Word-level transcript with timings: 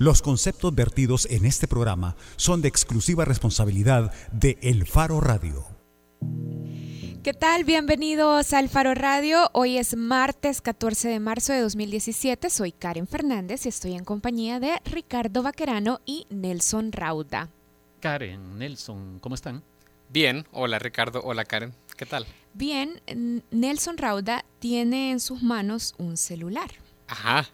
Los 0.00 0.22
conceptos 0.22 0.74
vertidos 0.74 1.26
en 1.28 1.44
este 1.44 1.68
programa 1.68 2.16
son 2.36 2.62
de 2.62 2.68
exclusiva 2.68 3.26
responsabilidad 3.26 4.14
de 4.32 4.56
El 4.62 4.86
Faro 4.86 5.20
Radio. 5.20 5.66
¿Qué 7.22 7.34
tal? 7.34 7.64
Bienvenidos 7.64 8.54
al 8.54 8.70
Faro 8.70 8.94
Radio. 8.94 9.50
Hoy 9.52 9.76
es 9.76 9.94
martes 9.94 10.62
14 10.62 11.10
de 11.10 11.20
marzo 11.20 11.52
de 11.52 11.60
2017. 11.60 12.48
Soy 12.48 12.72
Karen 12.72 13.06
Fernández 13.06 13.66
y 13.66 13.68
estoy 13.68 13.92
en 13.92 14.04
compañía 14.04 14.58
de 14.58 14.80
Ricardo 14.86 15.42
Vaquerano 15.42 16.00
y 16.06 16.26
Nelson 16.30 16.92
Rauda. 16.92 17.50
Karen, 18.00 18.58
Nelson, 18.58 19.18
¿cómo 19.20 19.34
están? 19.34 19.62
Bien, 20.08 20.46
hola 20.52 20.78
Ricardo, 20.78 21.20
hola 21.22 21.44
Karen, 21.44 21.74
¿qué 21.98 22.06
tal? 22.06 22.24
Bien, 22.54 23.02
Nelson 23.50 23.98
Rauda 23.98 24.46
tiene 24.60 25.10
en 25.10 25.20
sus 25.20 25.42
manos 25.42 25.94
un 25.98 26.16
celular. 26.16 26.70
Ajá, 27.06 27.50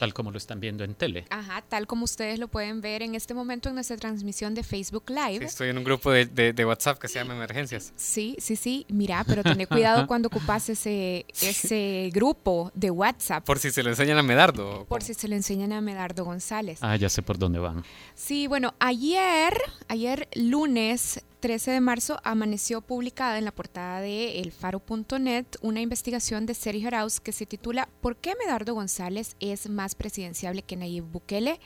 Tal 0.00 0.14
como 0.14 0.30
lo 0.30 0.38
están 0.38 0.60
viendo 0.60 0.82
en 0.82 0.94
tele. 0.94 1.26
Ajá, 1.28 1.60
tal 1.60 1.86
como 1.86 2.04
ustedes 2.04 2.38
lo 2.38 2.48
pueden 2.48 2.80
ver 2.80 3.02
en 3.02 3.14
este 3.14 3.34
momento 3.34 3.68
en 3.68 3.74
nuestra 3.74 3.98
transmisión 3.98 4.54
de 4.54 4.62
Facebook 4.62 5.10
Live. 5.10 5.44
estoy 5.44 5.68
en 5.68 5.76
un 5.76 5.84
grupo 5.84 6.10
de, 6.10 6.24
de, 6.24 6.64
WhatsApp 6.64 6.98
que 6.98 7.06
se 7.06 7.18
llama 7.18 7.34
Emergencias. 7.34 7.92
Sí, 7.96 8.34
sí, 8.38 8.56
sí. 8.56 8.86
Mira, 8.88 9.22
pero 9.24 9.42
ten 9.42 9.62
cuidado 9.66 10.06
cuando 10.06 10.28
ocupas 10.28 10.70
ese, 10.70 11.26
ese 11.42 12.08
grupo 12.14 12.72
de 12.74 12.90
WhatsApp. 12.90 13.44
Por 13.44 13.58
si 13.58 13.70
se 13.70 13.82
lo 13.82 13.90
enseñan 13.90 14.16
a 14.16 14.22
Medardo. 14.22 14.86
Por 14.86 15.02
si 15.02 15.12
se 15.12 15.28
lo 15.28 15.34
enseñan 15.34 15.74
a 15.74 15.82
Medardo 15.82 16.24
González. 16.24 16.78
Ah, 16.80 16.96
ya 16.96 17.10
sé 17.10 17.20
por 17.20 17.36
dónde 17.36 17.58
van. 17.58 17.84
Sí, 18.14 18.46
bueno, 18.46 18.72
ayer, 18.78 19.52
ayer 19.88 20.28
lunes 20.34 21.20
13 21.40 21.70
de 21.70 21.80
marzo 21.80 22.20
amaneció 22.22 22.82
publicada 22.82 23.38
en 23.38 23.46
la 23.46 23.50
portada 23.50 24.00
de 24.00 24.40
elfaro.net 24.40 25.46
una 25.62 25.80
investigación 25.80 26.44
de 26.44 26.54
Sergio 26.54 26.88
Arauz 26.88 27.18
que 27.18 27.32
se 27.32 27.46
titula 27.46 27.88
¿Por 28.02 28.16
qué 28.16 28.34
Medardo 28.36 28.74
González 28.74 29.36
es 29.40 29.68
más 29.68 29.94
presidenciable 29.94 30.62
que 30.62 30.76
Nayib 30.76 31.04
Bukele? 31.04 31.58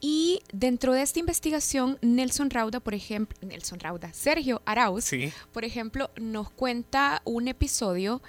Y 0.00 0.40
dentro 0.52 0.92
de 0.92 1.02
esta 1.02 1.20
investigación, 1.20 1.98
Nelson 2.02 2.50
Rauda, 2.50 2.80
por 2.80 2.94
ejemplo, 2.94 3.38
Nelson 3.40 3.78
Rauda, 3.78 4.12
Sergio 4.12 4.60
Arauz, 4.64 5.10
por 5.52 5.64
ejemplo, 5.64 6.10
nos 6.16 6.50
cuenta 6.50 7.22
un 7.24 7.46
episodio 7.46 8.20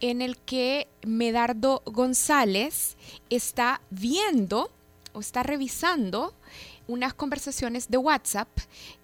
en 0.00 0.20
el 0.20 0.36
que 0.36 0.88
Medardo 1.06 1.82
González 1.86 2.96
está 3.30 3.80
viendo 3.90 4.70
o 5.14 5.20
está 5.20 5.42
revisando 5.42 6.34
unas 6.86 7.14
conversaciones 7.14 7.88
de 7.88 7.98
WhatsApp 7.98 8.48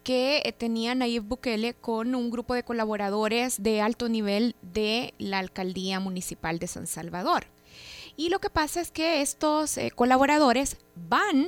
que 0.02 0.42
eh, 0.44 0.52
tenía 0.52 0.94
Nayib 0.94 1.24
Bukele 1.24 1.74
con 1.74 2.14
un 2.14 2.30
grupo 2.30 2.54
de 2.54 2.62
colaboradores 2.62 3.62
de 3.62 3.80
alto 3.80 4.08
nivel 4.08 4.54
de 4.62 5.14
la 5.18 5.38
alcaldía 5.38 6.00
municipal 6.00 6.58
de 6.58 6.66
San 6.66 6.86
Salvador. 6.86 7.46
Y 8.16 8.28
lo 8.28 8.38
que 8.38 8.50
pasa 8.50 8.80
es 8.80 8.90
que 8.90 9.22
estos 9.22 9.78
eh, 9.78 9.90
colaboradores 9.90 10.76
van 10.94 11.46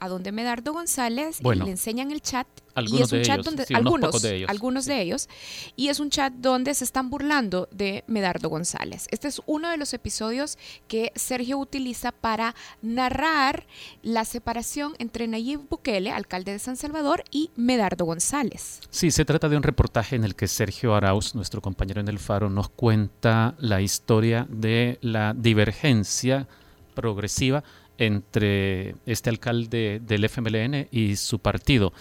a 0.00 0.08
donde 0.08 0.32
Medardo 0.32 0.72
González 0.72 1.40
y 1.40 1.54
le 1.54 1.70
enseñan 1.70 2.10
el 2.10 2.22
chat 2.22 2.46
algunos 2.74 3.00
y 3.00 3.02
es 3.02 3.12
un 3.12 3.22
chat 3.22 3.44
donde 3.44 3.66
algunos 3.74 4.22
de 4.22 4.36
ellos, 4.36 4.50
algunos 4.50 4.86
de 4.86 5.02
ellos 5.02 5.28
y 5.76 5.88
es 5.88 6.00
un 6.00 6.08
chat 6.08 6.32
donde 6.32 6.74
se 6.74 6.84
están 6.84 7.10
burlando 7.10 7.68
de 7.70 8.02
Medardo 8.06 8.48
González. 8.48 9.06
Este 9.10 9.28
es 9.28 9.42
uno 9.46 9.70
de 9.70 9.76
los 9.76 9.92
episodios 9.92 10.56
que 10.88 11.12
Sergio 11.16 11.58
utiliza 11.58 12.12
para 12.12 12.54
narrar 12.80 13.66
la 14.02 14.24
separación 14.24 14.94
entre 14.98 15.28
Nayib 15.28 15.68
Bukele, 15.68 16.10
alcalde 16.10 16.52
de 16.52 16.58
San 16.58 16.76
Salvador, 16.76 17.22
y 17.30 17.50
Medardo 17.56 18.06
González. 18.06 18.80
Sí, 18.90 19.10
se 19.10 19.26
trata 19.26 19.48
de 19.48 19.56
un 19.56 19.62
reportaje 19.62 20.16
en 20.16 20.24
el 20.24 20.34
que 20.34 20.48
Sergio 20.48 20.94
Arauz, 20.94 21.34
nuestro 21.34 21.60
compañero 21.60 22.00
en 22.00 22.08
el 22.08 22.18
Faro, 22.18 22.48
nos 22.48 22.70
cuenta 22.70 23.54
la 23.58 23.82
historia 23.82 24.46
de 24.48 24.98
la 25.02 25.34
divergencia 25.34 26.48
progresiva 26.94 27.62
entre 28.00 28.96
este 29.06 29.30
alcalde 29.30 30.00
del 30.04 30.24
FMLN 30.24 30.88
y 30.90 31.14
su 31.16 31.38
partido. 31.38 31.92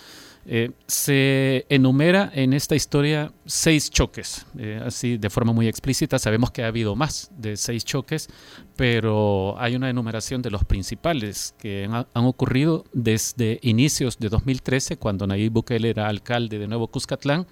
Eh, 0.46 0.72
se 0.88 1.66
enumera 1.70 2.32
en 2.34 2.54
esta 2.54 2.76
historia 2.76 3.32
seis 3.46 3.92
choques, 3.92 4.48
eh, 4.58 4.82
así 4.84 5.18
de 5.18 5.30
forma 5.30 5.54
muy 5.54 5.68
explícita. 5.68 6.18
Sabemos 6.18 6.50
que 6.50 6.64
ha 6.64 6.68
habido 6.68 6.96
más 6.96 7.30
de 7.38 7.58
seis 7.58 7.84
choques, 7.86 8.30
pero 8.76 9.60
hay 9.60 9.76
una 9.76 9.90
enumeración 9.90 10.42
de 10.42 10.50
los 10.50 10.64
principales 10.64 11.54
que 11.60 11.88
han, 11.92 12.26
ocurrido 12.26 12.86
desde 12.94 13.60
inicios 13.62 14.18
de 14.18 14.30
2013, 14.30 14.98
cuando 14.98 15.28
Nayib 15.28 15.52
Bukele 15.52 15.90
era 15.90 16.08
alcalde 16.08 16.58
de 16.58 16.68
Nuevo 16.68 16.88
Cuscatlán, 16.88 17.46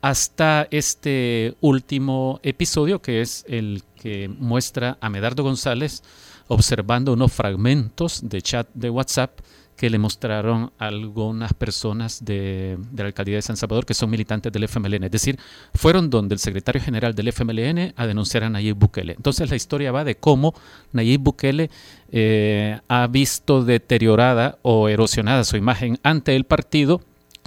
hasta 0.00 0.68
este 0.70 1.54
último 1.60 2.40
episodio, 2.42 3.02
que 3.02 3.20
es 3.20 3.44
el 3.46 3.82
que 4.00 4.28
muestra 4.28 4.96
a 5.00 5.10
Medardo 5.10 5.42
González 5.42 6.02
observando 6.52 7.12
unos 7.12 7.32
fragmentos 7.32 8.20
de 8.28 8.42
chat 8.42 8.68
de 8.74 8.90
WhatsApp 8.90 9.40
que 9.76 9.90
le 9.90 9.98
mostraron 9.98 10.70
algunas 10.78 11.54
personas 11.54 12.24
de, 12.24 12.78
la 12.94 13.06
alcaldía 13.06 13.36
de 13.36 13.42
San 13.42 13.56
Salvador 13.56 13.84
que 13.84 13.94
son 13.94 14.10
militantes 14.10 14.52
del 14.52 14.64
FMLN. 14.64 15.04
Es 15.04 15.10
decir, 15.10 15.38
fueron 15.74 16.10
donde 16.10 16.34
el 16.34 16.38
secretario 16.38 16.80
general 16.80 17.14
del 17.14 17.28
FMLN 17.28 17.94
a 17.96 18.06
denunciar 18.06 18.44
a 18.44 18.50
Nayib 18.50 18.76
Bukele. 18.76 19.14
Entonces 19.14 19.50
la 19.50 19.56
historia 19.56 19.90
va 19.90 20.04
de 20.04 20.16
cómo 20.16 20.54
Nayib 20.92 21.22
Bukele 21.22 21.70
eh, 22.10 22.78
ha 22.86 23.06
visto 23.08 23.64
deteriorada 23.64 24.58
o 24.62 24.88
erosionada 24.88 25.42
su 25.44 25.56
imagen 25.56 25.98
ante 26.02 26.36
el 26.36 26.44
partido 26.44 27.00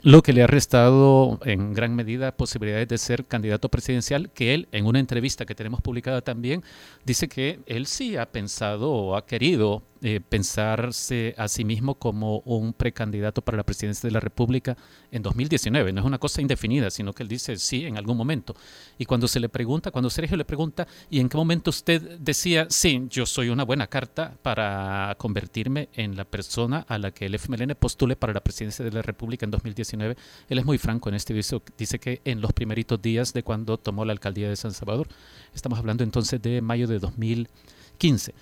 lo 0.05 0.21
que 0.21 0.33
le 0.33 0.43
ha 0.43 0.47
restado 0.47 1.39
en 1.45 1.73
gran 1.73 1.95
medida 1.95 2.37
posibilidades 2.37 2.87
de 2.87 2.99
ser 2.99 3.25
candidato 3.25 3.69
presidencial, 3.69 4.29
que 4.29 4.53
él 4.53 4.67
en 4.71 4.85
una 4.85 4.99
entrevista 4.99 5.47
que 5.47 5.55
tenemos 5.55 5.81
publicada 5.81 6.21
también 6.21 6.63
dice 7.05 7.27
que 7.27 7.59
él 7.65 7.87
sí 7.87 8.15
ha 8.15 8.31
pensado 8.31 8.91
o 8.91 9.15
ha 9.15 9.25
querido 9.25 9.81
eh, 10.07 10.21
pensarse 10.21 11.33
a 11.35 11.47
sí 11.47 11.65
mismo 11.65 11.95
como 11.95 12.41
un 12.41 12.73
precandidato 12.73 13.41
para 13.41 13.57
la 13.57 13.63
presidencia 13.63 14.07
de 14.07 14.13
la 14.13 14.19
República 14.19 14.77
en 15.11 15.23
2019. 15.23 15.93
No 15.93 16.01
es 16.01 16.05
una 16.05 16.19
cosa 16.19 16.41
indefinida, 16.41 16.91
sino 16.91 17.11
que 17.11 17.23
él 17.23 17.29
dice 17.29 17.57
sí 17.57 17.85
en 17.85 17.97
algún 17.97 18.15
momento. 18.15 18.55
Y 18.99 19.05
cuando 19.05 19.27
se 19.27 19.39
le 19.39 19.49
pregunta, 19.49 19.89
cuando 19.89 20.11
Sergio 20.11 20.37
le 20.37 20.45
pregunta, 20.45 20.85
¿y 21.09 21.19
en 21.19 21.27
qué 21.27 21.37
momento 21.37 21.71
usted 21.71 22.19
decía, 22.19 22.67
sí, 22.69 23.07
yo 23.09 23.25
soy 23.25 23.49
una 23.49 23.63
buena 23.63 23.87
carta 23.87 24.37
para 24.43 25.15
convertirme 25.17 25.89
en 25.95 26.15
la 26.15 26.25
persona 26.25 26.85
a 26.87 26.99
la 26.99 27.09
que 27.09 27.25
el 27.25 27.33
FMLN 27.33 27.73
postule 27.73 28.15
para 28.15 28.31
la 28.31 28.41
presidencia 28.41 28.85
de 28.85 28.91
la 28.91 29.01
República 29.01 29.43
en 29.45 29.49
2019? 29.49 30.17
Él 30.47 30.59
es 30.59 30.65
muy 30.65 30.77
franco 30.77 31.09
en 31.09 31.15
este 31.15 31.33
video. 31.33 31.63
Dice 31.79 31.97
que 31.97 32.21
en 32.25 32.41
los 32.41 32.53
primeritos 32.53 33.01
días 33.01 33.33
de 33.33 33.41
cuando 33.41 33.79
tomó 33.79 34.05
la 34.05 34.11
alcaldía 34.11 34.49
de 34.49 34.55
San 34.55 34.71
Salvador, 34.71 35.07
estamos 35.55 35.79
hablando 35.79 36.03
entonces 36.03 36.39
de 36.43 36.61
mayo 36.61 36.85
de 36.85 36.99
2015 36.99 38.35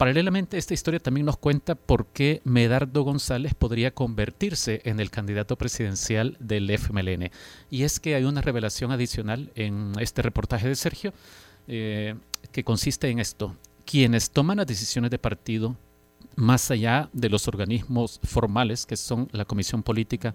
Paralelamente, 0.00 0.56
esta 0.56 0.72
historia 0.72 0.98
también 0.98 1.26
nos 1.26 1.36
cuenta 1.36 1.74
por 1.74 2.06
qué 2.06 2.40
Medardo 2.44 3.02
González 3.02 3.52
podría 3.52 3.90
convertirse 3.90 4.80
en 4.86 4.98
el 4.98 5.10
candidato 5.10 5.58
presidencial 5.58 6.38
del 6.40 6.70
FMLN. 6.70 7.30
Y 7.68 7.82
es 7.82 8.00
que 8.00 8.14
hay 8.14 8.24
una 8.24 8.40
revelación 8.40 8.92
adicional 8.92 9.52
en 9.56 9.92
este 10.00 10.22
reportaje 10.22 10.68
de 10.68 10.74
Sergio 10.74 11.12
eh, 11.68 12.14
que 12.50 12.64
consiste 12.64 13.10
en 13.10 13.18
esto. 13.18 13.54
Quienes 13.84 14.30
toman 14.30 14.56
las 14.56 14.66
decisiones 14.66 15.10
de 15.10 15.18
partido 15.18 15.76
más 16.34 16.70
allá 16.70 17.10
de 17.12 17.28
los 17.28 17.46
organismos 17.46 18.20
formales 18.22 18.86
que 18.86 18.96
son 18.96 19.28
la 19.32 19.44
Comisión 19.44 19.82
Política 19.82 20.34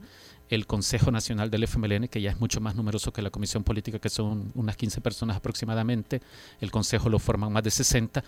el 0.50 0.68
Consejo 0.68 1.12
Nacional 1.12 1.50
del 1.50 1.64
FMLN, 1.64 2.08
que 2.08 2.22
ya 2.22 2.32
es 2.32 2.40
mucho 2.40 2.62
más 2.62 2.76
numeroso 2.76 3.12
que 3.12 3.22
la 3.22 3.30
Comisión 3.30 3.64
Política, 3.64 4.00
que 4.00 4.10
son 4.10 4.52
unas 4.56 4.76
15 4.78 5.02
personas 5.02 5.38
aproximadamente. 5.38 6.22
El 6.60 6.72
Consejo 6.72 7.10
lo 7.10 7.20
forman 7.20 7.52
más 7.52 7.64
de 7.64 7.72
60. 7.72 8.24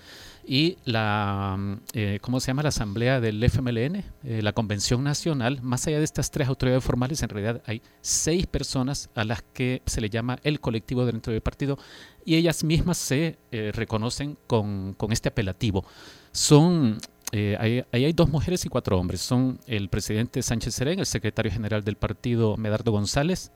Y 0.45 0.78
la, 0.85 1.79
eh, 1.94 2.19
¿cómo 2.22 2.39
se 2.39 2.47
llama? 2.47 2.63
La 2.63 2.69
Asamblea 2.69 3.19
del 3.19 3.44
FMLN, 3.44 4.03
eh, 4.23 4.41
la 4.41 4.53
Convención 4.53 5.03
Nacional, 5.03 5.61
más 5.61 5.85
allá 5.88 6.00
de 6.00 6.05
estas 6.05 6.31
tres 6.31 6.47
autoridades 6.47 6.83
formales, 6.83 7.22
en 7.22 7.29
realidad 7.29 7.61
hay 7.66 7.81
seis 8.01 8.47
personas 8.47 9.09
a 9.16 9.23
las 9.23 9.44
que 9.53 9.81
se 9.85 10.01
le 10.01 10.09
llama 10.09 10.39
el 10.44 10.59
colectivo 10.59 11.05
dentro 11.05 11.34
del 11.34 11.41
partido 11.41 11.78
y 12.25 12.35
ellas 12.35 12.63
mismas 12.63 12.97
se 12.97 13.38
eh, 13.51 13.72
reconocen 13.73 14.38
con, 14.47 14.94
con 14.95 15.11
este 15.11 15.29
apelativo. 15.29 15.85
Son 16.31 16.97
eh, 17.31 17.57
ahí, 17.59 17.83
hay 17.91 18.13
dos 18.13 18.29
mujeres 18.29 18.65
y 18.65 18.69
cuatro 18.69 18.99
hombres. 18.99 19.21
Son 19.21 19.59
el 19.67 19.89
presidente 19.89 20.41
Sánchez 20.41 20.75
Serén, 20.75 20.99
el 20.99 21.05
secretario 21.05 21.52
general 21.52 21.84
del 21.84 21.97
partido 21.97 22.57
Medardo 22.57 22.91
González, 22.91 23.52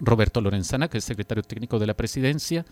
Roberto 0.00 0.40
Lorenzana, 0.40 0.88
que 0.88 0.98
es 0.98 1.04
secretario 1.04 1.42
técnico 1.42 1.78
de 1.78 1.86
la 1.86 1.94
presidencia. 1.94 2.64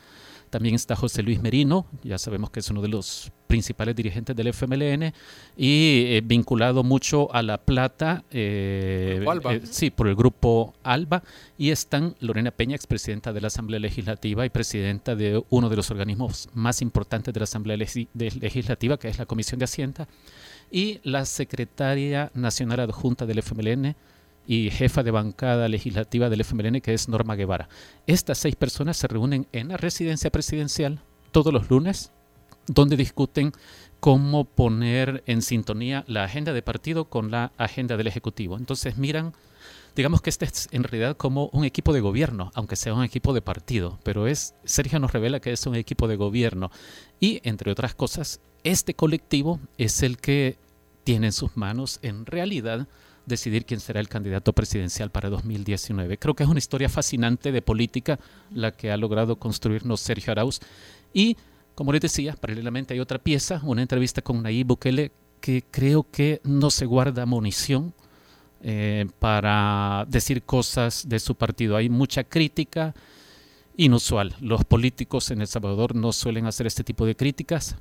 También 0.48 0.74
está 0.74 0.96
José 0.96 1.22
Luis 1.22 1.40
Merino, 1.40 1.86
ya 2.02 2.18
sabemos 2.18 2.50
que 2.50 2.60
es 2.60 2.70
uno 2.70 2.82
de 2.82 2.88
los 2.88 3.30
principales 3.46 3.96
dirigentes 3.96 4.36
del 4.36 4.48
FMLN 4.48 5.12
y 5.56 6.04
eh, 6.06 6.22
vinculado 6.24 6.84
mucho 6.84 7.34
a 7.34 7.42
La 7.42 7.58
Plata, 7.58 8.24
eh, 8.30 9.24
sí, 9.64 9.90
por 9.90 10.06
el 10.06 10.14
grupo 10.14 10.74
ALBA. 10.84 11.22
Y 11.56 11.70
están 11.70 12.14
Lorena 12.20 12.50
Peña, 12.50 12.76
expresidenta 12.76 13.32
de 13.32 13.40
la 13.40 13.48
Asamblea 13.48 13.80
Legislativa 13.80 14.46
y 14.46 14.50
presidenta 14.50 15.16
de 15.16 15.42
uno 15.50 15.68
de 15.68 15.76
los 15.76 15.90
organismos 15.90 16.48
más 16.54 16.82
importantes 16.82 17.34
de 17.34 17.40
la 17.40 17.44
Asamblea 17.44 17.76
Legislativa, 17.76 18.98
que 18.98 19.08
es 19.08 19.18
la 19.18 19.26
Comisión 19.26 19.58
de 19.58 19.64
Hacienda, 19.64 20.08
y 20.70 21.00
la 21.02 21.24
secretaria 21.24 22.30
nacional 22.34 22.80
adjunta 22.80 23.26
del 23.26 23.38
FMLN, 23.38 23.96
y 24.48 24.70
jefa 24.70 25.02
de 25.02 25.10
bancada 25.10 25.68
legislativa 25.68 26.30
del 26.30 26.40
FMLN, 26.40 26.80
que 26.80 26.94
es 26.94 27.06
Norma 27.06 27.36
Guevara. 27.36 27.68
Estas 28.06 28.38
seis 28.38 28.56
personas 28.56 28.96
se 28.96 29.06
reúnen 29.06 29.46
en 29.52 29.68
la 29.68 29.76
residencia 29.76 30.30
presidencial 30.30 31.02
todos 31.32 31.52
los 31.52 31.68
lunes 31.68 32.12
donde 32.66 32.96
discuten 32.96 33.52
cómo 34.00 34.44
poner 34.44 35.22
en 35.26 35.42
sintonía 35.42 36.02
la 36.06 36.24
agenda 36.24 36.54
de 36.54 36.62
partido 36.62 37.10
con 37.10 37.30
la 37.30 37.52
agenda 37.58 37.98
del 37.98 38.06
Ejecutivo. 38.06 38.56
Entonces 38.56 38.96
miran, 38.96 39.34
digamos 39.94 40.22
que 40.22 40.30
este 40.30 40.46
es 40.46 40.68
en 40.72 40.82
realidad 40.82 41.18
como 41.18 41.50
un 41.52 41.66
equipo 41.66 41.92
de 41.92 42.00
gobierno, 42.00 42.50
aunque 42.54 42.76
sea 42.76 42.94
un 42.94 43.04
equipo 43.04 43.34
de 43.34 43.42
partido, 43.42 43.98
pero 44.02 44.26
es, 44.26 44.54
Sergio 44.64 44.98
nos 44.98 45.12
revela 45.12 45.40
que 45.40 45.52
es 45.52 45.66
un 45.66 45.74
equipo 45.74 46.08
de 46.08 46.16
gobierno 46.16 46.70
y, 47.20 47.42
entre 47.44 47.70
otras 47.70 47.94
cosas, 47.94 48.40
este 48.64 48.94
colectivo 48.94 49.60
es 49.76 50.02
el 50.02 50.16
que 50.16 50.56
tiene 51.04 51.26
en 51.26 51.32
sus 51.32 51.54
manos, 51.54 51.98
en 52.00 52.24
realidad, 52.24 52.88
decidir 53.28 53.64
quién 53.64 53.80
será 53.80 54.00
el 54.00 54.08
candidato 54.08 54.52
presidencial 54.52 55.10
para 55.10 55.30
2019. 55.30 56.18
Creo 56.18 56.34
que 56.34 56.42
es 56.42 56.48
una 56.48 56.58
historia 56.58 56.88
fascinante 56.88 57.52
de 57.52 57.62
política 57.62 58.18
la 58.50 58.72
que 58.72 58.90
ha 58.90 58.96
logrado 58.96 59.36
construirnos 59.36 60.00
Sergio 60.00 60.32
Arauz 60.32 60.60
y 61.12 61.36
como 61.74 61.92
les 61.92 62.00
decía, 62.00 62.34
paralelamente 62.34 62.94
hay 62.94 62.98
otra 62.98 63.20
pieza, 63.20 63.60
una 63.62 63.82
entrevista 63.82 64.20
con 64.20 64.42
Nayib 64.42 64.66
Bukele 64.66 65.12
que 65.40 65.62
creo 65.70 66.04
que 66.10 66.40
no 66.42 66.70
se 66.70 66.86
guarda 66.86 67.24
munición 67.24 67.94
eh, 68.60 69.06
para 69.20 70.04
decir 70.08 70.42
cosas 70.42 71.08
de 71.08 71.20
su 71.20 71.36
partido. 71.36 71.76
Hay 71.76 71.88
mucha 71.88 72.24
crítica 72.24 72.94
inusual. 73.76 74.34
Los 74.40 74.64
políticos 74.64 75.30
en 75.30 75.40
El 75.40 75.46
Salvador 75.46 75.94
no 75.94 76.10
suelen 76.12 76.46
hacer 76.46 76.66
este 76.66 76.82
tipo 76.82 77.06
de 77.06 77.14
críticas, 77.14 77.76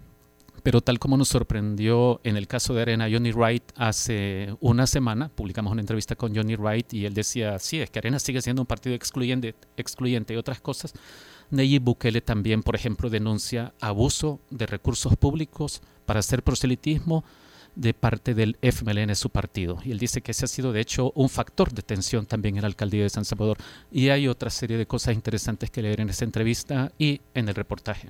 pero 0.63 0.81
tal 0.81 0.99
como 0.99 1.17
nos 1.17 1.29
sorprendió 1.29 2.19
en 2.23 2.37
el 2.37 2.47
caso 2.47 2.73
de 2.73 2.81
Arena 2.81 3.07
Johnny 3.11 3.31
Wright 3.31 3.63
hace 3.75 4.55
una 4.59 4.87
semana, 4.87 5.29
publicamos 5.29 5.71
una 5.71 5.81
entrevista 5.81 6.15
con 6.15 6.35
Johnny 6.35 6.55
Wright 6.55 6.93
y 6.93 7.05
él 7.05 7.13
decía, 7.13 7.59
sí, 7.59 7.79
es 7.79 7.89
que 7.89 7.99
Arena 7.99 8.19
sigue 8.19 8.41
siendo 8.41 8.61
un 8.61 8.65
partido 8.65 8.95
excluyente, 8.95 9.55
excluyente 9.77 10.33
y 10.33 10.37
otras 10.37 10.59
cosas. 10.59 10.93
Nayib 11.49 11.83
Bukele 11.83 12.21
también, 12.21 12.63
por 12.63 12.75
ejemplo, 12.75 13.09
denuncia 13.09 13.73
abuso 13.79 14.41
de 14.49 14.65
recursos 14.65 15.15
públicos 15.15 15.81
para 16.05 16.19
hacer 16.19 16.43
proselitismo 16.43 17.23
de 17.77 17.93
parte 17.93 18.33
del 18.33 18.57
FMLN, 18.61 19.15
su 19.15 19.29
partido. 19.29 19.77
Y 19.85 19.91
él 19.91 19.99
dice 19.99 20.21
que 20.21 20.31
ese 20.31 20.45
ha 20.45 20.47
sido, 20.47 20.73
de 20.73 20.81
hecho, 20.81 21.11
un 21.13 21.29
factor 21.29 21.71
de 21.71 21.83
tensión 21.83 22.25
también 22.25 22.55
en 22.55 22.63
la 22.63 22.67
alcaldía 22.67 23.03
de 23.03 23.09
San 23.09 23.23
Salvador. 23.23 23.57
Y 23.91 24.09
hay 24.09 24.27
otra 24.27 24.49
serie 24.49 24.77
de 24.77 24.87
cosas 24.87 25.13
interesantes 25.13 25.69
que 25.69 25.83
leer 25.83 26.01
en 26.01 26.09
esa 26.09 26.25
entrevista 26.25 26.91
y 26.97 27.21
en 27.35 27.47
el 27.49 27.55
reportaje. 27.55 28.09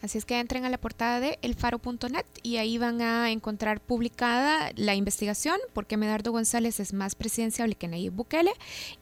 Así 0.00 0.18
es 0.18 0.24
que 0.24 0.38
entren 0.38 0.64
a 0.64 0.70
la 0.70 0.78
portada 0.78 1.18
de 1.18 1.40
elfaro.net 1.42 2.24
y 2.44 2.58
ahí 2.58 2.78
van 2.78 3.02
a 3.02 3.32
encontrar 3.32 3.80
publicada 3.80 4.70
la 4.76 4.94
investigación, 4.94 5.58
porque 5.72 5.96
Medardo 5.96 6.30
González 6.30 6.78
es 6.78 6.92
más 6.92 7.16
presidenciable 7.16 7.74
que 7.74 7.88
Nayib 7.88 8.12
Bukele, 8.12 8.52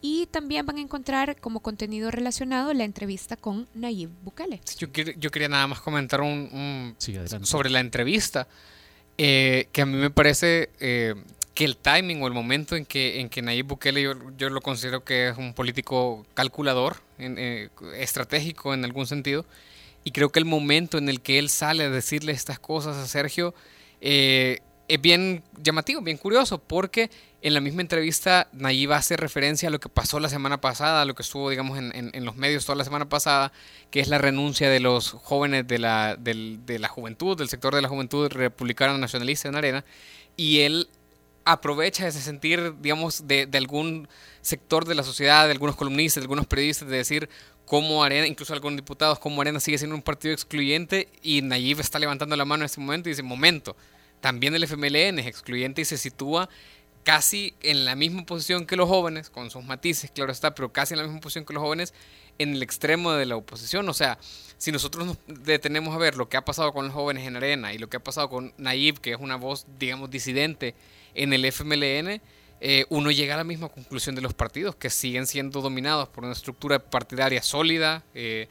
y 0.01 0.27
también 0.31 0.65
van 0.65 0.79
a 0.79 0.81
encontrar 0.81 1.39
como 1.39 1.61
contenido 1.61 2.11
relacionado 2.11 2.73
la 2.73 2.85
entrevista 2.85 3.37
con 3.37 3.69
Nayib 3.75 4.09
Bukele. 4.25 4.63
Yo, 4.79 4.89
yo 4.89 5.31
quería 5.31 5.49
nada 5.49 5.67
más 5.67 5.81
comentar 5.81 6.23
un, 6.23 6.97
sobre 7.43 7.69
la 7.69 7.81
entrevista. 7.81 8.49
Eh, 9.19 9.69
que 9.73 9.83
a 9.83 9.87
mí 9.87 9.97
me 9.97 10.11
parece 10.11 10.69
eh, 10.79 11.15
que 11.55 11.65
el 11.65 11.77
timing 11.77 12.23
o 12.23 12.27
el 12.27 12.35
momento 12.35 12.77
en 12.77 12.85
que, 12.85 13.21
en 13.21 13.31
que 13.31 13.41
Nayib 13.41 13.67
Bukele 13.67 14.03
yo, 14.03 14.13
yo 14.37 14.51
lo 14.51 14.61
considero 14.61 15.05
que 15.05 15.29
es 15.29 15.39
un 15.39 15.55
político 15.55 16.27
calculador, 16.35 16.97
eh, 17.19 17.71
estratégico 17.97 18.75
en 18.75 18.85
algún 18.85 19.07
sentido, 19.07 19.47
y 20.05 20.11
creo 20.11 20.31
que 20.31 20.39
el 20.39 20.45
momento 20.45 20.99
en 20.99 21.09
el 21.09 21.21
que 21.21 21.39
él 21.39 21.49
sale 21.49 21.85
a 21.85 21.91
decirle 21.91 22.33
estas 22.33 22.59
cosas 22.59 22.97
a 22.97 23.07
Sergio 23.07 23.55
es 24.01 25.01
bien 25.01 25.43
llamativo, 25.61 26.01
bien 26.03 26.19
curioso, 26.19 26.59
porque 26.59 27.11
en 27.47 27.55
la 27.55 27.61
misma 27.61 27.81
entrevista 27.81 28.49
Nayib 28.53 28.93
hace 28.93 29.17
referencia 29.17 29.69
a 29.69 29.71
lo 29.71 29.79
que 29.79 29.89
pasó 29.89 30.19
la 30.19 30.29
semana 30.29 30.61
pasada, 30.61 31.03
a 31.03 31.05
lo 31.05 31.15
que 31.15 31.23
estuvo, 31.23 31.49
digamos, 31.49 31.79
en, 31.79 31.93
en, 31.95 32.25
los 32.25 32.35
medios 32.35 32.67
toda 32.67 32.75
la 32.75 32.83
semana 32.83 33.09
pasada, 33.09 33.53
que 33.93 34.01
es 34.01 34.09
la 34.09 34.19
renuncia 34.19 34.69
de 34.69 34.81
los 34.81 35.13
jóvenes 35.13 35.65
de 35.69 35.79
la, 35.79 36.17
de 36.17 36.79
la 36.81 36.89
juventud, 36.89 37.39
del 37.39 37.49
sector 37.49 37.73
de 37.73 37.83
la 37.83 37.89
juventud 37.89 38.29
republicana 38.33 38.99
nacionalista 38.99 39.49
en 39.49 39.55
Arena, 39.55 39.85
y 40.37 40.63
él 40.63 40.89
aprovecha 41.45 42.09
ese 42.09 42.21
sentir, 42.21 42.75
digamos, 42.81 43.29
de, 43.29 43.47
de, 43.47 43.59
algún 43.59 44.09
sector 44.41 44.85
de 44.85 44.97
la 44.97 45.05
sociedad, 45.05 45.47
de 45.47 45.53
algunos 45.53 45.77
columnistas, 45.77 46.23
de 46.23 46.25
algunos 46.25 46.49
periodistas, 46.49 46.89
de 46.89 46.97
decir 46.97 47.29
cómo 47.65 48.03
Arena, 48.03 48.27
incluso 48.27 48.55
algunos 48.55 48.77
diputados, 48.77 49.21
cómo 49.21 49.41
Arena 49.41 49.61
sigue 49.61 49.79
siendo 49.79 49.95
un 49.95 50.03
partido 50.03 50.35
excluyente, 50.35 51.09
y 51.23 51.43
Nayib 51.43 51.79
está 51.79 52.01
levantando 52.01 52.35
la 52.35 52.45
mano 52.45 52.65
en 52.65 52.67
este 52.67 52.81
momento 52.81 53.09
y 53.09 53.13
dice, 53.13 53.23
momento, 53.23 53.77
también 54.21 54.53
el 54.57 54.65
FMLN 54.65 55.21
es 55.21 55.27
excluyente 55.29 55.83
y 55.83 55.85
se 55.85 55.97
sitúa 55.97 56.49
casi 57.07 57.55
en 57.63 57.85
la 57.85 57.95
misma 57.95 58.27
posición 58.27 58.67
que 58.67 58.75
los 58.75 58.89
jóvenes, 58.89 59.31
con 59.31 59.49
sus 59.49 59.63
matices, 59.65 60.11
claro 60.11 60.33
está, 60.33 60.57
pero 60.57 60.73
casi 60.73 60.95
en 60.95 60.99
la 60.99 61.05
misma 61.05 61.21
posición 61.21 61.45
que 61.45 61.55
los 61.55 61.63
jóvenes 61.63 61.95
en 62.41 62.55
el 62.55 62.65
extremo 62.65 63.13
de 63.13 63.27
la 63.27 63.37
oposición. 63.37 63.89
O 63.89 63.95
sea, 63.95 64.19
si 64.59 64.73
nosotros 64.73 65.07
nos 65.07 65.17
detenemos 65.45 65.95
a 65.95 65.99
ver 65.99 66.17
lo 66.17 66.29
que 66.29 66.37
ha 66.37 66.45
pasado 66.45 66.73
con 66.73 66.87
los 66.87 66.95
jóvenes 66.95 67.25
en 67.25 67.37
Arena 67.37 67.73
y 67.73 67.79
lo 67.79 67.89
que 67.89 67.99
ha 67.99 68.03
pasado 68.03 68.29
con 68.29 68.53
Naib, 68.59 68.99
que 68.99 69.13
es 69.13 69.21
una 69.21 69.37
voz, 69.37 69.67
digamos, 69.79 70.11
disidente 70.11 70.75
en 71.15 71.33
el 71.33 71.45
FMLN, 71.45 72.21
eh, 72.61 72.87
uno 72.89 73.13
llega 73.13 73.35
a 73.35 73.37
la 73.37 73.45
misma 73.45 73.69
conclusión 73.69 74.17
de 74.17 74.23
los 74.23 74.35
partidos, 74.35 74.75
que 74.75 74.91
siguen 74.91 75.29
siendo 75.29 75.61
dominados 75.61 76.09
por 76.09 76.25
una 76.25 76.33
estructura 76.33 76.81
partidaria 76.81 77.41
sólida, 77.41 78.03
eh, 78.15 78.49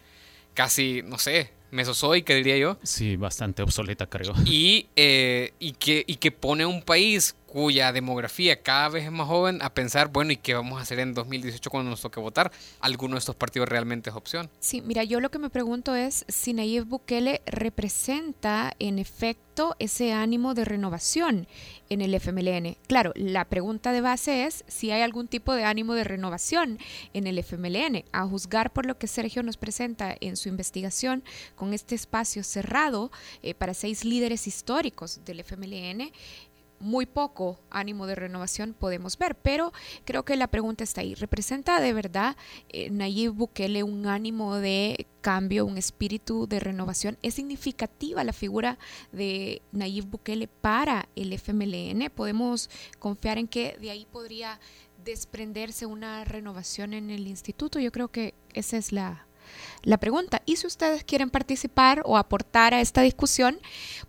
casi, 0.54 1.02
no 1.04 1.18
sé, 1.18 1.52
mesozoica, 1.72 2.34
diría 2.34 2.57
yo. 2.57 2.78
Sí, 2.84 3.18
bastante 3.18 3.63
obsoleta, 3.63 4.06
creo. 4.06 4.34
Y, 4.46 4.88
eh, 4.96 5.52
y, 5.60 5.74
que, 5.74 6.06
y 6.07 6.16
que 6.16 6.31
pone 6.31 6.63
a 6.63 6.68
un 6.69 6.81
país 6.81 7.36
cuya 7.56 7.94
demografía 7.94 8.62
cada 8.62 8.90
vez 8.90 9.06
es 9.06 9.13
más 9.13 9.30
joven 9.30 9.62
a 9.62 9.74
pensar, 9.74 10.10
bueno, 10.10 10.34
¿y 10.34 10.36
qué 10.36 10.54
vamos 10.54 10.78
a 10.78 10.81
hacer 10.81 11.00
en 11.00 11.13
2018 11.13 11.69
cuando 11.69 11.90
nos 11.90 12.02
toque 12.02 12.19
votar? 12.19 12.52
¿Alguno 12.81 13.16
de 13.16 13.19
estos 13.19 13.38
partidos 13.38 13.69
realmente 13.69 14.10
es 14.10 14.16
opción? 14.18 14.50
Sí, 14.60 14.81
mira, 14.81 15.06
yo 15.06 15.22
lo 15.22 15.31
que 15.31 15.40
me 15.40 15.50
pregunto 15.50 15.96
es 15.96 16.25
si 16.28 16.52
Nayib 16.52 16.84
Bukele 16.84 17.42
representa 17.46 18.74
en 18.78 19.00
efecto 19.00 19.46
ese 19.80 20.12
ánimo 20.12 20.54
de 20.54 20.66
renovación 20.66 21.48
en 21.90 22.02
el 22.02 22.13
FMLN. 22.13 22.75
Claro, 22.88 23.13
la 23.16 23.46
pregunta 23.46 23.92
de 23.92 24.02
base 24.02 24.46
es 24.46 24.66
si 24.68 24.92
hay 24.92 25.02
algún 25.02 25.28
tipo 25.28 25.54
de 25.54 25.63
ánimo 25.63 25.94
de 25.94 26.04
renovación 26.04 26.78
en 27.13 27.28
el 27.28 27.40
FMLN. 27.40 28.04
A 28.12 28.25
juzgar 28.25 28.74
por 28.74 28.86
lo 28.86 28.98
que 28.98 29.07
Sergio 29.07 29.44
nos 29.44 29.57
presenta 29.57 30.16
en 30.19 30.36
su 30.36 30.50
investigación 30.50 31.24
con 31.56 31.74
este 31.74 31.96
espacio 31.96 32.44
cerrado 32.44 33.12
eh, 33.44 33.54
para 33.54 33.74
seis 33.74 34.04
líderes 34.04 34.48
históricos 34.48 35.22
del 35.25 35.40
FMLN, 35.40 36.12
muy 36.80 37.06
poco 37.06 37.60
ánimo 37.69 38.07
de 38.07 38.16
renovación 38.16 38.74
podemos 38.74 39.18
ver, 39.18 39.36
pero 39.36 39.74
creo 40.04 40.24
que 40.24 40.36
la 40.36 40.48
pregunta 40.48 40.83
está 40.83 41.01
ahí. 41.01 41.16
¿Representa 41.16 41.80
de 41.80 41.94
verdad 41.94 42.36
eh, 42.69 42.89
Nayib 42.89 43.33
Bukele 43.33 43.83
un 43.83 44.07
ánimo 44.07 44.56
de 44.56 45.07
cambio, 45.22 45.66
un 45.66 45.77
espíritu 45.77 46.48
de 46.48 46.60
renovación? 46.60 47.18
¿Es 47.22 47.36
significativa 47.36 48.24
la 48.24 48.33
figura 48.33 48.77
de 49.12 49.62
Nayib 49.72 50.06
Bukele 50.06 50.48
para 50.48 51.07
el 51.16 51.33
FMLN? 51.33 52.10
¿Podemos 52.13 52.69
confiar 53.00 53.38
en 53.38 53.48
que 53.48 53.78
de 53.80 53.92
ahí 53.92 54.06
podría 54.12 54.60
desprenderse 55.04 55.86
una 55.86 56.26
renovación 56.26 56.94
en 56.94 57.09
el 57.09 57.28
instituto? 57.28 57.80
Yo 57.80 57.92
creo 57.92 58.09
que 58.09 58.33
esa 58.54 58.78
es 58.78 58.92
la, 58.92 59.28
la 59.83 59.97
pregunta. 59.97 60.42
Y 60.45 60.57
si 60.57 60.68
ustedes 60.68 61.04
quieren 61.04 61.30
participar 61.30 62.02
o 62.06 62.18
aportar 62.18 62.74
a 62.74 62.81
esta 62.81 63.02
discusión, 63.02 63.59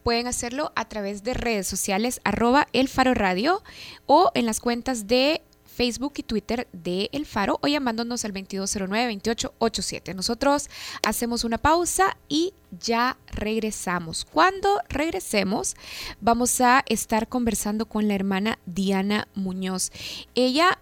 pueden 0.02 0.26
hacerlo 0.26 0.72
a 0.76 0.88
través 0.88 1.22
de 1.22 1.34
redes 1.34 1.66
sociales 1.66 2.20
arroba 2.24 2.68
el 2.72 2.88
faro 2.88 3.14
radio 3.14 3.62
o 4.06 4.30
en 4.34 4.46
las 4.46 4.60
cuentas 4.60 5.06
de 5.06 5.42
Facebook 5.76 6.14
y 6.16 6.22
Twitter 6.22 6.68
de 6.72 7.10
El 7.12 7.26
Faro 7.26 7.58
o 7.62 7.68
llamándonos 7.68 8.24
al 8.24 8.32
2209-2887. 8.32 10.14
Nosotros 10.14 10.70
hacemos 11.02 11.44
una 11.44 11.58
pausa 11.58 12.16
y 12.28 12.54
ya 12.80 13.18
regresamos. 13.26 14.24
Cuando 14.24 14.80
regresemos, 14.88 15.76
vamos 16.20 16.62
a 16.62 16.82
estar 16.88 17.28
conversando 17.28 17.84
con 17.86 18.08
la 18.08 18.14
hermana 18.14 18.58
Diana 18.64 19.28
Muñoz. 19.34 19.92
Ella 20.34 20.78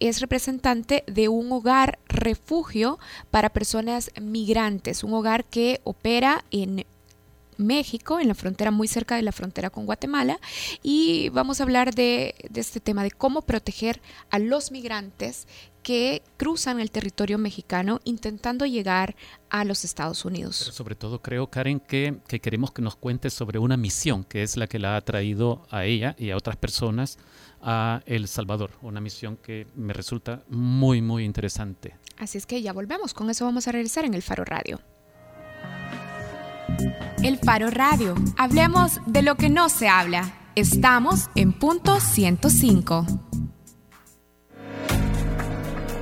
es 0.00 0.20
representante 0.20 1.04
de 1.06 1.28
un 1.28 1.52
hogar 1.52 1.98
refugio 2.08 2.98
para 3.30 3.50
personas 3.50 4.10
migrantes, 4.20 5.04
un 5.04 5.14
hogar 5.14 5.44
que 5.44 5.80
opera 5.84 6.44
en 6.50 6.86
México, 7.58 8.18
en 8.18 8.28
la 8.28 8.34
frontera 8.34 8.70
muy 8.70 8.88
cerca 8.88 9.16
de 9.16 9.22
la 9.22 9.32
frontera 9.32 9.70
con 9.70 9.86
Guatemala, 9.86 10.40
y 10.82 11.28
vamos 11.28 11.60
a 11.60 11.64
hablar 11.64 11.94
de, 11.94 12.34
de, 12.48 12.60
este 12.60 12.80
tema, 12.80 13.02
de 13.02 13.10
cómo 13.10 13.42
proteger 13.42 14.00
a 14.30 14.38
los 14.38 14.72
migrantes 14.72 15.46
que 15.82 16.22
cruzan 16.36 16.80
el 16.80 16.90
territorio 16.90 17.38
mexicano 17.38 18.00
intentando 18.04 18.66
llegar 18.66 19.16
a 19.48 19.64
los 19.64 19.84
Estados 19.84 20.24
Unidos. 20.24 20.60
Pero 20.60 20.72
sobre 20.72 20.94
todo 20.94 21.22
creo, 21.22 21.48
Karen, 21.48 21.80
que, 21.80 22.18
que 22.26 22.40
queremos 22.40 22.72
que 22.72 22.82
nos 22.82 22.96
cuentes 22.96 23.32
sobre 23.32 23.58
una 23.58 23.76
misión 23.76 24.24
que 24.24 24.42
es 24.42 24.56
la 24.56 24.66
que 24.66 24.78
la 24.78 24.96
ha 24.96 25.00
traído 25.00 25.66
a 25.70 25.84
ella 25.84 26.14
y 26.18 26.30
a 26.30 26.36
otras 26.36 26.56
personas 26.56 27.18
a 27.62 28.02
El 28.06 28.28
Salvador, 28.28 28.70
una 28.82 29.00
misión 29.00 29.36
que 29.36 29.66
me 29.74 29.92
resulta 29.92 30.42
muy, 30.48 31.02
muy 31.02 31.24
interesante. 31.24 31.96
Así 32.18 32.38
es 32.38 32.46
que 32.46 32.62
ya 32.62 32.72
volvemos, 32.72 33.14
con 33.14 33.30
eso 33.30 33.44
vamos 33.44 33.68
a 33.68 33.72
regresar 33.72 34.04
en 34.04 34.14
el 34.14 34.22
Faro 34.22 34.44
Radio. 34.44 34.80
El 37.22 37.38
Faro 37.38 37.70
Radio, 37.70 38.14
hablemos 38.38 39.00
de 39.06 39.22
lo 39.22 39.36
que 39.36 39.50
no 39.50 39.68
se 39.68 39.88
habla. 39.88 40.34
Estamos 40.54 41.28
en 41.34 41.52
punto 41.52 42.00
105. 42.00 43.29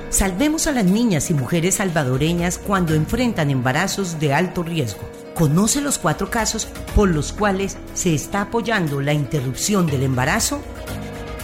Salvemos 0.09 0.67
a 0.67 0.71
las 0.71 0.85
niñas 0.85 1.29
y 1.29 1.33
mujeres 1.33 1.75
salvadoreñas 1.75 2.57
cuando 2.57 2.95
enfrentan 2.95 3.49
embarazos 3.49 4.19
de 4.19 4.33
alto 4.33 4.63
riesgo 4.63 5.09
¿Conoce 5.39 5.79
los 5.79 5.97
cuatro 5.99 6.29
casos 6.29 6.67
por 6.93 7.07
los 7.07 7.31
cuales 7.31 7.77
se 7.93 8.13
está 8.13 8.41
apoyando 8.41 8.99
la 8.99 9.13
interrupción 9.13 9.87
del 9.87 10.03
embarazo? 10.03 10.61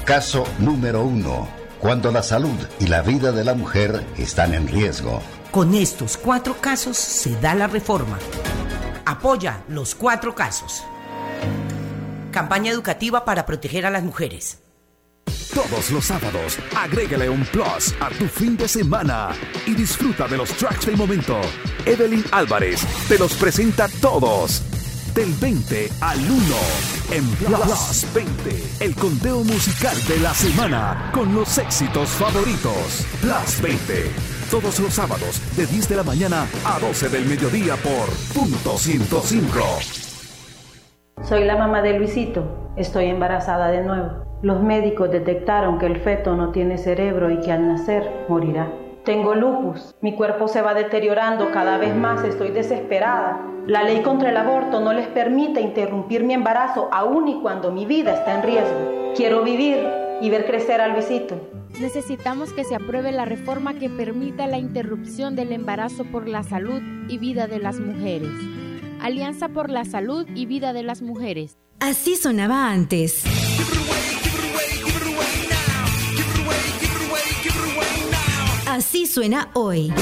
Caso 0.04 0.44
número 0.60 1.06
uno. 1.06 1.48
Cuando 1.80 2.12
la 2.12 2.22
salud 2.22 2.60
y 2.78 2.88
la 2.88 3.02
vida 3.02 3.32
de 3.32 3.46
la 3.46 3.54
mujer 3.54 4.06
están 4.18 4.54
en 4.54 4.68
riesgo. 4.68 5.22
Con 5.50 5.74
estos 5.74 6.18
cuatro 6.18 6.58
casos 6.60 6.98
se 6.98 7.40
da 7.40 7.56
la 7.56 7.68
reforma. 7.68 8.20
Apoya 9.06 9.64
los 9.70 9.96
cuatro 9.96 10.36
casos. 10.36 10.84
Campaña 12.32 12.74
educativa 12.74 13.24
para 13.24 13.46
proteger 13.46 13.86
a 13.86 13.92
las 13.92 14.04
mujeres. 14.04 14.65
Todos 15.53 15.91
los 15.91 16.05
sábados, 16.05 16.60
agrégale 16.75 17.29
un 17.29 17.46
plus 17.46 17.96
a 18.00 18.10
tu 18.10 18.25
fin 18.25 18.58
de 18.58 18.67
semana 18.67 19.29
y 19.65 19.74
disfruta 19.74 20.27
de 20.27 20.38
los 20.38 20.50
tracks 20.51 20.86
del 20.86 20.98
momento. 20.98 21.39
Evelyn 21.86 22.24
Álvarez 22.32 22.86
te 23.08 23.17
los 23.17 23.34
presenta 23.36 23.88
todos. 24.01 24.62
Del 25.13 25.32
20 25.34 25.89
al 26.01 26.20
1 26.20 26.36
en 27.12 27.25
Plus 27.36 28.05
20, 28.13 28.84
el 28.84 28.96
conteo 28.96 29.46
musical 29.46 29.96
de 30.10 30.20
la 30.20 30.34
semana 30.34 31.10
con 31.13 31.34
los 31.34 31.58
éxitos 31.58 32.10
favoritos. 32.10 33.05
Plus 33.22 33.62
20, 33.62 34.12
todos 34.51 34.77
los 34.82 34.94
sábados 34.94 35.41
de 35.55 35.65
10 35.67 35.88
de 35.88 35.96
la 35.96 36.03
mañana 36.03 36.46
a 36.65 36.79
12 36.79 37.08
del 37.08 37.25
mediodía 37.27 37.77
por 37.77 38.10
punto 38.34 38.77
105. 38.77 39.60
Soy 41.24 41.46
la 41.46 41.55
mamá 41.55 41.82
de 41.82 41.98
Luisito, 41.98 42.74
estoy 42.75 43.05
embarazada 43.05 43.70
de 43.70 43.84
nuevo. 43.84 44.25
Los 44.46 44.62
médicos 44.62 45.10
detectaron 45.10 45.80
que 45.80 45.88
el 45.88 46.00
feto 46.02 46.36
no 46.36 46.52
tiene 46.52 46.78
cerebro 46.78 47.32
y 47.32 47.40
que 47.40 47.52
al 47.52 47.68
nacer 47.68 48.08
morirá. 48.30 48.72
Tengo 49.04 49.34
lupus, 49.34 49.96
mi 50.02 50.14
cuerpo 50.14 50.48
se 50.48 50.62
va 50.62 50.75
deteriorando 50.75 51.50
cada 51.52 51.80
vez 51.80 51.96
más, 51.96 52.24
estoy 52.24 52.52
desesperada. 52.52 53.42
La 53.66 53.82
ley 53.82 54.04
contra 54.04 54.30
el 54.30 54.38
aborto 54.38 54.82
no 54.82 54.94
les 54.94 55.08
permite 55.08 55.62
interrumpir 55.62 56.24
mi 56.24 56.36
embarazo 56.36 56.90
aún 56.92 57.28
y 57.28 57.42
cuando 57.42 57.72
mi 57.72 57.88
vida 57.88 58.14
está 58.14 58.36
en 58.36 58.44
riesgo. 58.44 59.14
Quiero 59.16 59.42
vivir 59.42 59.80
y 60.22 60.30
ver 60.30 60.46
crecer 60.46 60.80
a 60.80 60.90
Luisito. 60.90 61.42
Necesitamos 61.82 62.54
que 62.54 62.66
se 62.66 62.75
apruebe 62.75 63.12
la 63.12 63.25
reforma 63.25 63.74
que 63.74 63.90
permita 63.90 64.46
la 64.46 64.60
interrupción 64.60 65.36
del 65.36 65.54
embarazo 65.54 66.06
por 66.06 66.28
la 66.28 66.44
salud 66.44 66.84
y 67.08 67.18
vida 67.18 67.48
de 67.48 67.58
las 67.58 67.80
mujeres. 67.80 68.30
Alianza 69.02 69.50
por 69.50 69.72
la 69.72 69.86
Salud 69.86 70.28
y 70.36 70.46
Vida 70.46 70.72
de 70.72 70.84
las 70.84 71.02
Mujeres. 71.02 71.58
Así 71.80 72.16
sonaba 72.16 72.70
antes. 72.70 73.24
Así 78.75 79.05
suena 79.05 79.51
hoy. 79.53 79.94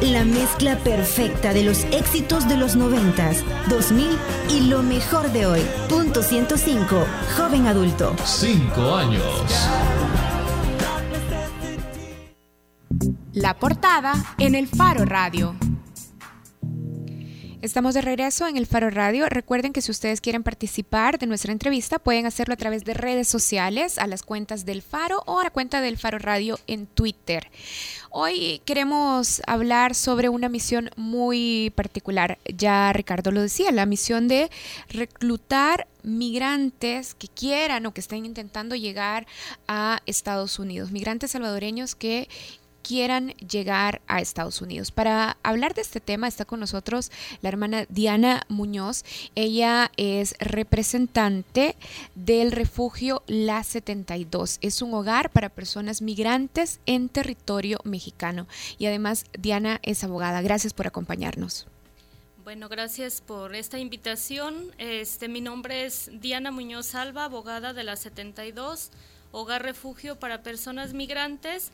La 0.00 0.24
mezcla 0.24 0.78
perfecta 0.78 1.52
de 1.54 1.64
los 1.64 1.82
éxitos 1.86 2.48
de 2.48 2.56
los 2.56 2.76
90, 2.76 3.32
2000 3.68 4.06
y 4.50 4.60
lo 4.68 4.84
mejor 4.84 5.32
de 5.32 5.46
hoy. 5.46 5.62
Punto 5.88 6.22
105, 6.22 7.04
joven 7.36 7.66
adulto. 7.66 8.14
Cinco 8.24 8.94
años. 8.94 9.68
La 13.32 13.58
portada 13.58 14.12
en 14.38 14.54
el 14.54 14.68
Faro 14.68 15.04
Radio. 15.04 15.56
Estamos 17.62 17.94
de 17.94 18.00
regreso 18.00 18.48
en 18.48 18.56
el 18.56 18.66
Faro 18.66 18.90
Radio. 18.90 19.28
Recuerden 19.28 19.72
que 19.72 19.82
si 19.82 19.92
ustedes 19.92 20.20
quieren 20.20 20.42
participar 20.42 21.20
de 21.20 21.28
nuestra 21.28 21.52
entrevista, 21.52 22.00
pueden 22.00 22.26
hacerlo 22.26 22.54
a 22.54 22.56
través 22.56 22.84
de 22.84 22.92
redes 22.92 23.28
sociales, 23.28 23.98
a 23.98 24.08
las 24.08 24.24
cuentas 24.24 24.66
del 24.66 24.82
Faro 24.82 25.22
o 25.26 25.38
a 25.38 25.44
la 25.44 25.50
cuenta 25.50 25.80
del 25.80 25.96
Faro 25.96 26.18
Radio 26.18 26.58
en 26.66 26.86
Twitter. 26.86 27.52
Hoy 28.10 28.60
queremos 28.64 29.42
hablar 29.46 29.94
sobre 29.94 30.28
una 30.28 30.48
misión 30.48 30.90
muy 30.96 31.72
particular. 31.76 32.36
Ya 32.52 32.92
Ricardo 32.92 33.30
lo 33.30 33.42
decía, 33.42 33.70
la 33.70 33.86
misión 33.86 34.26
de 34.26 34.50
reclutar 34.88 35.86
migrantes 36.02 37.14
que 37.14 37.28
quieran 37.28 37.86
o 37.86 37.94
que 37.94 38.00
estén 38.00 38.26
intentando 38.26 38.74
llegar 38.74 39.28
a 39.68 40.02
Estados 40.06 40.58
Unidos, 40.58 40.90
migrantes 40.90 41.30
salvadoreños 41.30 41.94
que 41.94 42.28
quieran 42.82 43.28
llegar 43.34 44.02
a 44.06 44.20
Estados 44.20 44.60
Unidos. 44.60 44.90
Para 44.90 45.36
hablar 45.42 45.74
de 45.74 45.82
este 45.82 46.00
tema 46.00 46.28
está 46.28 46.44
con 46.44 46.60
nosotros 46.60 47.10
la 47.40 47.48
hermana 47.48 47.86
Diana 47.88 48.42
Muñoz. 48.48 49.04
Ella 49.34 49.90
es 49.96 50.34
representante 50.38 51.76
del 52.14 52.52
refugio 52.52 53.22
La 53.26 53.62
72. 53.64 54.58
Es 54.60 54.82
un 54.82 54.94
hogar 54.94 55.30
para 55.30 55.48
personas 55.48 56.02
migrantes 56.02 56.80
en 56.86 57.08
territorio 57.08 57.78
mexicano. 57.84 58.46
Y 58.78 58.86
además 58.86 59.24
Diana 59.38 59.80
es 59.82 60.04
abogada. 60.04 60.42
Gracias 60.42 60.74
por 60.74 60.86
acompañarnos. 60.86 61.66
Bueno, 62.44 62.68
gracias 62.68 63.20
por 63.20 63.54
esta 63.54 63.78
invitación. 63.78 64.72
Este, 64.78 65.28
mi 65.28 65.40
nombre 65.40 65.84
es 65.84 66.10
Diana 66.20 66.50
Muñoz 66.50 66.96
Alba, 66.96 67.26
abogada 67.26 67.72
de 67.72 67.84
la 67.84 67.94
72, 67.94 68.90
Hogar 69.30 69.62
Refugio 69.62 70.18
para 70.18 70.42
Personas 70.42 70.92
Migrantes. 70.92 71.70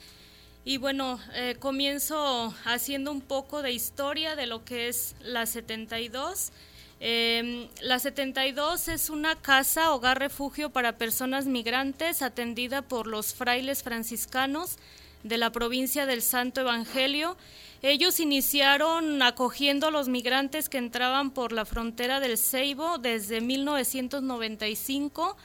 Y 0.64 0.76
bueno, 0.76 1.18
eh, 1.34 1.56
comienzo 1.58 2.54
haciendo 2.64 3.10
un 3.10 3.20
poco 3.20 3.62
de 3.62 3.72
historia 3.72 4.36
de 4.36 4.46
lo 4.46 4.64
que 4.64 4.88
es 4.88 5.14
la 5.20 5.46
72. 5.46 6.52
Em, 7.00 7.68
la 7.80 7.98
72 7.98 8.88
es 8.88 9.08
una 9.08 9.36
casa, 9.36 9.92
hogar 9.92 10.18
refugio 10.18 10.70
para 10.70 10.98
personas 10.98 11.46
migrantes 11.46 12.22
atendida 12.22 12.82
por 12.82 13.06
los 13.06 13.34
frailes 13.34 13.82
franciscanos 13.82 14.76
de 15.22 15.38
la 15.38 15.50
provincia 15.50 16.06
del 16.06 16.22
Santo 16.22 16.62
Evangelio. 16.62 17.36
Ellos 17.82 18.18
iniciaron 18.18 19.22
acogiendo 19.22 19.86
a 19.86 19.90
los 19.92 20.08
migrantes 20.08 20.68
que 20.68 20.78
entraban 20.78 21.30
por 21.30 21.52
la 21.52 21.64
frontera 21.64 22.18
del 22.18 22.36
Ceibo 22.36 22.98
desde 22.98 23.40
1995 23.40 25.36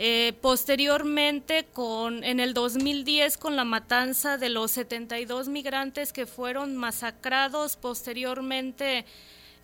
eh, 0.00 0.32
posteriormente, 0.40 1.66
con, 1.72 2.22
en 2.22 2.38
el 2.38 2.54
2010, 2.54 3.36
con 3.36 3.56
la 3.56 3.64
matanza 3.64 4.38
de 4.38 4.48
los 4.48 4.70
72 4.70 5.48
migrantes 5.48 6.12
que 6.12 6.24
fueron 6.24 6.76
masacrados, 6.76 7.74
posteriormente 7.74 9.04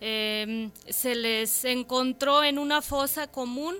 em, 0.01 0.71
se 0.89 1.15
les 1.15 1.63
encontró 1.63 2.43
en 2.43 2.59
una 2.59 2.81
fosa 2.81 3.27
común. 3.27 3.77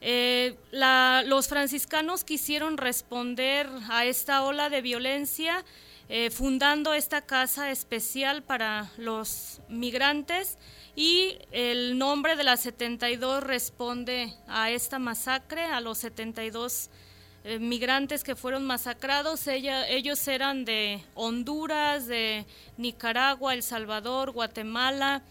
Eh, 0.00 0.56
los 0.70 1.48
franciscanos 1.48 2.22
quisieron 2.22 2.76
responder 2.76 3.68
a 3.90 4.04
esta 4.04 4.44
ola 4.44 4.70
de 4.70 4.80
violencia 4.80 5.64
eh, 6.08 6.30
fundando 6.30 6.94
esta 6.94 7.22
casa 7.22 7.72
especial 7.72 8.44
para 8.44 8.90
los 8.96 9.60
migrantes 9.68 10.56
y 10.98 11.38
el 11.52 11.96
nombre 11.96 12.34
de 12.34 12.42
la 12.42 12.56
72 12.56 13.44
responde 13.44 14.34
a 14.48 14.72
esta 14.72 14.98
masacre, 14.98 15.62
a 15.62 15.80
los 15.80 15.98
72 15.98 16.90
eh, 17.44 17.60
migrantes 17.60 18.24
que 18.24 18.34
fueron 18.34 18.66
masacrados. 18.66 19.46
ellos 19.46 20.26
eran 20.26 20.64
de 20.64 21.00
Honduras, 21.14 22.08
de 22.08 22.46
Nicaragua, 22.78 23.54
El 23.54 23.62
Salvador, 23.62 24.32
Guatemala, 24.32 25.22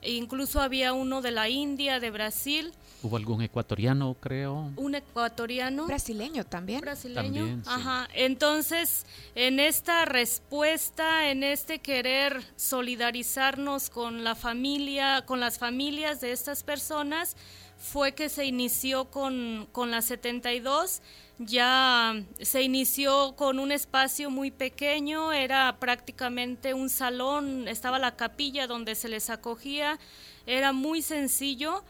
e 0.00 0.10
incluso 0.14 0.60
había 0.60 0.92
uno 0.92 1.22
de 1.22 1.30
la 1.30 1.48
India, 1.48 2.00
de 2.00 2.10
Brasil. 2.10 2.72
¿Hubo 3.02 3.16
algún 3.16 3.42
ecuatoriano, 3.42 4.16
creo? 4.20 4.70
Un 4.76 4.94
ecuatoriano. 4.94 5.86
Brasileño 5.86 6.44
también. 6.44 6.80
Brasileño. 6.80 7.60
Ajá. 7.66 8.08
Entonces, 8.14 9.06
en 9.34 9.58
esta 9.58 10.04
respuesta, 10.04 11.28
en 11.30 11.42
este 11.42 11.80
querer 11.80 12.42
solidarizarnos 12.56 13.90
con 13.90 14.22
la 14.22 14.34
familia, 14.34 15.24
con 15.26 15.40
las 15.40 15.58
familias 15.58 16.20
de 16.20 16.32
estas 16.32 16.62
personas, 16.62 17.36
fue 17.76 18.12
que 18.12 18.28
se 18.28 18.44
inició 18.44 19.06
con, 19.06 19.68
con 19.72 19.90
la 19.90 20.02
72 20.02 21.02
ya 21.44 22.14
se 22.40 22.62
inició 22.62 23.34
con 23.36 23.58
un 23.58 23.72
espacio 23.72 24.30
muy 24.30 24.50
pequeño, 24.50 25.32
era 25.32 25.76
prácticamente 25.78 26.74
un 26.74 26.88
salón, 26.88 27.68
estaba 27.68 27.98
la 27.98 28.16
capilla 28.16 28.66
donde 28.66 28.94
se 28.94 29.08
les 29.08 29.30
acogía, 29.30 29.98
era 30.46 30.72
muy 30.72 31.02
sencillo 31.02 31.82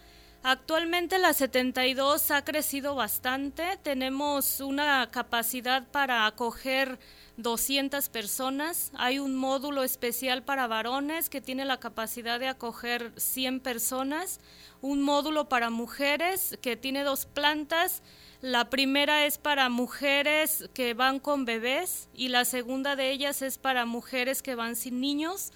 Actualmente 0.44 1.20
la 1.20 1.34
72 1.34 2.32
ha 2.32 2.42
crecido 2.42 2.96
bastante, 2.96 3.78
tenemos 3.84 4.58
una 4.58 5.08
capacidad 5.12 5.86
para 5.86 6.26
acoger 6.26 6.98
200 7.36 8.08
personas, 8.08 8.90
hay 8.96 9.20
un 9.20 9.36
módulo 9.36 9.84
especial 9.84 10.42
para 10.42 10.66
varones 10.66 11.30
que 11.30 11.40
tiene 11.40 11.64
la 11.64 11.78
capacidad 11.78 12.40
de 12.40 12.48
acoger 12.48 13.12
100 13.16 13.60
personas, 13.60 14.40
un 14.80 15.00
módulo 15.00 15.48
para 15.48 15.70
mujeres 15.70 16.58
que 16.60 16.76
tiene 16.76 17.04
dos 17.04 17.24
plantas, 17.24 18.02
la 18.40 18.68
primera 18.68 19.24
es 19.26 19.38
para 19.38 19.68
mujeres 19.68 20.68
que 20.74 20.92
van 20.94 21.20
con 21.20 21.44
bebés 21.44 22.08
y 22.14 22.30
la 22.30 22.44
segunda 22.44 22.96
de 22.96 23.12
ellas 23.12 23.42
es 23.42 23.58
para 23.58 23.86
mujeres 23.86 24.42
que 24.42 24.56
van 24.56 24.74
sin 24.74 25.00
niños. 25.00 25.52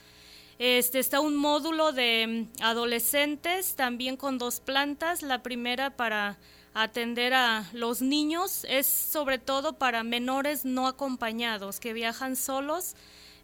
Este, 0.59 0.99
está 0.99 1.21
un 1.21 1.37
módulo 1.37 1.93
de 1.93 2.49
mm, 2.59 2.63
adolescentes, 2.63 3.75
también 3.75 4.17
con 4.17 4.39
dos 4.39 4.61
plantas. 4.61 5.23
La 5.23 5.43
primera 5.43 5.91
para 5.91 6.39
atender 6.73 7.35
a 7.35 7.65
los 7.73 8.03
niños 8.03 8.67
es 8.69 8.87
sobre 8.87 9.39
todo 9.39 9.75
para 9.75 10.03
menores 10.03 10.65
no 10.65 10.87
acompañados 10.87 11.81
que 11.81 11.93
viajan 11.93 12.37
solos. 12.37 12.95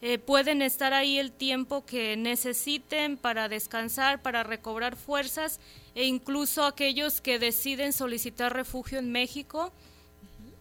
Eh, 0.04 0.18
pueden 0.18 0.62
estar 0.62 0.92
ahí 0.94 1.18
el 1.18 1.30
tiempo 1.30 1.86
que 1.86 2.16
necesiten 2.16 3.16
para 3.16 3.48
descansar, 3.48 4.20
para 4.20 4.42
recobrar 4.42 4.96
fuerzas 4.96 5.60
e 5.94 6.04
incluso 6.06 6.64
aquellos 6.64 7.20
que 7.20 7.38
deciden 7.38 7.92
solicitar 7.92 8.52
refugio 8.52 8.98
en 8.98 9.12
México. 9.12 9.72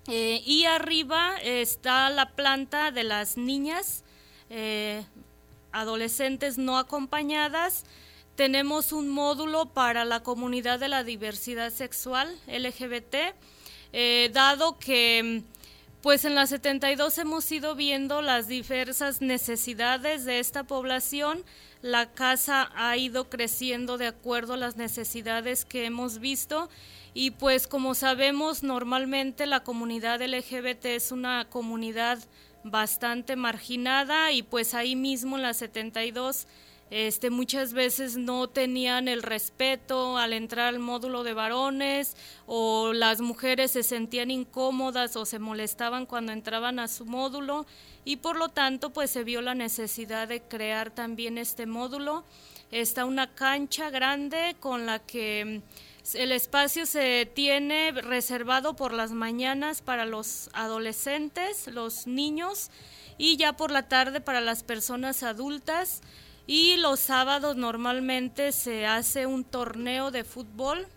Eh, 0.08 0.43
y 0.46 0.65
arriba 0.65 1.38
está 1.41 2.10
la 2.10 2.36
planta 2.36 2.91
de 2.91 3.03
las 3.03 3.36
niñas, 3.36 4.03
eh, 4.50 5.03
adolescentes 5.71 6.57
no 6.57 6.77
acompañadas. 6.77 7.85
Tenemos 8.35 8.91
un 8.91 9.09
módulo 9.09 9.67
para 9.73 10.05
la 10.05 10.21
comunidad 10.23 10.79
de 10.79 10.87
la 10.87 11.03
diversidad 11.03 11.71
sexual 11.71 12.35
LGBT, 12.47 13.35
eh, 13.93 14.29
dado 14.33 14.79
que 14.79 15.43
pues 16.01 16.25
en 16.25 16.33
la 16.33 16.47
72 16.47 17.17
hemos 17.19 17.51
ido 17.51 17.75
viendo 17.75 18.23
las 18.23 18.47
diversas 18.47 19.21
necesidades 19.21 20.25
de 20.25 20.39
esta 20.39 20.63
población. 20.63 21.43
La 21.83 22.11
casa 22.11 22.71
ha 22.75 22.97
ido 22.97 23.29
creciendo 23.29 23.99
de 23.99 24.07
acuerdo 24.07 24.53
a 24.53 24.57
las 24.57 24.77
necesidades 24.77 25.63
que 25.63 25.85
hemos 25.85 26.19
visto 26.19 26.69
y 27.13 27.31
pues 27.31 27.67
como 27.67 27.93
sabemos 27.93 28.63
normalmente 28.63 29.45
la 29.45 29.63
comunidad 29.63 30.21
LGBT 30.21 30.85
es 30.85 31.11
una 31.11 31.45
comunidad 31.49 32.17
bastante 32.63 33.35
marginada 33.35 34.31
y 34.31 34.43
pues 34.43 34.73
ahí 34.73 34.95
mismo 34.95 35.37
en 35.37 35.43
la 35.43 35.53
72 35.53 36.47
este, 36.91 37.29
muchas 37.29 37.71
veces 37.71 38.17
no 38.17 38.49
tenían 38.49 39.07
el 39.07 39.23
respeto 39.23 40.17
al 40.17 40.33
entrar 40.33 40.67
al 40.67 40.79
módulo 40.79 41.23
de 41.23 41.33
varones 41.33 42.17
o 42.47 42.91
las 42.91 43.21
mujeres 43.21 43.71
se 43.71 43.81
sentían 43.81 44.29
incómodas 44.29 45.15
o 45.15 45.25
se 45.25 45.39
molestaban 45.39 46.05
cuando 46.05 46.33
entraban 46.33 46.79
a 46.79 46.89
su 46.89 47.05
módulo 47.05 47.65
y 48.03 48.17
por 48.17 48.35
lo 48.35 48.49
tanto 48.49 48.89
pues 48.89 49.09
se 49.09 49.23
vio 49.23 49.41
la 49.41 49.55
necesidad 49.55 50.27
de 50.27 50.41
crear 50.41 50.91
también 50.91 51.37
este 51.37 51.65
módulo. 51.65 52.25
Está 52.71 53.05
una 53.05 53.33
cancha 53.35 53.89
grande 53.89 54.57
con 54.59 54.85
la 54.85 54.99
que 54.99 55.61
el 56.13 56.31
espacio 56.31 56.86
se 56.86 57.29
tiene 57.34 57.91
reservado 57.91 58.75
por 58.75 58.93
las 58.93 59.12
mañanas 59.12 59.81
para 59.81 60.05
los 60.05 60.50
adolescentes, 60.53 61.67
los 61.67 62.08
niños 62.08 62.70
y 63.17 63.38
ya 63.38 63.53
por 63.53 63.72
la 63.72 63.88
tarde 63.88 64.22
para 64.22 64.41
las 64.41 64.63
personas 64.63 65.24
adultas. 65.24 66.01
Y 66.48 66.77
los 66.77 67.00
sábados 67.00 67.55
normalmente 67.55 68.51
se 68.51 68.86
hace 68.86 69.25
un 69.25 69.43
torneo 69.43 70.12
de 70.12 70.24
fútbol. 70.24 70.88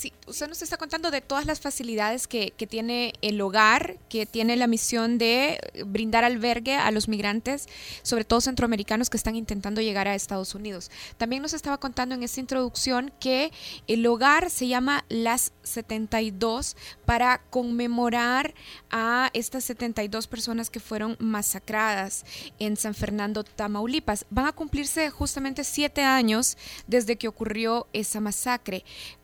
Sí, 0.00 0.14
usted 0.26 0.48
nos 0.48 0.62
está 0.62 0.78
contando 0.78 1.10
de 1.10 1.20
todas 1.20 1.44
las 1.44 1.60
facilidades 1.60 2.26
que, 2.26 2.52
que, 2.52 2.66
tiene 2.66 3.12
el 3.20 3.38
hogar, 3.42 3.98
que 4.08 4.24
tiene 4.24 4.56
la 4.56 4.66
misión 4.66 5.18
de 5.18 5.60
brindar 5.84 6.24
albergue 6.24 6.74
a 6.74 6.90
los 6.90 7.06
migrantes, 7.06 7.68
sobre 8.02 8.24
todo 8.24 8.40
centroamericanos 8.40 9.10
que 9.10 9.18
están 9.18 9.36
intentando 9.36 9.82
llegar 9.82 10.08
a 10.08 10.14
Estados 10.14 10.54
Unidos. 10.54 10.90
También 11.18 11.42
nos 11.42 11.52
estaba 11.52 11.76
contando 11.76 12.14
en 12.14 12.22
esta 12.22 12.40
introducción 12.40 13.12
que 13.20 13.52
el 13.88 14.06
hogar 14.06 14.48
se 14.48 14.68
llama 14.68 15.04
Las 15.10 15.52
72 15.64 16.78
para 17.04 17.42
conmemorar 17.50 18.54
a 18.90 19.28
estas 19.34 19.64
72 19.64 20.28
personas 20.28 20.70
que 20.70 20.80
fueron 20.80 21.18
masacradas 21.18 22.24
en 22.58 22.78
San 22.78 22.94
Fernando, 22.94 23.44
Tamaulipas. 23.44 24.24
Van 24.30 24.46
a 24.46 24.52
cumplirse 24.52 25.10
justamente 25.10 25.62
siete 25.62 26.00
años 26.00 26.56
desde 26.86 27.16
que 27.16 27.28
ocurrió 27.28 27.86
esa 27.92 28.20
masacre. 28.20 28.82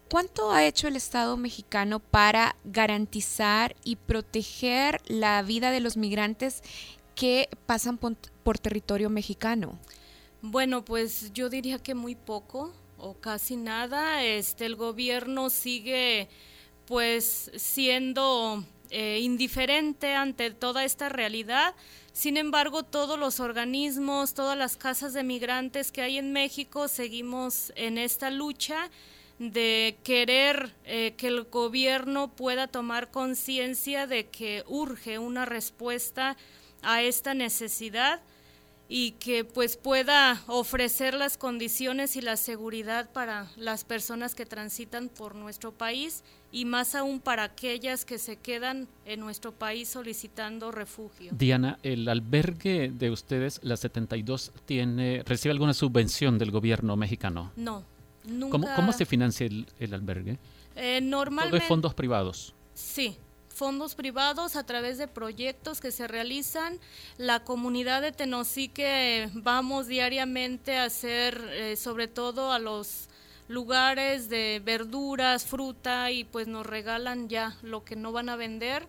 ¿Cuánto 0.09 0.53
ha 0.53 0.65
hecho 0.65 0.87
el 0.87 0.95
Estado 0.95 1.37
mexicano 1.37 1.99
para 1.99 2.55
garantizar 2.65 3.75
y 3.83 3.97
proteger 3.97 5.01
la 5.07 5.43
vida 5.43 5.73
de 5.73 5.81
los 5.81 5.97
migrantes 5.97 6.63
que 7.17 7.49
pasan 7.67 7.99
por, 7.99 8.59
territorio 8.59 9.11
mexicano? 9.11 9.81
Bueno, 10.43 10.85
pues 10.85 11.33
yo 11.33 11.49
diría 11.49 11.81
que 11.81 11.97
muy 11.97 12.15
poco 12.15 12.73
o 12.99 13.15
casi 13.15 13.57
nada. 13.57 14.23
Este, 14.23 14.67
el 14.67 14.77
gobierno 14.77 15.51
sigue 15.51 16.29
pues 16.87 17.51
siendo 17.57 18.63
eh, 18.91 19.19
indiferente 19.21 20.15
ante 20.15 20.53
toda 20.53 20.85
esta 20.85 21.09
realidad. 21.09 21.75
Sin 22.13 22.37
embargo, 22.37 22.85
todos 22.85 23.19
los 23.19 23.41
organismos, 23.41 24.35
todas 24.35 24.57
las 24.57 24.77
casas 24.77 25.13
de 25.15 25.25
migrantes 25.25 25.91
que 25.91 26.03
hay 26.03 26.19
en 26.19 26.33
México, 26.33 26.87
seguimos 26.87 27.73
en 27.75 27.99
esta 27.99 28.31
lucha 28.31 28.89
de 29.39 29.99
querer 30.03 30.75
eh, 30.85 31.15
que 31.17 31.29
el 31.29 31.45
gobierno 31.45 32.29
pueda 32.29 32.69
tomar 32.69 33.11
conciencia 33.11 34.07
de 34.07 34.27
que 34.27 34.65
urge 34.67 35.19
una 35.19 35.45
respuesta 35.45 36.37
a 36.83 37.03
esta 37.03 37.35
necesidad 37.35 38.21
y 38.89 39.13
que 39.13 39.45
pues 39.45 39.77
pueda 39.77 40.43
ofrecer 40.47 41.15
las 41.15 41.37
condiciones 41.37 42.17
y 42.17 42.21
la 42.21 42.37
seguridad 42.37 43.11
para 43.11 43.51
las 43.57 43.85
personas 43.85 44.35
que 44.35 44.47
transitan 44.47 45.09
por 45.09 45.35
nuestro 45.35 45.73
país 45.73 46.23
y 46.53 46.65
más 46.65 46.95
aún 46.95 47.21
para 47.21 47.43
aquellas 47.43 48.05
que 48.05 48.19
se 48.19 48.37
quedan 48.37 48.87
en 49.05 49.21
nuestro 49.21 49.53
país 49.53 49.89
solicitando 49.89 50.71
refugio. 50.71 51.33
Diana, 51.35 51.79
el 51.83 52.09
albergue 52.09 52.93
de 52.95 53.11
ustedes, 53.11 53.59
la 53.63 53.77
72, 53.77 54.53
tiene 54.65 55.23
recibe 55.27 55.51
alguna 55.53 55.75
subvención 55.75 56.39
del 56.39 56.53
gobierno 56.53 56.97
mexicano? 56.97 57.51
No. 57.57 57.96
¿Cómo, 58.51 58.93
se 58.93 59.07
financia 59.07 59.47
el, 59.47 59.95
albergue? 59.95 60.39
Eh, 60.75 61.01
normalmente. 61.01 61.67
Fondos 61.67 61.95
privados. 61.95 62.55
Sí, 62.75 63.17
fondos 63.49 63.95
privados 63.95 64.57
a 64.57 64.65
través 64.65 64.99
de 64.99 65.09
proyectos 65.09 65.81
que 65.81 65.91
se 65.91 66.07
realizan. 66.07 66.79
La 67.17 67.45
comunidad 67.45 68.03
de 68.03 68.13
Tenosique 68.13 69.31
vamos 69.33 69.87
diariamente 69.87 70.77
a 70.77 70.85
hacer, 70.85 71.41
eh, 71.53 71.77
sobre 71.77 72.09
todo 72.09 72.53
a 72.53 72.59
los 72.59 73.09
lugares 73.49 74.29
de 74.29 74.61
verduras, 74.65 75.47
fruta 75.47 76.11
y 76.11 76.25
pues 76.25 76.49
nos 76.49 76.67
regalan 76.67 77.29
ya 77.29 77.57
lo 77.63 77.85
que 77.85 77.97
no 77.97 78.13
van 78.13 78.29
a 78.29 78.37
vender 78.37 78.87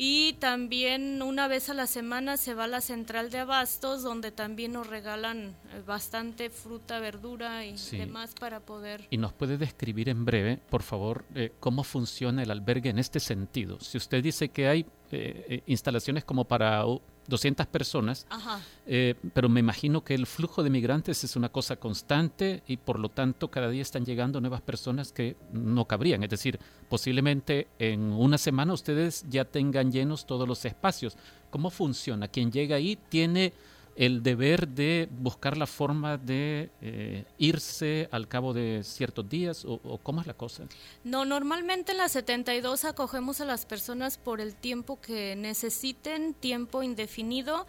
y 0.00 0.34
también 0.34 1.22
una 1.22 1.48
vez 1.48 1.68
a 1.70 1.74
la 1.74 1.88
semana 1.88 2.36
se 2.36 2.54
va 2.54 2.64
a 2.64 2.68
la 2.68 2.80
central 2.80 3.30
de 3.30 3.38
abastos 3.40 4.04
donde 4.04 4.30
también 4.30 4.74
nos 4.74 4.86
regalan 4.86 5.56
eh, 5.74 5.82
bastante 5.84 6.50
fruta, 6.50 7.00
verdura 7.00 7.64
y 7.64 7.74
demás 7.90 8.32
para 8.38 8.60
poder... 8.60 9.08
¿Y 9.10 9.16
nos 9.16 9.32
puede 9.32 9.58
describir 9.58 10.08
en 10.08 10.24
breve, 10.24 10.60
por 10.70 10.84
favor, 10.84 11.24
eh, 11.34 11.50
cómo 11.58 11.82
funciona 11.82 12.44
el 12.44 12.52
albergue 12.52 12.90
en 12.90 13.00
este 13.00 13.18
sentido? 13.18 13.80
Si 13.80 13.98
usted 13.98 14.22
dice 14.22 14.50
que 14.50 14.68
hay 14.68 14.86
eh, 15.10 15.64
instalaciones 15.66 16.24
como 16.24 16.44
para 16.44 16.84
200 17.28 17.66
personas, 17.66 18.26
eh, 18.86 19.14
pero 19.34 19.48
me 19.48 19.60
imagino 19.60 20.02
que 20.02 20.14
el 20.14 20.26
flujo 20.26 20.62
de 20.62 20.70
migrantes 20.70 21.22
es 21.24 21.36
una 21.36 21.50
cosa 21.50 21.76
constante 21.76 22.62
y 22.66 22.78
por 22.78 22.98
lo 22.98 23.10
tanto 23.10 23.50
cada 23.50 23.68
día 23.68 23.82
están 23.82 24.04
llegando 24.04 24.40
nuevas 24.40 24.62
personas 24.62 25.12
que 25.12 25.36
no 25.52 25.84
cabrían. 25.84 26.22
Es 26.24 26.30
decir, 26.30 26.58
posiblemente 26.88 27.68
en 27.78 28.12
una 28.12 28.38
semana 28.38 28.72
ustedes 28.72 29.26
ya 29.28 29.44
tengan 29.44 29.92
llenos 29.92 30.26
todos 30.26 30.48
los 30.48 30.64
espacios. 30.64 31.16
¿Cómo 31.50 31.70
funciona? 31.70 32.28
Quien 32.28 32.50
llega 32.50 32.76
ahí 32.76 32.98
tiene 33.08 33.52
el 33.98 34.22
deber 34.22 34.68
de 34.68 35.08
buscar 35.10 35.56
la 35.56 35.66
forma 35.66 36.16
de 36.16 36.70
eh, 36.80 37.24
irse 37.36 38.08
al 38.12 38.28
cabo 38.28 38.54
de 38.54 38.82
ciertos 38.84 39.28
días 39.28 39.64
o, 39.66 39.98
cómo 40.04 40.20
es 40.20 40.26
la 40.28 40.34
cosa? 40.34 40.68
No, 41.02 41.24
normalmente 41.24 41.90
en 41.90 41.98
la 41.98 42.08
72 42.08 42.84
acogemos 42.84 43.40
a 43.40 43.44
las 43.44 43.66
personas 43.66 44.16
por 44.16 44.40
el 44.40 44.54
tiempo 44.54 45.00
que 45.00 45.34
necesiten, 45.34 46.34
tiempo 46.34 46.84
indefinido. 46.84 47.66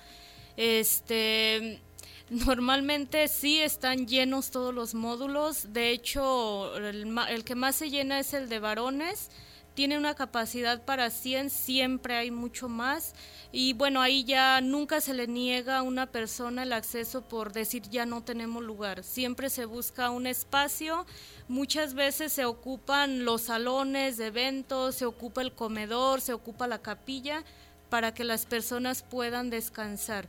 Este 0.55 1.81
Normalmente 2.29 3.27
sí 3.27 3.59
están 3.59 4.05
llenos 4.05 4.51
todos 4.51 4.71
los 4.71 4.93
módulos, 4.93 5.73
de 5.73 5.89
hecho 5.89 6.77
el, 6.77 7.17
el 7.27 7.43
que 7.43 7.55
más 7.55 7.75
se 7.75 7.89
llena 7.89 8.19
es 8.19 8.35
el 8.35 8.49
de 8.49 8.59
varones, 8.59 9.31
tiene 9.79 9.97
una 9.97 10.13
capacidad 10.13 10.83
para 10.83 11.09
100, 11.09 11.49
siempre 11.49 12.17
hay 12.17 12.31
mucho 12.31 12.67
más. 12.67 13.15
Y 13.53 13.71
bueno, 13.71 14.01
ahí 14.01 14.25
ya 14.25 14.59
nunca 14.59 14.99
se 14.99 15.13
le 15.13 15.25
niega 15.25 15.77
a 15.77 15.83
una 15.83 16.05
persona 16.05 16.63
el 16.63 16.73
acceso 16.73 17.21
por 17.21 17.53
decir 17.53 17.83
ya 17.83 18.05
no 18.05 18.21
tenemos 18.21 18.61
lugar. 18.61 19.05
Siempre 19.05 19.49
se 19.49 19.63
busca 19.63 20.09
un 20.09 20.27
espacio. 20.27 21.05
Muchas 21.47 21.93
veces 21.93 22.33
se 22.33 22.43
ocupan 22.43 23.23
los 23.23 23.43
salones 23.43 24.17
de 24.17 24.27
eventos, 24.27 24.95
se 24.95 25.05
ocupa 25.05 25.41
el 25.41 25.53
comedor, 25.53 26.19
se 26.19 26.33
ocupa 26.33 26.67
la 26.67 26.79
capilla 26.79 27.45
para 27.89 28.13
que 28.13 28.25
las 28.25 28.45
personas 28.45 29.01
puedan 29.01 29.49
descansar. 29.49 30.27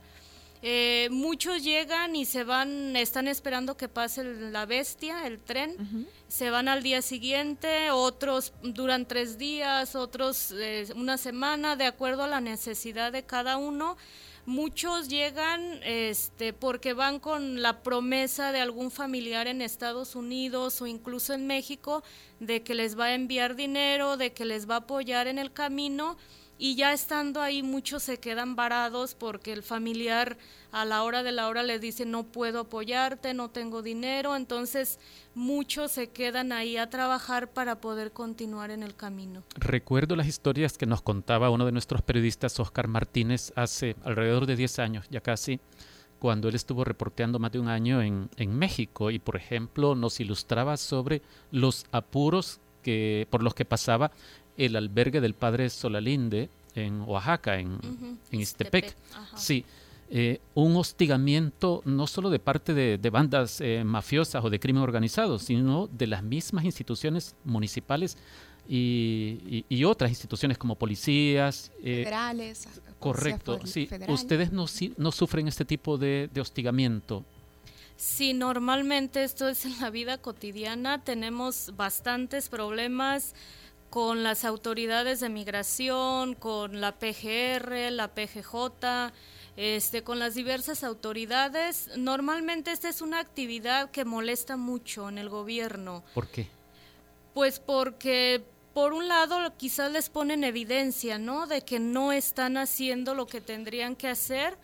Eh, 0.63 1.07
muchos 1.11 1.63
llegan 1.63 2.15
y 2.15 2.25
se 2.25 2.43
van, 2.43 2.95
están 2.95 3.27
esperando 3.27 3.77
que 3.77 3.89
pase 3.89 4.23
la 4.23 4.67
bestia, 4.67 5.25
el 5.25 5.39
tren, 5.39 6.07
se 6.27 6.51
van 6.51 6.67
al 6.67 6.83
día 6.83 7.01
siguiente, 7.01 7.89
otros 7.89 8.53
duran 8.61 9.07
tres 9.07 9.39
días, 9.39 9.95
otros 9.95 10.53
eh, 10.55 10.85
una 10.95 11.17
semana, 11.17 11.75
de 11.75 11.85
acuerdo 11.85 12.23
a 12.23 12.27
la 12.27 12.41
necesidad 12.41 13.11
de 13.11 13.23
cada 13.23 13.57
uno. 13.57 13.97
Muchos 14.45 15.07
llegan 15.07 15.79
este, 15.83 16.53
porque 16.53 16.93
van 16.93 17.19
con 17.19 17.61
la 17.61 17.81
promesa 17.81 18.51
de 18.51 18.59
algún 18.59 18.91
familiar 18.91 19.47
en 19.47 19.61
Estados 19.61 20.15
Unidos 20.15 20.81
o 20.81 20.87
incluso 20.87 21.33
en 21.33 21.47
México 21.47 22.03
de 22.39 22.61
que 22.63 22.75
les 22.75 22.97
va 22.97 23.05
a 23.05 23.13
enviar 23.13 23.55
dinero, 23.55 24.17
de 24.17 24.33
que 24.33 24.45
les 24.45 24.69
va 24.69 24.75
a 24.75 24.79
apoyar 24.79 25.27
en 25.27 25.37
el 25.37 25.53
camino 25.53 26.17
y 26.61 26.75
ya 26.75 26.93
estando 26.93 27.41
ahí 27.41 27.63
muchos 27.63 28.03
se 28.03 28.19
quedan 28.19 28.55
varados 28.55 29.15
porque 29.15 29.51
el 29.51 29.63
familiar 29.63 30.37
a 30.71 30.85
la 30.85 31.01
hora 31.01 31.23
de 31.23 31.31
la 31.31 31.47
hora 31.47 31.63
les 31.63 31.81
dice 31.81 32.05
no 32.05 32.23
puedo 32.23 32.59
apoyarte, 32.59 33.33
no 33.33 33.49
tengo 33.49 33.81
dinero, 33.81 34.35
entonces 34.35 34.99
muchos 35.33 35.91
se 35.91 36.11
quedan 36.11 36.51
ahí 36.51 36.77
a 36.77 36.87
trabajar 36.87 37.51
para 37.51 37.81
poder 37.81 38.11
continuar 38.11 38.69
en 38.69 38.83
el 38.83 38.95
camino. 38.95 39.41
Recuerdo 39.55 40.15
las 40.15 40.27
historias 40.27 40.77
que 40.77 40.85
nos 40.85 41.01
contaba 41.01 41.49
uno 41.49 41.65
de 41.65 41.71
nuestros 41.71 42.03
periodistas, 42.03 42.59
Oscar 42.59 42.87
Martínez, 42.87 43.51
hace 43.55 43.95
alrededor 44.03 44.45
de 44.45 44.55
10 44.55 44.77
años, 44.77 45.07
ya 45.09 45.21
casi, 45.21 45.59
cuando 46.19 46.47
él 46.47 46.53
estuvo 46.53 46.83
reporteando 46.83 47.39
más 47.39 47.51
de 47.51 47.59
un 47.59 47.69
año 47.69 48.03
en, 48.03 48.29
en 48.37 48.55
México 48.55 49.09
y, 49.09 49.17
por 49.17 49.35
ejemplo, 49.35 49.95
nos 49.95 50.19
ilustraba 50.19 50.77
sobre 50.77 51.23
los 51.49 51.87
apuros 51.91 52.61
que, 52.81 53.27
por 53.29 53.43
los 53.43 53.53
que 53.53 53.65
pasaba 53.65 54.11
el 54.57 54.75
albergue 54.75 55.21
del 55.21 55.33
padre 55.33 55.69
Solalinde 55.69 56.49
en 56.75 57.01
Oaxaca, 57.01 57.59
en, 57.59 57.79
en 58.31 58.39
Istepec. 58.39 58.95
Sí, 59.35 59.65
eh, 60.13 60.41
un 60.55 60.75
hostigamiento 60.75 61.81
no 61.85 62.05
solo 62.05 62.29
de 62.29 62.39
parte 62.39 62.73
de, 62.73 63.09
bandas 63.09 63.61
eh, 63.61 63.81
mafiosas 63.85 64.43
o 64.43 64.49
de 64.49 64.59
crimen 64.59 64.83
organizado, 64.83 65.39
sino 65.39 65.87
de 65.87 66.05
las 66.05 66.21
mismas 66.21 66.65
instituciones 66.65 67.33
municipales 67.45 68.17
y, 68.67 69.83
otras 69.85 70.11
instituciones 70.11 70.57
como 70.57 70.75
policías. 70.75 71.71
Eh, 71.81 72.03
Federales. 72.03 72.67
Correcto, 72.99 73.61
sí. 73.63 73.87
¿Ustedes 74.09 74.51
no, 74.51 74.65
no 74.97 75.11
sufren 75.13 75.47
este 75.47 75.63
tipo 75.63 75.97
de, 75.97 76.29
de 76.33 76.41
hostigamiento? 76.41 77.23
Sí, 77.95 78.33
normalmente 78.33 79.23
esto 79.23 79.47
es 79.47 79.65
en 79.65 79.79
la 79.79 79.89
vida 79.89 80.17
cotidiana. 80.17 81.03
Tenemos 81.05 81.71
bastantes 81.77 82.49
problemas 82.49 83.33
con 83.91 84.23
las 84.23 84.45
autoridades 84.45 85.19
de 85.19 85.27
migración, 85.27 86.33
con 86.33 86.79
la 86.79 86.93
PGR, 86.93 87.91
la 87.91 88.07
PGJ, 88.07 89.11
este, 89.57 90.01
con 90.01 90.17
las 90.17 90.33
diversas 90.33 90.85
autoridades. 90.85 91.89
Normalmente 91.97 92.71
esta 92.71 92.87
es 92.87 93.01
una 93.01 93.19
actividad 93.19 93.91
que 93.91 94.05
molesta 94.05 94.55
mucho 94.55 95.09
en 95.09 95.17
el 95.17 95.27
gobierno. 95.27 96.05
¿Por 96.13 96.29
qué? 96.29 96.47
Pues 97.33 97.59
porque 97.59 98.41
por 98.73 98.93
un 98.93 99.09
lado 99.09 99.37
quizás 99.57 99.91
les 99.91 100.07
ponen 100.07 100.45
evidencia, 100.45 101.17
¿no? 101.17 101.45
De 101.45 101.63
que 101.63 101.81
no 101.81 102.13
están 102.13 102.55
haciendo 102.55 103.13
lo 103.13 103.27
que 103.27 103.41
tendrían 103.41 103.97
que 103.97 104.07
hacer 104.07 104.57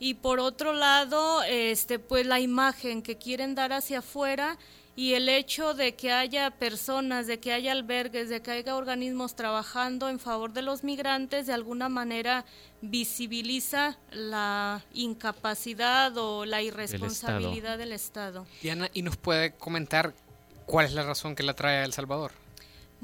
y 0.00 0.14
por 0.14 0.40
otro 0.40 0.72
lado, 0.72 1.44
este, 1.44 2.00
pues 2.00 2.26
la 2.26 2.40
imagen 2.40 3.00
que 3.00 3.16
quieren 3.16 3.54
dar 3.54 3.72
hacia 3.72 4.00
afuera 4.00 4.58
y 4.94 5.14
el 5.14 5.28
hecho 5.28 5.74
de 5.74 5.94
que 5.94 6.12
haya 6.12 6.50
personas, 6.50 7.26
de 7.26 7.40
que 7.40 7.52
haya 7.52 7.72
albergues, 7.72 8.28
de 8.28 8.42
que 8.42 8.50
haya 8.50 8.76
organismos 8.76 9.34
trabajando 9.34 10.08
en 10.08 10.18
favor 10.18 10.52
de 10.52 10.62
los 10.62 10.84
migrantes, 10.84 11.46
de 11.46 11.54
alguna 11.54 11.88
manera 11.88 12.44
visibiliza 12.82 13.98
la 14.10 14.84
incapacidad 14.92 16.16
o 16.18 16.44
la 16.44 16.60
irresponsabilidad 16.60 17.78
del 17.78 17.92
Estado. 17.92 18.46
Diana, 18.60 18.90
¿y 18.92 19.02
nos 19.02 19.16
puede 19.16 19.52
comentar 19.52 20.12
cuál 20.66 20.86
es 20.86 20.92
la 20.92 21.04
razón 21.04 21.34
que 21.34 21.42
la 21.42 21.54
trae 21.54 21.78
a 21.78 21.84
El 21.84 21.92
Salvador? 21.92 22.41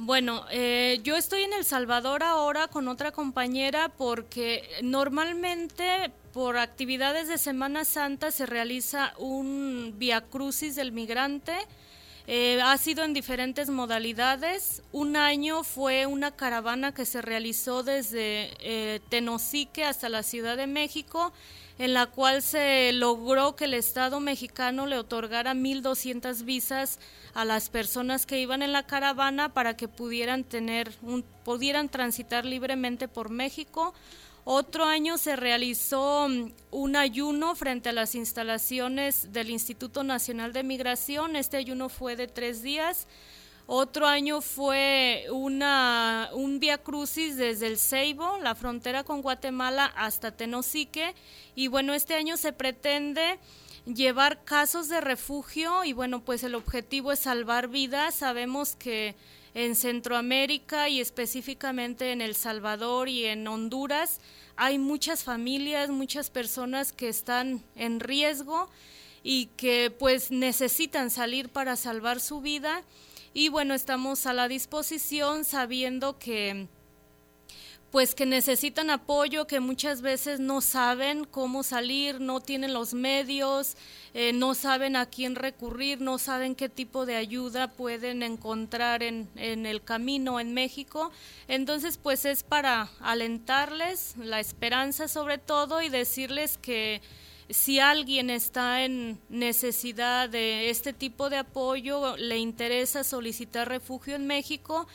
Bueno, 0.01 0.45
eh, 0.53 1.01
yo 1.03 1.17
estoy 1.17 1.43
en 1.43 1.53
El 1.53 1.65
Salvador 1.65 2.23
ahora 2.23 2.69
con 2.69 2.87
otra 2.87 3.11
compañera 3.11 3.89
porque 3.89 4.63
normalmente 4.81 6.13
por 6.33 6.57
actividades 6.57 7.27
de 7.27 7.37
Semana 7.37 7.85
Santa 7.85 8.31
se 8.31 8.47
realiza 8.47 9.13
un 9.19 9.95
Via 9.97 10.21
Crucis 10.21 10.77
del 10.77 10.93
migrante. 10.93 11.53
Eh, 12.29 12.61
ha 12.63 12.79
sido 12.79 13.03
en 13.03 13.13
diferentes 13.13 13.71
modalidades. 13.71 14.85
Un 14.93 15.17
año 15.17 15.65
fue 15.65 16.07
una 16.07 16.31
caravana 16.31 16.95
que 16.95 17.05
se 17.05 17.21
realizó 17.21 17.83
desde 17.83 18.53
eh, 18.61 19.01
Tenosique 19.09 19.83
hasta 19.83 20.09
la 20.09 20.23
Ciudad 20.23 20.57
de 20.57 20.69
México, 20.69 21.33
en 21.77 21.93
la 21.93 22.07
cual 22.07 22.43
se 22.43 22.93
logró 22.93 23.57
que 23.57 23.65
el 23.65 23.75
Estado 23.75 24.21
mexicano 24.21 24.87
le 24.87 24.97
otorgara 24.97 25.55
1.200 25.55 26.45
visas 26.45 27.01
a 27.38 27.44
las 27.44 27.68
personas 27.68 28.27
que 28.27 28.40
iban 28.40 28.62
en 28.62 28.72
la 28.72 28.83
caravana 28.83 29.55
para 29.55 29.77
que 29.77 29.87
pudieran 29.87 30.42
tener 30.42 30.92
pudieran 31.44 31.88
transitar 31.88 32.44
libremente 32.44 33.07
por 33.07 33.31
México. 33.31 33.94
Otro 34.42 34.85
año 34.85 35.18
se 35.18 35.37
realizó 35.37 36.29
mm, 36.29 36.51
un 36.72 36.96
ayuno 36.96 37.55
frente 37.55 37.90
a 37.90 37.92
las 37.92 38.16
instalaciones 38.16 39.33
del 39.33 39.51
Instituto 39.51 40.03
Nacional 40.03 40.53
de 40.53 40.64
Migración. 40.64 41.37
Este 41.37 41.57
ayuno 41.59 41.88
fue 41.88 42.16
de 42.16 42.27
tres 42.27 42.61
días. 42.61 43.07
Otro 43.68 44.09
año 44.09 44.40
fue 44.40 45.27
una, 45.31 46.31
un 46.33 46.59
via 46.59 46.79
crucis 46.79 47.37
desde 47.37 47.68
el 47.68 47.79
Ceibo, 47.79 48.38
la 48.42 48.57
frontera 48.57 49.05
con 49.05 49.22
Guatemala, 49.22 49.85
hasta 49.94 50.33
Tenosique. 50.33 51.14
Y 51.55 51.68
bueno, 51.68 51.94
este 51.94 52.14
año 52.14 52.37
se 52.37 52.53
pretende 52.53 53.38
llevar 53.94 54.44
casos 54.44 54.88
de 54.88 55.01
refugio 55.01 55.85
y 55.85 55.92
bueno, 55.92 56.24
pues 56.24 56.42
el 56.44 56.55
objetivo 56.55 57.12
es 57.12 57.20
salvar 57.20 57.68
vidas. 57.68 58.14
Sabemos 58.14 58.77
que 58.77 59.16
en 59.55 59.74
Centroamérica 59.74 60.88
y 60.88 61.01
específicamente 61.01 62.12
en 62.12 62.20
El 62.20 62.35
Salvador 62.35 63.09
y 63.09 63.24
en 63.24 63.46
Honduras 63.48 64.20
hay 64.57 64.79
muchas 64.79 65.24
familias, 65.24 65.90
muchas 65.90 66.31
personas 66.31 66.92
que 66.92 67.09
están 67.09 67.64
en 67.74 68.01
riesgo 68.01 68.68
y 69.22 69.46
que 69.57 69.90
pues 69.90 70.31
necesitan 70.31 71.11
salir 71.11 71.48
para 71.48 71.77
salvar 71.77 72.20
su 72.20 72.40
vida 72.40 72.83
y 73.35 73.48
bueno, 73.48 73.74
estamos 73.74 74.27
a 74.27 74.33
la 74.33 74.48
disposición 74.48 75.44
sabiendo 75.44 76.18
que 76.18 76.68
pues 77.90 78.14
que 78.14 78.27
necesitan 78.27 78.90
apoyo, 78.90 79.46
que 79.46 79.61
muchas 79.61 80.03
veces 80.03 80.40
no 80.40 80.61
saben 80.61 81.24
cómo 81.24 81.62
salir, 81.62 82.20
no 82.20 82.40
tienen 82.40 82.74
los 82.74 82.92
medios, 82.92 83.77
eh, 84.12 84.33
no 84.35 84.55
saben 84.55 84.94
a 84.94 85.07
quién 85.07 85.35
recurrir, 85.35 86.01
no 86.01 86.18
saben 86.18 86.55
qué 86.55 86.68
tipo 86.68 87.07
de 87.07 87.16
ayuda 87.16 87.68
pueden 87.68 88.22
encontrar 88.22 89.03
en, 89.03 89.29
en 89.37 89.64
el 89.64 89.83
camino 89.83 90.38
en 90.38 90.53
México. 90.53 91.11
Entonces, 91.48 91.96
pues 91.96 92.27
es 92.27 92.42
para 92.42 92.90
alentarles 93.01 94.14
la 94.18 94.38
esperanza 94.38 95.09
sobre 95.09 95.38
todo 95.38 95.81
y 95.81 95.88
decirles 95.88 96.59
que 96.59 97.01
si 97.51 97.81
alguien 97.81 98.29
está 98.29 98.85
en 98.85 99.18
necesidad 99.31 100.29
de 100.29 100.68
este 100.68 100.92
tipo 100.92 101.31
de 101.31 101.38
apoyo, 101.38 102.16
le 102.18 102.37
interesa 102.37 103.05
solicitar 103.05 103.68
refugio 103.68 104.14
en 104.14 104.27
México, 104.27 104.87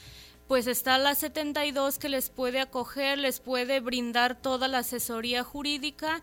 pues 0.47 0.67
está 0.67 0.97
la 0.97 1.15
72 1.15 1.99
que 1.99 2.09
les 2.09 2.29
puede 2.29 2.59
acoger, 2.59 3.17
les 3.17 3.39
puede 3.39 3.79
brindar 3.79 4.35
toda 4.35 4.67
la 4.67 4.79
asesoría 4.79 5.43
jurídica, 5.43 6.21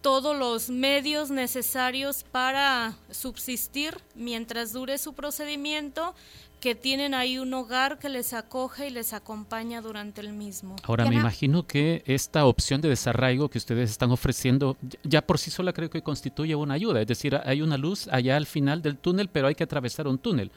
todos 0.00 0.36
los 0.36 0.68
medios 0.68 1.30
necesarios 1.30 2.24
para 2.24 2.96
subsistir 3.10 3.98
mientras 4.14 4.72
dure 4.72 4.98
su 4.98 5.14
procedimiento, 5.14 6.14
que 6.62 6.76
tienen 6.76 7.12
ahí 7.12 7.38
un 7.38 7.52
hogar 7.54 7.98
que 7.98 8.08
les 8.08 8.32
acoge 8.32 8.86
y 8.86 8.90
les 8.90 9.12
acompaña 9.12 9.80
durante 9.80 10.20
el 10.20 10.32
mismo. 10.32 10.76
Ahora, 10.84 11.06
me 11.06 11.16
imagino 11.16 11.66
que 11.66 12.04
esta 12.06 12.46
opción 12.46 12.80
de 12.80 12.88
desarraigo 12.88 13.48
que 13.48 13.58
ustedes 13.58 13.90
están 13.90 14.12
ofreciendo 14.12 14.76
ya 15.02 15.22
por 15.22 15.38
sí 15.38 15.50
sola 15.50 15.72
creo 15.72 15.90
que 15.90 16.02
constituye 16.02 16.54
una 16.54 16.74
ayuda, 16.74 17.00
es 17.00 17.08
decir, 17.08 17.36
hay 17.44 17.62
una 17.62 17.76
luz 17.76 18.06
allá 18.12 18.36
al 18.36 18.46
final 18.46 18.80
del 18.80 18.96
túnel, 18.96 19.28
pero 19.28 19.48
hay 19.48 19.56
que 19.56 19.64
atravesar 19.64 20.06
un 20.06 20.18
túnel 20.18 20.52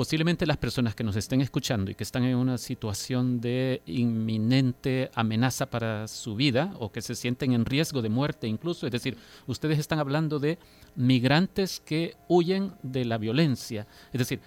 posiblemente 0.00 0.46
las 0.46 0.56
personas 0.56 0.94
que 0.94 1.04
nos 1.04 1.14
estén 1.14 1.42
escuchando 1.42 1.90
y 1.90 1.94
que 1.94 2.04
están 2.04 2.24
en 2.24 2.34
una 2.34 2.56
situación 2.56 3.38
de 3.38 3.82
inminente 3.84 5.10
amenaza 5.12 5.66
para 5.66 6.08
su 6.08 6.34
vida 6.34 6.74
o 6.78 6.90
que 6.90 7.02
se 7.02 7.14
sienten 7.14 7.52
en 7.52 7.66
riesgo 7.66 8.00
de 8.00 8.08
muerte 8.08 8.46
incluso, 8.48 8.86
es 8.86 8.92
decir, 8.92 9.18
ustedes 9.46 9.78
están 9.78 9.98
hablando 9.98 10.38
de 10.38 10.58
migrantes 10.96 11.80
que 11.80 12.16
huyen 12.28 12.72
de 12.82 13.04
la 13.04 13.18
violencia, 13.18 13.86
es 14.10 14.20
decir, 14.20 14.40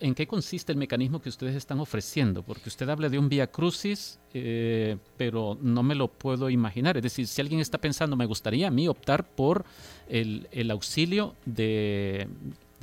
¿en 0.00 0.14
qué 0.14 0.26
consiste 0.26 0.72
el 0.72 0.78
mecanismo 0.78 1.20
que 1.20 1.28
ustedes 1.28 1.54
están 1.54 1.78
ofreciendo? 1.78 2.42
Porque 2.42 2.70
usted 2.70 2.88
habla 2.88 3.10
de 3.10 3.18
un 3.18 3.28
vía 3.28 3.48
crucis, 3.48 4.18
eh, 4.32 4.96
pero 5.18 5.58
no 5.60 5.82
me 5.82 5.94
lo 5.94 6.08
puedo 6.08 6.48
imaginar. 6.48 6.96
Es 6.96 7.02
decir, 7.04 7.26
si 7.28 7.40
alguien 7.40 7.60
está 7.60 7.78
pensando, 7.78 8.16
me 8.16 8.26
gustaría 8.26 8.68
a 8.68 8.70
mí 8.70 8.88
optar 8.88 9.28
por 9.28 9.64
el, 10.08 10.48
el 10.50 10.70
auxilio 10.70 11.36
de 11.44 12.26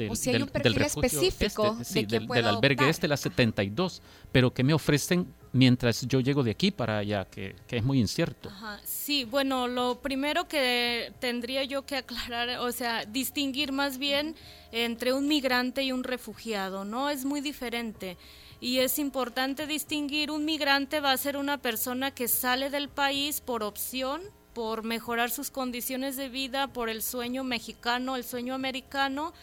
del, 0.04 0.12
o 0.12 0.16
si 0.16 0.30
hay 0.30 0.42
un 0.42 0.50
perfil 0.50 0.82
específico 0.82 1.78
este, 1.82 2.02
sí, 2.02 2.06
del, 2.06 2.46
albergue 2.46 2.90
este, 2.90 3.08
la 3.08 3.18
72, 3.18 4.02
pero 4.32 4.54
que 4.54 4.64
me 4.64 4.74
ofrecen 4.74 5.28
mientras 5.54 6.06
yo 6.08 6.20
llego 6.20 6.44
de 6.44 6.52
aquí 6.52 6.72
para 6.72 6.98
allá, 6.98 7.26
que, 7.26 7.56
que 7.68 7.78
es 7.78 7.84
muy 7.84 8.00
incierto. 8.00 8.52
Sí, 8.84 9.24
bueno, 9.24 9.68
lo 9.68 10.02
primero 10.02 10.48
que 10.48 11.14
tendría 11.20 11.64
yo 11.64 11.86
que 11.86 11.98
aclarar, 11.98 12.60
o 12.60 12.72
sea, 12.72 13.06
distinguir 13.06 13.72
más 13.72 13.98
bien 13.98 14.36
entre 14.72 15.14
un 15.14 15.28
migrante 15.28 15.84
y 15.84 15.92
un 15.92 16.04
refugiado, 16.04 16.86
¿no? 16.86 17.10
Es 17.10 17.24
muy 17.24 17.42
diferente. 17.42 18.18
Y 18.60 18.80
es 18.80 18.98
importante 18.98 19.68
distinguir, 19.68 20.32
un 20.32 20.46
migrante 20.46 21.00
va 21.00 21.12
a 21.12 21.18
ser 21.18 21.38
una 21.38 21.58
persona 21.58 22.12
que 22.12 22.28
sale 22.28 22.70
del 22.70 22.88
país 22.88 23.42
por 23.42 23.62
opción, 23.62 24.22
por 24.54 24.84
mejorar 24.84 25.32
sus 25.32 25.52
condiciones 25.52 26.16
de 26.16 26.30
vida, 26.30 26.68
por 26.68 26.90
el 26.90 27.02
sueño 27.02 27.44
mexicano, 27.44 28.16
el 28.16 28.24
sueño 28.24 28.54
americano. 28.54 29.34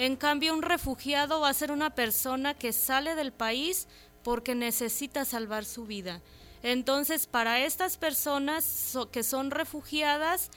En 0.00 0.16
cambio, 0.16 0.54
un 0.54 0.62
refugiado 0.62 1.40
va 1.40 1.50
a 1.50 1.52
ser 1.52 1.70
una 1.70 1.90
persona 1.90 2.54
que 2.54 2.72
sale 2.72 3.14
del 3.14 3.32
país 3.32 3.86
porque 4.22 4.54
necesita 4.54 5.26
salvar 5.26 5.66
su 5.66 5.84
vida. 5.84 6.22
Entonces, 6.62 7.26
para 7.26 7.66
estas 7.66 7.98
personas 7.98 8.96
que 9.12 9.22
son 9.22 9.50
refugiadas, 9.50 10.50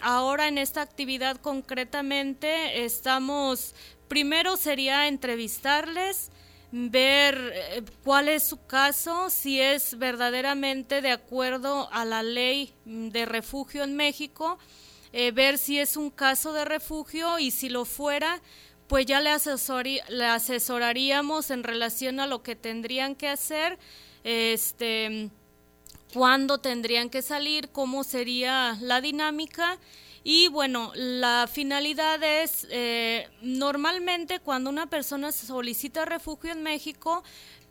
ahora 0.00 0.48
en 0.48 0.58
esta 0.58 0.82
actividad 0.82 1.36
concretamente 1.36 2.84
estamos, 2.84 3.76
primero 4.08 4.56
sería 4.56 5.06
entrevistarles, 5.06 6.32
ver 6.72 7.52
eh, 7.54 7.84
cuál 8.02 8.28
es 8.28 8.42
su 8.42 8.66
caso, 8.66 9.30
si 9.30 9.60
es 9.60 9.96
verdaderamente 9.96 11.02
de 11.02 11.12
acuerdo 11.12 11.88
a 11.92 12.04
la 12.04 12.24
ley 12.24 12.74
de 12.84 13.26
refugio 13.26 13.84
en 13.84 13.94
México, 13.94 14.58
eh, 15.12 15.30
ver 15.30 15.56
si 15.56 15.78
es 15.78 15.96
un 15.96 16.10
caso 16.10 16.52
de 16.52 16.64
refugio 16.64 17.38
y 17.38 17.52
si 17.52 17.68
lo 17.68 17.84
fuera, 17.84 18.42
pues 18.88 19.06
ya 19.06 19.20
le, 19.20 19.30
asesoraríamos 20.26 21.50
en 21.50 21.62
relación 21.62 22.20
a 22.20 22.26
lo 22.26 22.42
que 22.42 22.56
tendrían 22.56 23.14
que 23.14 23.28
hacer, 23.28 23.78
este, 24.24 25.30
cuándo 26.12 26.58
tendrían 26.58 27.10
que 27.10 27.22
salir, 27.22 27.68
cómo 27.68 28.02
sería 28.02 28.76
la 28.80 29.00
dinámica. 29.00 29.78
Y 30.24 30.48
bueno, 30.48 30.90
la 30.94 31.48
finalidad 31.52 32.22
es, 32.22 32.66
eh, 32.70 33.28
normalmente 33.42 34.40
cuando 34.40 34.70
una 34.70 34.86
persona 34.86 35.32
solicita 35.32 36.04
refugio 36.06 36.52
en 36.52 36.62
México, 36.62 37.22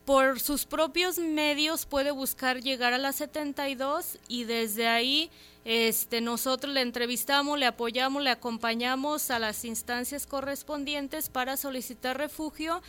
por 0.04 0.40
sus 0.40 0.64
propios 0.64 1.18
medios 1.18 1.84
puede 1.84 2.12
buscar 2.12 2.62
llegar 2.62 2.94
a 2.94 2.98
la 2.98 3.12
72 3.12 4.18
y 4.26 4.44
desde 4.44 4.88
ahí 4.88 5.30
este, 5.64 6.20
nosotros 6.20 6.72
le 6.72 6.80
entrevistamos, 6.80 7.58
le 7.58 7.66
apoyamos, 7.66 8.22
le 8.22 8.30
acompañamos 8.30 9.30
a 9.30 9.38
las 9.38 9.64
instancias 9.64 10.26
correspondientes 10.26 11.28
para 11.28 11.56
solicitar 11.56 12.16
refugio. 12.16 12.82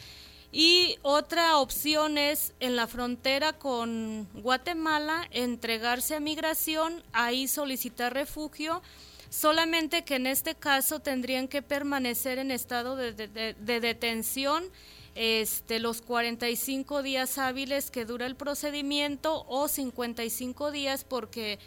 Y 0.52 0.98
otra 1.04 1.58
opción 1.58 2.18
es 2.18 2.54
en 2.60 2.76
la 2.76 2.88
frontera 2.88 3.54
con 3.54 4.28
Guatemala 4.34 5.28
entregarse 5.32 6.16
a 6.16 6.20
migración, 6.20 7.04
ahí 7.14 7.48
solicitar 7.48 8.14
refugio, 8.14 8.82
solamente 9.30 10.04
que 10.04 10.16
en 10.16 10.26
este 10.26 10.56
caso 10.56 11.00
tendrían 11.00 11.48
que 11.48 11.62
permanecer 11.62 12.40
en 12.40 12.50
estado 12.50 12.96
de, 12.96 13.14
de 13.14 13.80
detención 13.80 14.64
este, 15.16 15.80
los 15.80 16.02
45 16.02 17.04
días 17.04 17.38
hábiles 17.38 17.92
que 17.92 18.06
dura 18.06 18.26
el 18.26 18.36
procedimiento 18.36 19.46
o 19.48 19.68
55 19.68 20.72
días 20.72 21.04
porque 21.04 21.60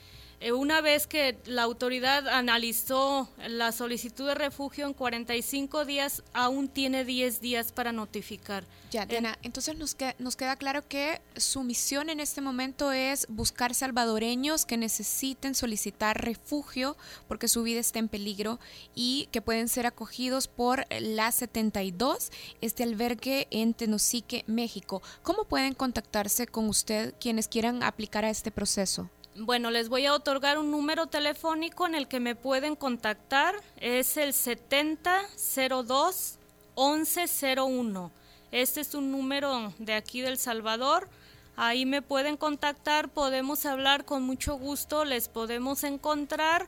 una 0.50 0.80
vez 0.80 1.06
que 1.06 1.38
la 1.44 1.62
autoridad 1.62 2.26
analizó 2.26 3.28
la 3.46 3.70
solicitud 3.70 4.26
de 4.26 4.34
refugio 4.34 4.86
en 4.86 4.94
45 4.94 5.84
días, 5.84 6.22
aún 6.32 6.68
tiene 6.68 7.04
10 7.04 7.40
días 7.40 7.70
para 7.70 7.92
notificar. 7.92 8.64
Ya, 8.90 9.06
Diana, 9.06 9.38
entonces 9.42 9.78
nos 9.78 9.94
queda, 9.94 10.14
nos 10.18 10.36
queda 10.36 10.56
claro 10.56 10.86
que 10.86 11.20
su 11.36 11.62
misión 11.62 12.10
en 12.10 12.20
este 12.20 12.40
momento 12.40 12.92
es 12.92 13.26
buscar 13.28 13.74
salvadoreños 13.74 14.66
que 14.66 14.76
necesiten 14.76 15.54
solicitar 15.54 16.22
refugio 16.22 16.96
porque 17.28 17.48
su 17.48 17.62
vida 17.62 17.80
está 17.80 18.00
en 18.00 18.08
peligro 18.08 18.58
y 18.94 19.28
que 19.32 19.40
pueden 19.40 19.68
ser 19.68 19.86
acogidos 19.86 20.48
por 20.48 20.84
la 20.90 21.30
72, 21.30 22.30
este 22.60 22.82
albergue 22.82 23.46
en 23.50 23.74
Tenosique, 23.74 24.44
México. 24.46 25.02
¿Cómo 25.22 25.44
pueden 25.44 25.74
contactarse 25.74 26.46
con 26.46 26.68
usted 26.68 27.14
quienes 27.20 27.48
quieran 27.48 27.82
aplicar 27.82 28.24
a 28.24 28.30
este 28.30 28.50
proceso? 28.50 29.08
Bueno, 29.34 29.70
les 29.70 29.88
voy 29.88 30.04
a 30.04 30.12
otorgar 30.12 30.58
un 30.58 30.70
número 30.70 31.06
telefónico 31.06 31.86
en 31.86 31.94
el 31.94 32.06
que 32.06 32.20
me 32.20 32.34
pueden 32.34 32.76
contactar. 32.76 33.54
Es 33.80 34.18
el 34.18 34.34
7002 34.34 36.38
1101. 36.76 38.10
Este 38.50 38.82
es 38.82 38.94
un 38.94 39.10
número 39.10 39.72
de 39.78 39.94
aquí 39.94 40.20
del 40.20 40.36
Salvador. 40.36 41.08
Ahí 41.56 41.86
me 41.86 42.02
pueden 42.02 42.36
contactar, 42.36 43.08
podemos 43.08 43.64
hablar 43.64 44.04
con 44.04 44.22
mucho 44.22 44.56
gusto, 44.56 45.04
les 45.04 45.28
podemos 45.28 45.84
encontrar, 45.84 46.66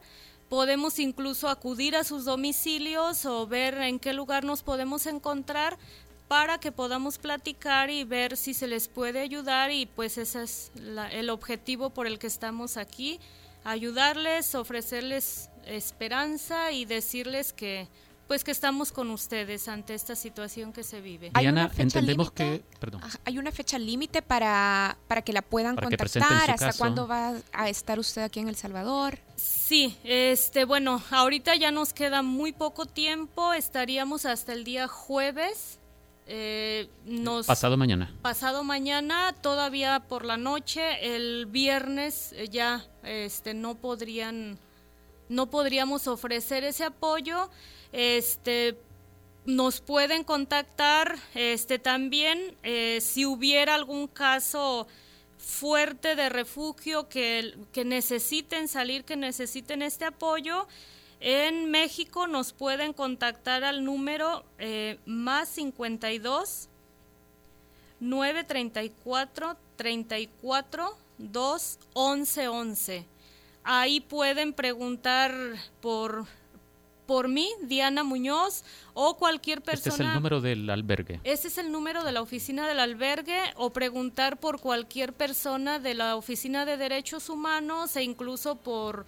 podemos 0.48 0.98
incluso 0.98 1.48
acudir 1.48 1.96
a 1.96 2.04
sus 2.04 2.26
domicilios 2.26 3.26
o 3.26 3.46
ver 3.46 3.78
en 3.78 3.98
qué 3.98 4.12
lugar 4.12 4.44
nos 4.44 4.62
podemos 4.62 5.06
encontrar 5.06 5.78
para 6.28 6.58
que 6.58 6.72
podamos 6.72 7.18
platicar 7.18 7.90
y 7.90 8.04
ver 8.04 8.36
si 8.36 8.54
se 8.54 8.66
les 8.66 8.88
puede 8.88 9.20
ayudar 9.20 9.70
y 9.70 9.86
pues 9.86 10.18
ese 10.18 10.42
es 10.42 10.72
el 11.12 11.30
objetivo 11.30 11.90
por 11.90 12.06
el 12.06 12.18
que 12.18 12.26
estamos 12.26 12.76
aquí, 12.76 13.20
ayudarles, 13.64 14.54
ofrecerles 14.54 15.50
esperanza 15.66 16.72
y 16.72 16.84
decirles 16.84 17.52
que 17.52 17.88
pues 18.26 18.42
que 18.42 18.50
estamos 18.50 18.90
con 18.90 19.10
ustedes 19.10 19.68
ante 19.68 19.94
esta 19.94 20.16
situación 20.16 20.72
que 20.72 20.82
se 20.82 21.02
vive. 21.02 21.30
Diana, 21.38 21.70
entendemos 21.76 22.32
que, 22.32 22.64
perdón. 22.80 23.02
Hay 23.26 23.38
una 23.38 23.52
fecha 23.52 23.78
límite 23.78 24.22
para, 24.22 24.96
para 25.08 25.20
que 25.20 25.34
la 25.34 25.42
puedan 25.42 25.76
contactar, 25.76 26.50
hasta 26.50 26.72
cuándo 26.72 27.06
va 27.06 27.34
a 27.52 27.68
estar 27.68 27.98
usted 27.98 28.22
aquí 28.22 28.40
en 28.40 28.48
El 28.48 28.56
Salvador. 28.56 29.18
Sí, 29.36 29.98
este, 30.04 30.64
bueno, 30.64 31.02
ahorita 31.10 31.54
ya 31.56 31.70
nos 31.70 31.92
queda 31.92 32.22
muy 32.22 32.52
poco 32.52 32.86
tiempo, 32.86 33.52
estaríamos 33.52 34.24
hasta 34.24 34.54
el 34.54 34.64
día 34.64 34.88
jueves 34.88 35.78
eh, 36.26 36.88
nos, 37.04 37.46
pasado 37.46 37.76
mañana. 37.76 38.10
Pasado 38.22 38.64
mañana, 38.64 39.34
todavía 39.42 40.00
por 40.08 40.24
la 40.24 40.36
noche, 40.36 41.14
el 41.14 41.46
viernes 41.46 42.32
eh, 42.32 42.48
ya 42.48 42.84
este, 43.02 43.52
no 43.52 43.74
podrían, 43.74 44.58
no 45.28 45.50
podríamos 45.50 46.06
ofrecer 46.08 46.64
ese 46.64 46.84
apoyo. 46.84 47.50
Este, 47.92 48.76
nos 49.44 49.80
pueden 49.80 50.24
contactar 50.24 51.18
este, 51.34 51.78
también 51.78 52.56
eh, 52.62 53.00
si 53.02 53.26
hubiera 53.26 53.74
algún 53.74 54.08
caso 54.08 54.86
fuerte 55.36 56.16
de 56.16 56.30
refugio 56.30 57.10
que, 57.10 57.54
que 57.72 57.84
necesiten 57.84 58.68
salir, 58.68 59.04
que 59.04 59.16
necesiten 59.16 59.82
este 59.82 60.06
apoyo. 60.06 60.66
En 61.26 61.70
México 61.70 62.26
nos 62.26 62.52
pueden 62.52 62.92
contactar 62.92 63.64
al 63.64 63.82
número 63.82 64.44
eh, 64.58 64.98
más 65.06 65.48
52 65.48 66.68
934 67.98 69.56
34 69.76 70.98
2 71.16 71.78
11 71.94 72.48
11. 72.48 73.06
Ahí 73.62 74.00
pueden 74.00 74.52
preguntar 74.52 75.32
por 75.80 76.26
por 77.06 77.28
mí, 77.28 77.50
Diana 77.62 78.04
Muñoz, 78.04 78.62
o 78.92 79.16
cualquier 79.16 79.62
persona. 79.62 79.94
Este 79.94 80.02
es 80.02 80.08
el 80.08 80.14
número 80.14 80.42
del 80.42 80.68
albergue. 80.68 81.20
Ese 81.24 81.48
es 81.48 81.56
el 81.56 81.72
número 81.72 82.04
de 82.04 82.12
la 82.12 82.20
oficina 82.20 82.68
del 82.68 82.80
albergue, 82.80 83.40
o 83.56 83.70
preguntar 83.70 84.38
por 84.38 84.60
cualquier 84.60 85.14
persona 85.14 85.78
de 85.78 85.94
la 85.94 86.16
oficina 86.16 86.66
de 86.66 86.76
derechos 86.76 87.30
humanos 87.30 87.96
e 87.96 88.02
incluso 88.02 88.56
por 88.56 89.06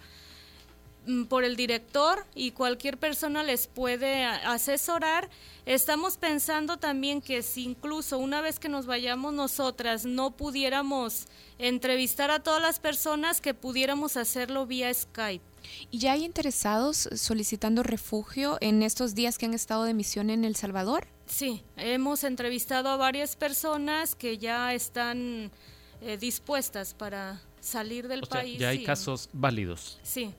por 1.29 1.43
el 1.43 1.55
director 1.55 2.25
y 2.35 2.51
cualquier 2.51 2.97
persona 2.97 3.43
les 3.43 3.67
puede 3.67 4.25
asesorar. 4.25 5.29
Estamos 5.65 6.17
pensando 6.17 6.77
también 6.77 7.21
que 7.21 7.43
si 7.43 7.63
incluso 7.63 8.17
una 8.17 8.41
vez 8.41 8.59
que 8.59 8.69
nos 8.69 8.85
vayamos 8.85 9.33
nosotras 9.33 10.05
no 10.05 10.31
pudiéramos 10.31 11.25
entrevistar 11.59 12.31
a 12.31 12.39
todas 12.41 12.61
las 12.61 12.79
personas, 12.79 13.41
que 13.41 13.53
pudiéramos 13.53 14.17
hacerlo 14.17 14.65
vía 14.65 14.93
Skype. 14.93 15.43
¿Y 15.91 15.99
ya 15.99 16.13
hay 16.13 16.23
interesados 16.23 17.09
solicitando 17.15 17.83
refugio 17.83 18.57
en 18.61 18.83
estos 18.83 19.15
días 19.15 19.37
que 19.37 19.45
han 19.45 19.53
estado 19.53 19.83
de 19.83 19.93
misión 19.93 20.29
en 20.29 20.45
El 20.45 20.55
Salvador? 20.55 21.07
Sí, 21.25 21.63
hemos 21.75 22.23
entrevistado 22.23 22.89
a 22.89 22.97
varias 22.97 23.35
personas 23.35 24.15
que 24.15 24.37
ya 24.37 24.73
están 24.73 25.51
eh, 26.01 26.17
dispuestas 26.17 26.93
para 26.93 27.41
salir 27.59 28.07
del 28.07 28.21
país. 28.21 28.59
ya 28.59 28.69
hay 28.69 28.83
casos 28.83 29.29
válidos. 29.33 29.99
Sí. 30.03 30.33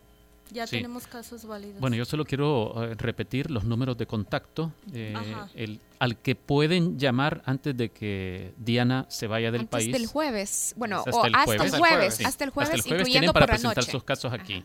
Ya 0.50 0.66
tenemos 0.66 1.06
casos 1.06 1.44
válidos. 1.44 1.78
Bueno, 1.80 1.94
yo 1.96 2.04
solo 2.04 2.24
quiero 2.24 2.72
eh, 2.82 2.94
repetir 2.94 3.50
los 3.50 3.64
números 3.64 3.96
de 3.98 4.06
contacto 4.06 4.72
eh, 4.92 5.14
el, 5.54 5.80
al 5.98 6.16
que 6.16 6.34
pueden 6.34 6.98
llamar 6.98 7.42
antes 7.44 7.76
de 7.76 7.90
que 7.90 8.54
Diana 8.56 9.04
se 9.08 9.26
vaya 9.26 9.50
del 9.50 9.66
país. 9.66 9.88
Hasta 9.88 9.98
el 9.98 10.06
jueves. 10.06 10.72
Bueno, 10.76 11.04
hasta, 11.06 11.26
el, 11.26 11.34
jueves, 11.34 11.50
hasta 11.50 11.64
el 11.64 11.70
jueves. 11.80 12.20
Hasta 12.24 12.44
el 12.44 12.50
jueves, 12.50 12.84
tienen 13.04 13.32
para 13.32 13.46
presentar 13.46 13.84
sus 13.84 14.04
casos 14.04 14.32
aquí. 14.32 14.64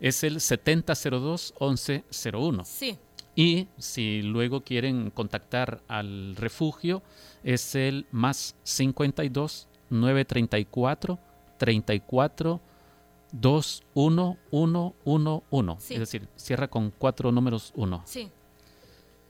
Es 0.00 0.24
el 0.24 0.36
7002-1101. 0.36 2.64
Sí. 2.64 2.98
Y 3.36 3.68
si 3.78 4.22
luego 4.22 4.62
quieren 4.62 5.10
contactar 5.10 5.82
al 5.88 6.34
refugio, 6.36 7.02
es 7.44 7.74
el 7.74 8.06
más 8.10 8.56
52 8.64 9.68
934 9.90 11.18
34 11.58 12.60
2, 13.32 13.82
1, 13.94 14.38
1, 14.50 14.94
1, 15.04 15.42
1. 15.50 15.76
Es 15.78 15.98
decir, 15.98 16.28
cierra 16.36 16.68
con 16.68 16.90
cuatro 16.90 17.32
números 17.32 17.72
1. 17.76 18.02
Sí. 18.04 18.30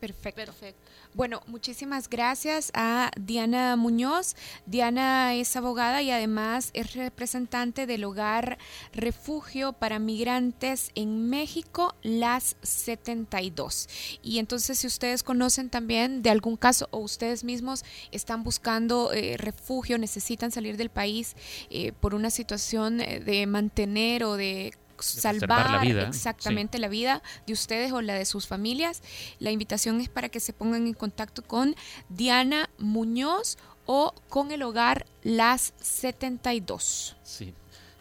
Perfecto. 0.00 0.40
Perfecto. 0.46 0.90
Bueno, 1.12 1.42
muchísimas 1.46 2.08
gracias 2.08 2.70
a 2.72 3.10
Diana 3.20 3.76
Muñoz. 3.76 4.34
Diana 4.64 5.34
es 5.34 5.54
abogada 5.56 6.00
y 6.02 6.10
además 6.10 6.70
es 6.72 6.94
representante 6.94 7.86
del 7.86 8.04
hogar 8.04 8.58
Refugio 8.94 9.74
para 9.74 9.98
Migrantes 9.98 10.90
en 10.94 11.28
México, 11.28 11.94
Las 12.02 12.56
72. 12.62 13.88
Y 14.22 14.38
entonces 14.38 14.78
si 14.78 14.86
ustedes 14.86 15.22
conocen 15.22 15.68
también 15.68 16.22
de 16.22 16.30
algún 16.30 16.56
caso 16.56 16.88
o 16.92 16.98
ustedes 16.98 17.44
mismos 17.44 17.84
están 18.10 18.42
buscando 18.42 19.12
eh, 19.12 19.36
refugio, 19.36 19.98
necesitan 19.98 20.50
salir 20.50 20.76
del 20.76 20.90
país 20.90 21.36
eh, 21.68 21.92
por 21.92 22.14
una 22.14 22.30
situación 22.30 23.00
eh, 23.00 23.20
de 23.20 23.46
mantener 23.46 24.24
o 24.24 24.36
de 24.36 24.72
salvar 25.02 25.70
la 25.70 25.78
vida, 25.78 26.08
exactamente 26.08 26.78
la 26.78 26.88
vida 26.88 27.22
de 27.46 27.52
ustedes 27.52 27.92
o 27.92 28.00
la 28.00 28.14
de 28.14 28.24
sus 28.24 28.46
familias. 28.46 29.02
La 29.38 29.50
invitación 29.50 30.00
es 30.00 30.08
para 30.08 30.28
que 30.28 30.40
se 30.40 30.52
pongan 30.52 30.86
en 30.86 30.94
contacto 30.94 31.42
con 31.42 31.74
Diana 32.08 32.70
Muñoz 32.78 33.58
o 33.86 34.14
con 34.28 34.52
el 34.52 34.62
hogar 34.62 35.06
Las 35.22 35.74
72. 35.80 37.16
Sí. 37.22 37.54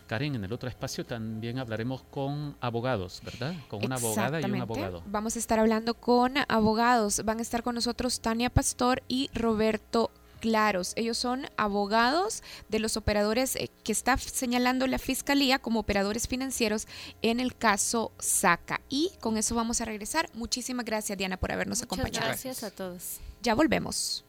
Karen, 0.09 0.33
en 0.33 0.43
el 0.43 0.51
otro 0.51 0.67
espacio 0.67 1.05
también 1.05 1.59
hablaremos 1.59 2.01
con 2.09 2.55
abogados, 2.61 3.21
¿verdad? 3.23 3.53
Con 3.67 3.85
una 3.85 3.95
abogada 3.95 4.41
y 4.41 4.43
un 4.43 4.59
abogado. 4.59 5.03
Vamos 5.05 5.35
a 5.35 5.39
estar 5.39 5.59
hablando 5.59 5.93
con 5.93 6.33
abogados. 6.47 7.23
Van 7.25 7.37
a 7.37 7.43
estar 7.43 7.61
con 7.61 7.75
nosotros 7.75 8.19
Tania 8.19 8.49
Pastor 8.49 9.03
y 9.07 9.29
Roberto 9.35 10.09
claros. 10.39 10.93
Ellos 10.95 11.17
son 11.17 11.47
abogados 11.57 12.43
de 12.69 12.79
los 12.79 12.97
operadores 12.97 13.55
eh, 13.55 13.69
que 13.83 13.91
está 13.91 14.17
señalando 14.17 14.87
la 14.87 14.99
fiscalía 14.99 15.59
como 15.59 15.79
operadores 15.79 16.27
financieros 16.27 16.87
en 17.21 17.39
el 17.39 17.55
caso 17.55 18.11
SACA. 18.19 18.81
Y 18.89 19.11
con 19.19 19.37
eso 19.37 19.55
vamos 19.55 19.81
a 19.81 19.85
regresar. 19.85 20.29
Muchísimas 20.33 20.85
gracias, 20.85 21.17
Diana, 21.17 21.37
por 21.37 21.51
habernos 21.51 21.81
acompañado. 21.81 22.25
Gracias 22.25 22.63
a 22.63 22.71
todos. 22.71 23.19
Ya 23.41 23.55
volvemos. 23.55 24.25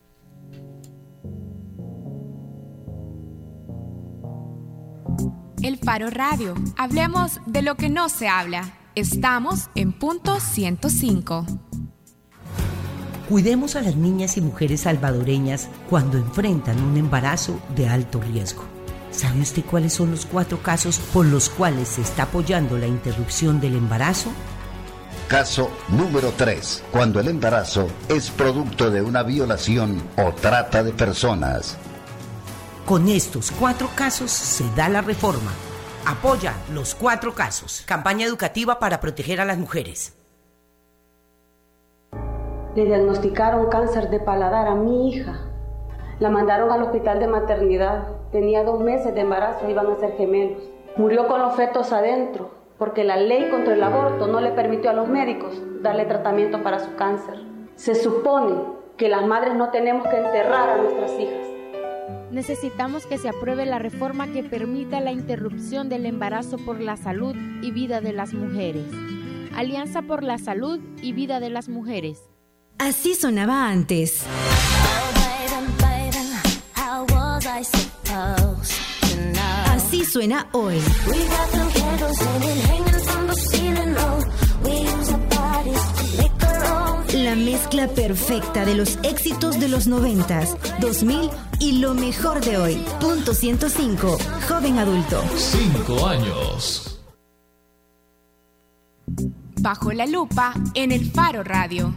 El 5.63 5.79
Faro 5.79 6.09
Radio. 6.11 6.55
Hablemos 6.79 7.41
de 7.47 7.63
lo 7.63 7.77
que 7.77 7.89
no 7.89 8.09
se 8.09 8.29
habla. 8.29 8.75
Estamos 8.95 9.69
en 9.75 9.93
punto 9.93 10.41
105. 10.41 11.70
Cuidemos 13.31 13.77
a 13.77 13.81
las 13.81 13.95
niñas 13.95 14.37
y 14.39 14.41
mujeres 14.41 14.81
salvadoreñas 14.81 15.69
cuando 15.89 16.19
enfrentan 16.19 16.83
un 16.83 16.97
embarazo 16.97 17.61
de 17.77 17.89
alto 17.89 18.21
riesgo. 18.21 18.65
¿Sabe 19.13 19.41
usted 19.41 19.65
cuáles 19.65 19.93
son 19.93 20.11
los 20.11 20.27
cuatro 20.27 20.61
casos 20.65 20.99
por 20.99 21.27
los 21.27 21.49
cuales 21.49 21.87
se 21.91 22.03
está 22.03 22.25
apoyando 22.25 22.77
la 22.77 22.89
interrupción 22.89 23.61
del 23.61 23.77
embarazo? 23.77 24.33
Caso 25.29 25.71
número 25.91 26.33
3. 26.37 26.83
Cuando 26.91 27.21
el 27.21 27.29
embarazo 27.29 27.87
es 28.09 28.31
producto 28.31 28.91
de 28.91 29.01
una 29.01 29.23
violación 29.23 30.03
o 30.17 30.33
trata 30.33 30.83
de 30.83 30.91
personas. 30.91 31.77
Con 32.85 33.09
estos 33.09 33.53
cuatro 33.53 33.89
casos 33.95 34.33
se 34.33 34.65
da 34.75 34.89
la 34.89 35.03
reforma. 35.03 35.53
Apoya 36.05 36.55
los 36.75 36.97
cuatro 36.97 37.33
casos. 37.33 37.85
Campaña 37.87 38.27
educativa 38.27 38.81
para 38.81 39.01
proteger 39.01 39.41
a 39.41 39.45
las 39.45 39.59
mujeres. 39.59 40.15
Le 42.77 42.85
diagnosticaron 42.85 43.69
cáncer 43.69 44.11
de 44.11 44.21
paladar 44.21 44.69
a 44.69 44.75
mi 44.77 45.09
hija. 45.09 45.41
La 46.21 46.31
mandaron 46.31 46.71
al 46.71 46.83
hospital 46.83 47.19
de 47.19 47.27
maternidad. 47.27 48.07
Tenía 48.31 48.63
dos 48.63 48.81
meses 48.81 49.15
de 49.15 49.23
embarazo, 49.23 49.69
iban 49.69 49.89
a 49.89 49.97
ser 49.97 50.13
gemelos. 50.13 50.63
Murió 50.97 51.27
con 51.27 51.41
los 51.41 51.55
fetos 51.57 51.93
adentro, 51.93 52.51
porque 52.79 53.03
la 53.03 53.17
ley 53.17 53.49
contra 53.51 53.75
el 53.75 53.83
aborto 53.83 54.29
no 54.29 54.41
le 54.41 54.51
permitió 54.51 54.91
a 54.91 54.93
los 54.93 55.09
médicos 55.09 55.61
darle 55.83 56.05
tratamiento 56.05 56.63
para 56.63 56.79
su 56.79 56.95
cáncer. 56.95 57.35
Se 57.75 57.95
supone 57.95 58.55
que 58.97 59.09
las 59.09 59.27
madres 59.27 59.55
no 59.55 59.71
tenemos 59.71 60.07
que 60.07 60.17
enterrar 60.17 60.71
a 60.71 60.77
nuestras 60.77 61.19
hijas. 61.19 61.47
Necesitamos 62.31 63.07
que 63.07 63.19
se 63.19 63.29
apruebe 63.29 63.67
la 63.67 63.81
reforma 63.81 64.29
que 64.29 64.45
permita 64.45 65.01
la 65.01 65.11
interrupción 65.11 65.89
del 65.89 66.07
embarazo 66.07 66.57
por 66.59 66.81
la 66.81 66.97
salud 66.97 67.35
y 67.63 67.73
vida 67.73 68.01
de 68.01 68.13
las 68.13 68.33
mujeres. 68.33 68.87
Alianza 69.57 70.03
por 70.03 70.23
la 70.23 70.39
Salud 70.39 70.79
y 71.03 71.13
Vida 71.13 71.41
de 71.41 71.51
las 71.51 71.69
Mujeres. 71.69 72.30
Así 72.81 73.15
sonaba 73.15 73.69
antes. 73.69 74.23
Así 79.67 80.05
suena 80.07 80.49
hoy. 80.53 80.81
La 87.13 87.35
mezcla 87.35 87.87
perfecta 87.89 88.65
de 88.65 88.75
los 88.75 88.99
éxitos 89.03 89.61
de 89.61 89.69
los 89.69 89.87
noventas, 89.87 90.57
2000 90.81 91.31
y 91.59 91.73
lo 91.81 91.93
mejor 91.93 92.43
de 92.43 92.57
hoy. 92.57 92.83
Punto 92.99 93.35
105, 93.35 94.17
joven 94.49 94.79
adulto. 94.79 95.23
Cinco 95.37 96.07
años. 96.07 96.99
Bajo 99.61 99.93
la 99.93 100.07
lupa 100.07 100.55
en 100.73 100.93
el 100.93 101.11
Faro 101.11 101.45
Radio 101.45 101.95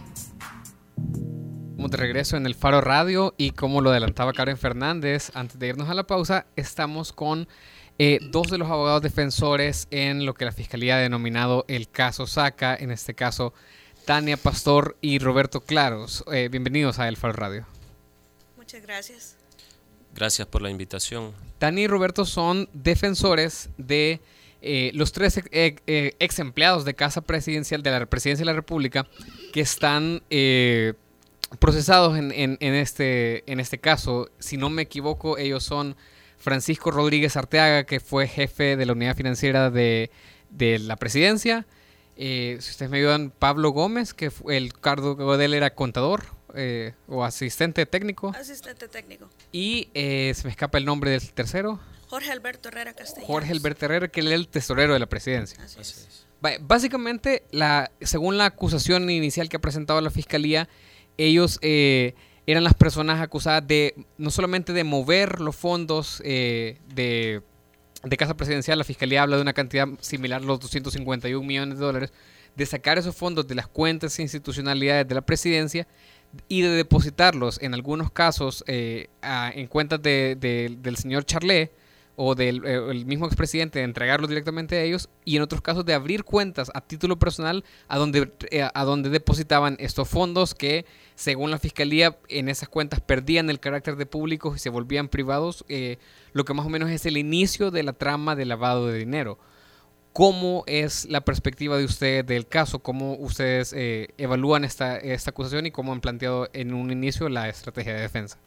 de 1.92 1.98
regreso 1.98 2.38
en 2.38 2.46
el 2.46 2.56
Faro 2.56 2.82
Radio 2.82 3.34
y 3.38 3.52
como 3.52 3.82
lo 3.82 3.90
adelantaba 3.90 4.34
Karen 4.34 4.58
Fernández, 4.58 5.32
antes 5.34 5.60
de 5.60 5.68
irnos 5.68 5.90
a 5.90 5.94
la 5.94 6.06
pausa, 6.06 6.46
estamos 6.56 7.12
con 7.12 7.48
eh, 8.00 8.20
dos 8.32 8.50
de 8.50 8.58
los 8.58 8.70
abogados 8.70 9.02
defensores 9.02 9.88
en 9.92 10.26
lo 10.26 10.34
que 10.34 10.46
la 10.46 10.52
Fiscalía 10.52 10.96
ha 10.96 11.00
denominado 11.00 11.66
el 11.68 11.90
caso 11.90 12.26
Saca, 12.26 12.76
en 12.76 12.92
este 12.92 13.14
caso 13.14 13.54
Tania 14.06 14.38
Pastor 14.38 14.98
y 15.02 15.20
Roberto 15.20 15.62
Claros. 15.62 16.24
Eh, 16.32 16.48
bienvenidos 16.50 17.00
a 17.00 17.08
El 17.08 17.18
Faro 17.18 17.34
Radio. 17.34 17.66
Muchas 18.56 18.82
gracias. 18.82 19.36
Gracias 20.16 20.48
por 20.48 20.62
la 20.62 20.70
invitación. 20.70 21.34
Tania 21.60 21.84
y 21.84 21.88
Roberto 21.88 22.26
son 22.26 22.70
defensores 22.74 23.70
de 23.78 24.22
eh, 24.62 24.92
los 24.94 25.12
tres 25.12 25.42
ex 25.52 26.40
empleados 26.40 26.86
de 26.86 26.94
Casa 26.94 27.22
Presidencial 27.22 27.84
de 27.84 27.92
la 27.92 28.06
Presidencia 28.06 28.44
de 28.44 28.52
la 28.52 28.56
República 28.56 29.06
que 29.52 29.62
están 29.62 30.24
procesados 31.60 32.18
en, 32.18 32.32
en, 32.34 32.74
este, 32.74 33.50
en 33.52 33.60
este 33.60 33.78
caso. 33.78 34.30
Si 34.40 34.58
no 34.58 34.70
me 34.70 34.84
equivoco, 34.84 35.38
ellos 35.38 35.64
son 35.64 35.96
Francisco 36.38 36.92
Rodríguez 36.92 37.38
Arteaga, 37.38 37.86
que 37.86 38.00
fue 38.00 38.28
jefe 38.28 38.76
de 38.76 38.86
la 38.86 38.94
unidad 38.94 39.16
financiera 39.16 39.70
de, 39.70 40.10
la 40.58 40.98
presidencia. 40.98 41.66
Eh, 42.18 42.58
si 42.60 42.72
ustedes 42.72 42.92
me 42.92 42.98
ayudan, 42.98 43.32
Pablo 43.32 43.70
Gómez, 43.70 44.14
que 44.14 44.30
fue 44.30 44.58
el 44.58 44.74
cargo 44.74 45.38
de 45.38 45.46
él 45.46 45.54
era 45.54 45.74
contador 45.74 46.26
eh, 46.54 46.94
o 47.08 47.24
asistente 47.24 47.86
técnico. 47.86 48.34
Asistente 48.38 48.88
técnico. 48.88 49.30
Y 49.52 49.90
eh, 49.94 50.34
se 50.36 50.44
me 50.44 50.52
escapa 50.52 50.78
el 50.78 50.86
nombre 50.86 51.12
del 51.12 51.32
tercero. 51.32 51.80
Jorge 52.10 52.32
Alberto 52.32 52.70
Herrera 52.70 52.94
Castellanos. 52.94 53.28
Jorge 53.28 53.52
Alberto 53.52 53.86
Herrera, 53.86 54.08
que 54.10 54.20
él 54.20 54.28
es 54.28 54.34
el 54.34 54.48
tesorero 54.48 54.94
de 54.94 55.00
la 55.00 55.08
presidencia. 55.08 55.64
Así 55.64 55.80
es. 55.80 56.28
Básicamente, 56.62 57.44
la, 57.52 57.90
según 58.02 58.38
la 58.38 58.46
acusación 58.46 59.10
inicial 59.10 59.48
que 59.48 59.56
ha 59.56 59.62
presentado 59.62 60.02
la 60.02 60.12
fiscalía, 60.12 60.68
ellos 61.18 61.60
eh, 61.62 62.16
eran 62.46 62.64
las 62.64 62.74
personas 62.74 63.22
acusadas 63.22 63.66
de 63.68 63.96
no 64.18 64.30
solamente 64.32 64.74
de 64.74 64.84
mover 64.84 65.40
los 65.40 65.56
fondos 65.56 66.22
eh, 66.26 66.80
de, 66.94 67.42
Casa 68.18 68.36
Presidencial, 68.36 68.78
la 68.78 68.84
Fiscalía 68.84 69.24
habla 69.24 69.38
de 69.38 69.42
una 69.42 69.54
cantidad 69.54 69.88
similar 70.02 70.42
a 70.42 70.46
los 70.46 70.60
251 70.60 71.46
millones 71.46 71.80
de 71.80 71.86
dólares, 71.86 72.14
de 72.56 72.66
sacar 72.66 72.98
esos 72.98 73.16
fondos 73.16 73.48
de 73.48 73.56
las 73.56 73.68
cuentas 73.68 74.20
e 74.20 74.22
institucionalidades 74.22 75.08
de 75.08 75.16
la 75.16 75.22
presidencia 75.22 75.88
y 76.48 76.62
de 76.62 76.70
depositarlos 76.70 77.62
en 77.62 77.74
algunos 77.74 78.12
casos 78.12 78.64
eh, 78.68 79.08
en 79.22 79.68
cuentas 79.68 80.02
del 80.02 80.98
señor 80.98 81.26
Charlet 81.26 81.72
o 82.16 82.36
del 82.36 82.64
eh, 82.66 82.80
el 82.90 83.06
mismo 83.06 83.26
expresidente 83.26 83.80
de 83.80 83.86
entregarlos 83.86 84.30
directamente 84.30 84.78
a 84.78 84.84
ellos 84.84 85.10
y 85.26 85.36
en 85.36 85.42
otros 85.42 85.62
casos 85.62 85.86
de 85.86 85.94
abrir 85.94 86.24
cuentas 86.24 86.72
a 86.74 86.82
título 86.82 87.18
personal 87.18 87.64
a 87.88 87.98
donde, 87.98 88.32
eh, 88.52 88.68
a 88.72 88.84
donde 88.84 89.10
depositaban 89.10 89.76
estos 89.80 90.08
fondos 90.08 90.54
que 90.54 90.86
según 91.16 91.52
la 91.52 91.58
fiscalía 91.58 92.18
en 92.30 92.50
esas 92.50 92.70
cuentas 92.70 93.02
perdían 93.02 93.50
el 93.50 93.60
carácter 93.60 93.96
de 93.96 94.06
públicos 94.06 94.56
y 94.56 94.60
se 94.60 94.70
volvían 94.70 95.08
privados, 95.08 95.66
eh, 95.70 95.98
lo 96.34 96.46
que 96.46 96.54
más 96.54 96.66
o 96.66 96.70
menos 96.70 96.90
es 96.90 97.06
el 97.06 97.18
inicio 97.18 97.72
de 97.72 97.84
la 97.84 97.94
trama 97.94 98.36
de 98.36 98.46
lavado 98.46 98.88
de 98.88 99.00
dinero. 99.00 99.40
¿Cómo 100.12 100.64
es 100.68 101.06
la 101.06 101.22
perspectiva 101.22 101.76
de 101.76 101.86
ustedes 101.86 102.24
del 102.28 102.48
caso? 102.48 102.80
¿Cómo 102.80 103.16
ustedes 103.16 103.74
evalúan 104.18 104.64
esta, 104.64 104.98
esta 104.98 105.32
acusación 105.32 105.66
y 105.66 105.72
cómo 105.72 105.92
han 105.92 106.02
planteado 106.02 106.50
en 106.54 106.76
un 106.76 106.92
inicio 106.92 107.30
la 107.30 107.50
estrategia 107.50 107.96
de 107.96 108.02
defensa? 108.02 108.38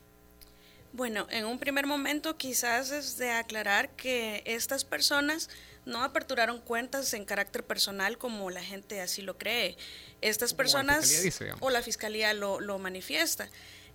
Bueno, 0.96 1.26
en 1.28 1.44
un 1.44 1.58
primer 1.58 1.86
momento 1.86 2.38
quizás 2.38 2.90
es 2.90 3.18
de 3.18 3.30
aclarar 3.30 3.90
que 3.90 4.42
estas 4.46 4.82
personas 4.86 5.50
no 5.84 6.02
aperturaron 6.02 6.58
cuentas 6.58 7.12
en 7.12 7.26
carácter 7.26 7.62
personal 7.64 8.16
como 8.16 8.48
la 8.48 8.62
gente 8.62 9.02
así 9.02 9.20
lo 9.20 9.36
cree. 9.36 9.76
Estas 10.22 10.54
personas 10.54 11.12
o 11.60 11.68
la 11.68 11.82
fiscalía 11.82 12.32
lo, 12.32 12.60
lo 12.60 12.78
manifiesta. 12.78 13.50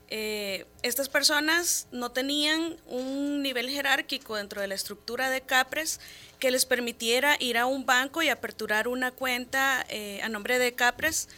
Eh, 0.09 0.67
estas 0.83 1.09
personas 1.09 1.87
no 1.91 2.11
tenían 2.11 2.77
un 2.85 3.41
nivel 3.41 3.67
jerárquico 3.67 4.35
dentro 4.35 4.61
de 4.61 4.67
la 4.67 4.75
estructura 4.75 5.31
de 5.31 5.41
Capres 5.41 5.99
que 6.37 6.51
les 6.51 6.67
permitiera 6.67 7.35
ir 7.39 7.57
a 7.57 7.65
un 7.65 7.87
banco 7.87 8.21
y 8.21 8.29
aperturar 8.29 8.87
una 8.87 9.09
cuenta 9.09 9.83
eh, 9.89 10.21
a 10.21 10.29
nombre 10.29 10.59
de 10.59 10.75
Capres 10.75 11.29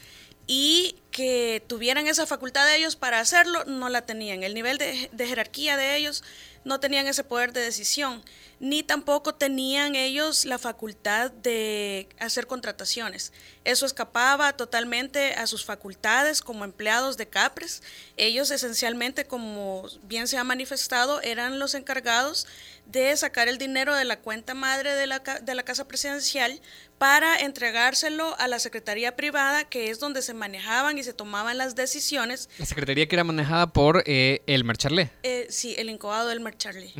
y 0.45 0.97
que 1.11 1.63
tuvieran 1.67 2.07
esa 2.07 2.25
facultad 2.25 2.65
de 2.65 2.77
ellos 2.77 2.95
para 2.95 3.19
hacerlo, 3.19 3.63
no 3.65 3.87
la 3.87 4.05
tenían. 4.05 4.43
El 4.43 4.53
nivel 4.53 4.77
de, 4.77 5.09
jerarquía 5.15 5.77
de 5.77 5.95
ellos 5.95 6.23
no 6.65 6.79
tenían 6.79 7.07
ese 7.07 7.23
poder 7.23 7.53
de 7.53 7.61
decisión, 7.61 8.23
ni 8.59 8.83
tampoco 8.83 9.35
tenían 9.35 9.95
ellos 9.95 10.45
la 10.45 10.57
facultad 10.57 11.31
de 11.31 12.09
hacer 12.19 12.47
contrataciones. 12.47 13.31
Eso 13.63 13.85
escapaba 13.85 14.53
totalmente 14.53 15.33
a 15.35 15.45
sus 15.45 15.63
facultades 15.63 16.41
como 16.41 16.63
empleados 16.65 17.15
de 17.15 17.27
Capres. 17.27 17.83
Ellos 18.17 18.49
esencialmente, 18.49 19.25
como 19.25 19.87
bien 20.03 20.27
se 20.27 20.37
ha 20.37 20.43
manifestado, 20.43 21.21
eran 21.21 21.59
los 21.59 21.75
encargados 21.75 22.47
de 22.85 23.15
sacar 23.15 23.47
el 23.47 23.57
dinero 23.57 23.95
de 23.95 24.05
la 24.05 24.19
cuenta 24.19 24.55
madre 24.55 24.95
de 24.95 25.07
la, 25.07 25.19
de 25.19 25.55
la 25.55 25.63
Casa 25.63 25.87
Presidencial 25.87 26.59
para 27.03 27.35
entregárselo 27.35 28.33
a 28.39 28.47
la 28.47 28.59
Secretaría 28.59 29.17
Privada, 29.17 29.65
que 29.65 29.89
es 29.89 29.99
donde 29.99 30.21
se 30.21 30.33
manejaban 30.33 30.97
y 30.97 31.03
se 31.03 31.11
tomaban 31.11 31.57
las 31.57 31.75
decisiones. 31.75 32.47
La 32.57 32.65
Secretaría 32.65 33.09
que 33.09 33.15
era 33.17 33.25
manejada 33.25 33.67
por 33.67 34.03
eh, 34.05 34.41
Elmer 34.47 34.77
Charlé. 34.77 35.11
Eh, 35.23 35.47
sí, 35.49 35.75
el 35.77 35.89
incubado 35.89 36.31
Elmer 36.31 36.57
Charlé. 36.57 36.93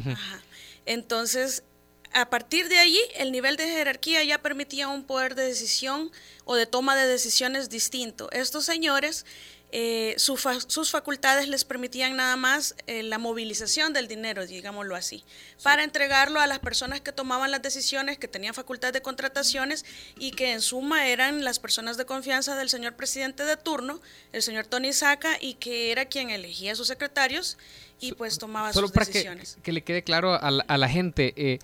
Entonces, 0.85 1.63
a 2.11 2.29
partir 2.29 2.67
de 2.67 2.79
allí, 2.79 2.99
el 3.15 3.31
nivel 3.31 3.55
de 3.55 3.63
jerarquía 3.63 4.21
ya 4.25 4.39
permitía 4.39 4.89
un 4.89 5.05
poder 5.05 5.35
de 5.35 5.47
decisión 5.47 6.11
o 6.43 6.55
de 6.55 6.65
toma 6.65 6.97
de 6.97 7.07
decisiones 7.07 7.69
distinto. 7.69 8.29
Estos 8.33 8.65
señores 8.65 9.25
eh, 9.75 10.13
sus 10.17 10.91
facultades 10.91 11.47
les 11.47 11.65
permitían 11.65 12.15
nada 12.15 12.35
más 12.35 12.75
eh, 12.85 13.01
la 13.01 13.17
movilización 13.17 13.91
del 13.91 14.07
dinero, 14.07 14.45
digámoslo 14.45 14.95
así, 14.95 15.23
para 15.63 15.83
entregarlo 15.83 16.39
a 16.39 16.45
las 16.45 16.59
personas 16.59 17.01
que 17.01 17.11
tomaban 17.11 17.49
las 17.49 17.63
decisiones, 17.63 18.19
que 18.19 18.27
tenían 18.27 18.53
facultad 18.53 18.93
de 18.93 19.01
contrataciones 19.01 19.83
y 20.19 20.29
que 20.29 20.51
en 20.51 20.61
suma 20.61 21.07
eran 21.07 21.43
las 21.43 21.57
personas 21.57 21.97
de 21.97 22.05
confianza 22.05 22.55
del 22.55 22.69
señor 22.69 22.93
presidente 22.93 23.45
de 23.45 23.57
turno, 23.57 23.99
el 24.31 24.43
señor 24.43 24.67
Tony 24.67 24.93
Saca, 24.93 25.39
y 25.41 25.55
que 25.55 25.91
era 25.91 26.05
quien 26.05 26.29
elegía 26.29 26.73
a 26.73 26.75
sus 26.75 26.85
secretarios 26.85 27.57
y 27.99 28.11
pues 28.11 28.37
tomaba 28.37 28.71
sus 28.71 28.93
decisiones. 28.93 29.49
Solo 29.49 29.55
para 29.55 29.63
que, 29.63 29.71
le 29.71 29.83
quede 29.83 30.03
claro 30.03 30.35
a 30.39 30.51
la, 30.51 30.87
gente, 30.87 31.33
eh, 31.35 31.57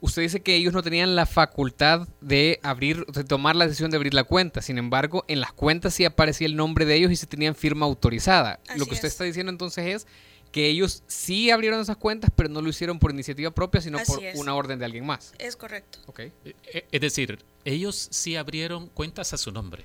usted 0.00 0.22
dice 0.22 0.40
que 0.40 0.54
ellos 0.54 0.72
no 0.72 0.82
tenían 0.82 1.16
la 1.16 1.26
facultad 1.26 2.08
de 2.20 2.60
abrir, 2.62 3.04
de 3.06 3.24
tomar 3.24 3.56
la 3.56 3.66
decisión 3.66 3.90
de 3.90 3.96
abrir 3.96 4.14
la 4.14 4.24
cuenta. 4.24 4.62
Sin 4.62 4.78
embargo, 4.78 5.24
en 5.28 5.40
las 5.40 5.52
cuentas 5.52 5.94
sí 5.94 6.04
aparecía 6.04 6.46
el 6.46 6.56
nombre 6.56 6.84
de 6.84 6.94
ellos 6.94 7.10
y 7.10 7.16
se 7.16 7.26
tenían 7.26 7.54
firma 7.54 7.86
autorizada. 7.86 8.60
lo 8.76 8.86
que 8.86 8.94
usted 8.94 9.08
está 9.08 9.24
diciendo 9.24 9.50
entonces 9.50 9.86
es 9.86 10.06
que 10.52 10.68
ellos 10.68 11.02
sí 11.06 11.50
abrieron 11.50 11.80
esas 11.80 11.96
cuentas, 11.96 12.30
pero 12.34 12.48
no 12.48 12.62
lo 12.62 12.68
hicieron 12.68 12.98
por 12.98 13.10
iniciativa 13.10 13.50
propia, 13.50 13.80
sino 13.80 13.98
por 14.06 14.20
una 14.36 14.54
orden 14.54 14.78
de 14.78 14.84
alguien 14.84 15.04
más. 15.04 15.32
Es 15.38 15.56
correcto. 15.56 15.98
Okay. 16.06 16.32
Eh, 16.44 16.54
eh, 16.72 16.86
es 16.90 17.00
decir, 17.00 17.44
ellos 17.64 18.08
sí 18.10 18.36
abrieron 18.36 18.88
cuentas 18.88 19.32
a 19.32 19.36
su 19.36 19.52
nombre. 19.52 19.84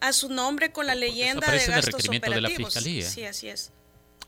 A 0.00 0.12
su 0.12 0.28
nombre 0.28 0.72
con 0.72 0.86
la 0.86 0.94
leyenda 0.94 1.50
de 1.50 1.66
gastos 1.66 2.08
operativos. 2.08 2.34
De 2.34 2.40
la 2.40 2.50
fiscalía. 2.50 3.08
Sí, 3.08 3.24
así 3.24 3.48
es. 3.48 3.72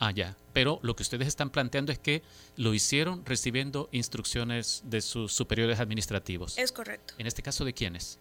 Ah, 0.00 0.12
ya. 0.12 0.34
Pero 0.54 0.80
lo 0.82 0.96
que 0.96 1.02
ustedes 1.02 1.28
están 1.28 1.50
planteando 1.50 1.92
es 1.92 1.98
que 1.98 2.22
lo 2.56 2.72
hicieron 2.72 3.24
recibiendo 3.24 3.88
instrucciones 3.92 4.82
de 4.86 5.02
sus 5.02 5.32
superiores 5.32 5.78
administrativos. 5.78 6.58
Es 6.58 6.72
correcto. 6.72 7.14
¿En 7.18 7.26
este 7.26 7.42
caso 7.42 7.66
de 7.66 7.74
quiénes? 7.74 8.18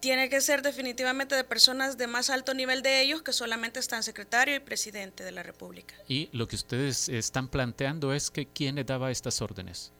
Tiene 0.00 0.28
que 0.28 0.42
ser 0.42 0.60
definitivamente 0.60 1.34
de 1.34 1.42
personas 1.42 1.96
de 1.96 2.06
más 2.06 2.28
alto 2.28 2.52
nivel 2.52 2.82
de 2.82 3.00
ellos 3.00 3.22
que 3.22 3.32
solamente 3.32 3.80
están 3.80 4.02
secretario 4.02 4.54
y 4.54 4.60
presidente 4.60 5.24
de 5.24 5.32
la 5.32 5.42
República. 5.42 5.94
Y 6.06 6.28
lo 6.32 6.46
que 6.46 6.56
ustedes 6.56 7.08
están 7.08 7.48
planteando 7.48 8.12
es 8.12 8.30
que 8.30 8.46
quién 8.46 8.74
le 8.74 8.84
daba 8.84 9.10
estas 9.10 9.40
órdenes. 9.40 9.92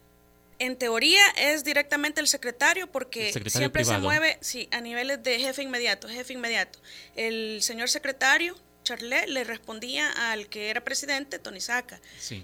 En 0.59 0.77
teoría 0.77 1.23
es 1.39 1.65
directamente 1.65 2.21
el 2.21 2.29
secretario 2.29 2.91
porque 2.91 3.33
siempre 3.49 3.85
se 3.85 3.99
mueve, 3.99 4.39
sí, 4.43 4.69
a 4.71 4.83
niveles 4.83 5.23
de 5.23 5.39
jefe 5.39 5.63
inmediato, 5.63 6.09
jefe 6.09 6.35
inmediato. 6.35 6.79
El 7.15 7.63
señor 7.63 7.89
secretario 7.89 8.55
Charlet 8.87 9.29
le 9.29 9.43
respondía 9.43 10.31
al 10.31 10.49
que 10.49 10.71
era 10.71 10.85
presidente, 10.85 11.41
Tony 11.41 11.61
Saca. 11.61 12.01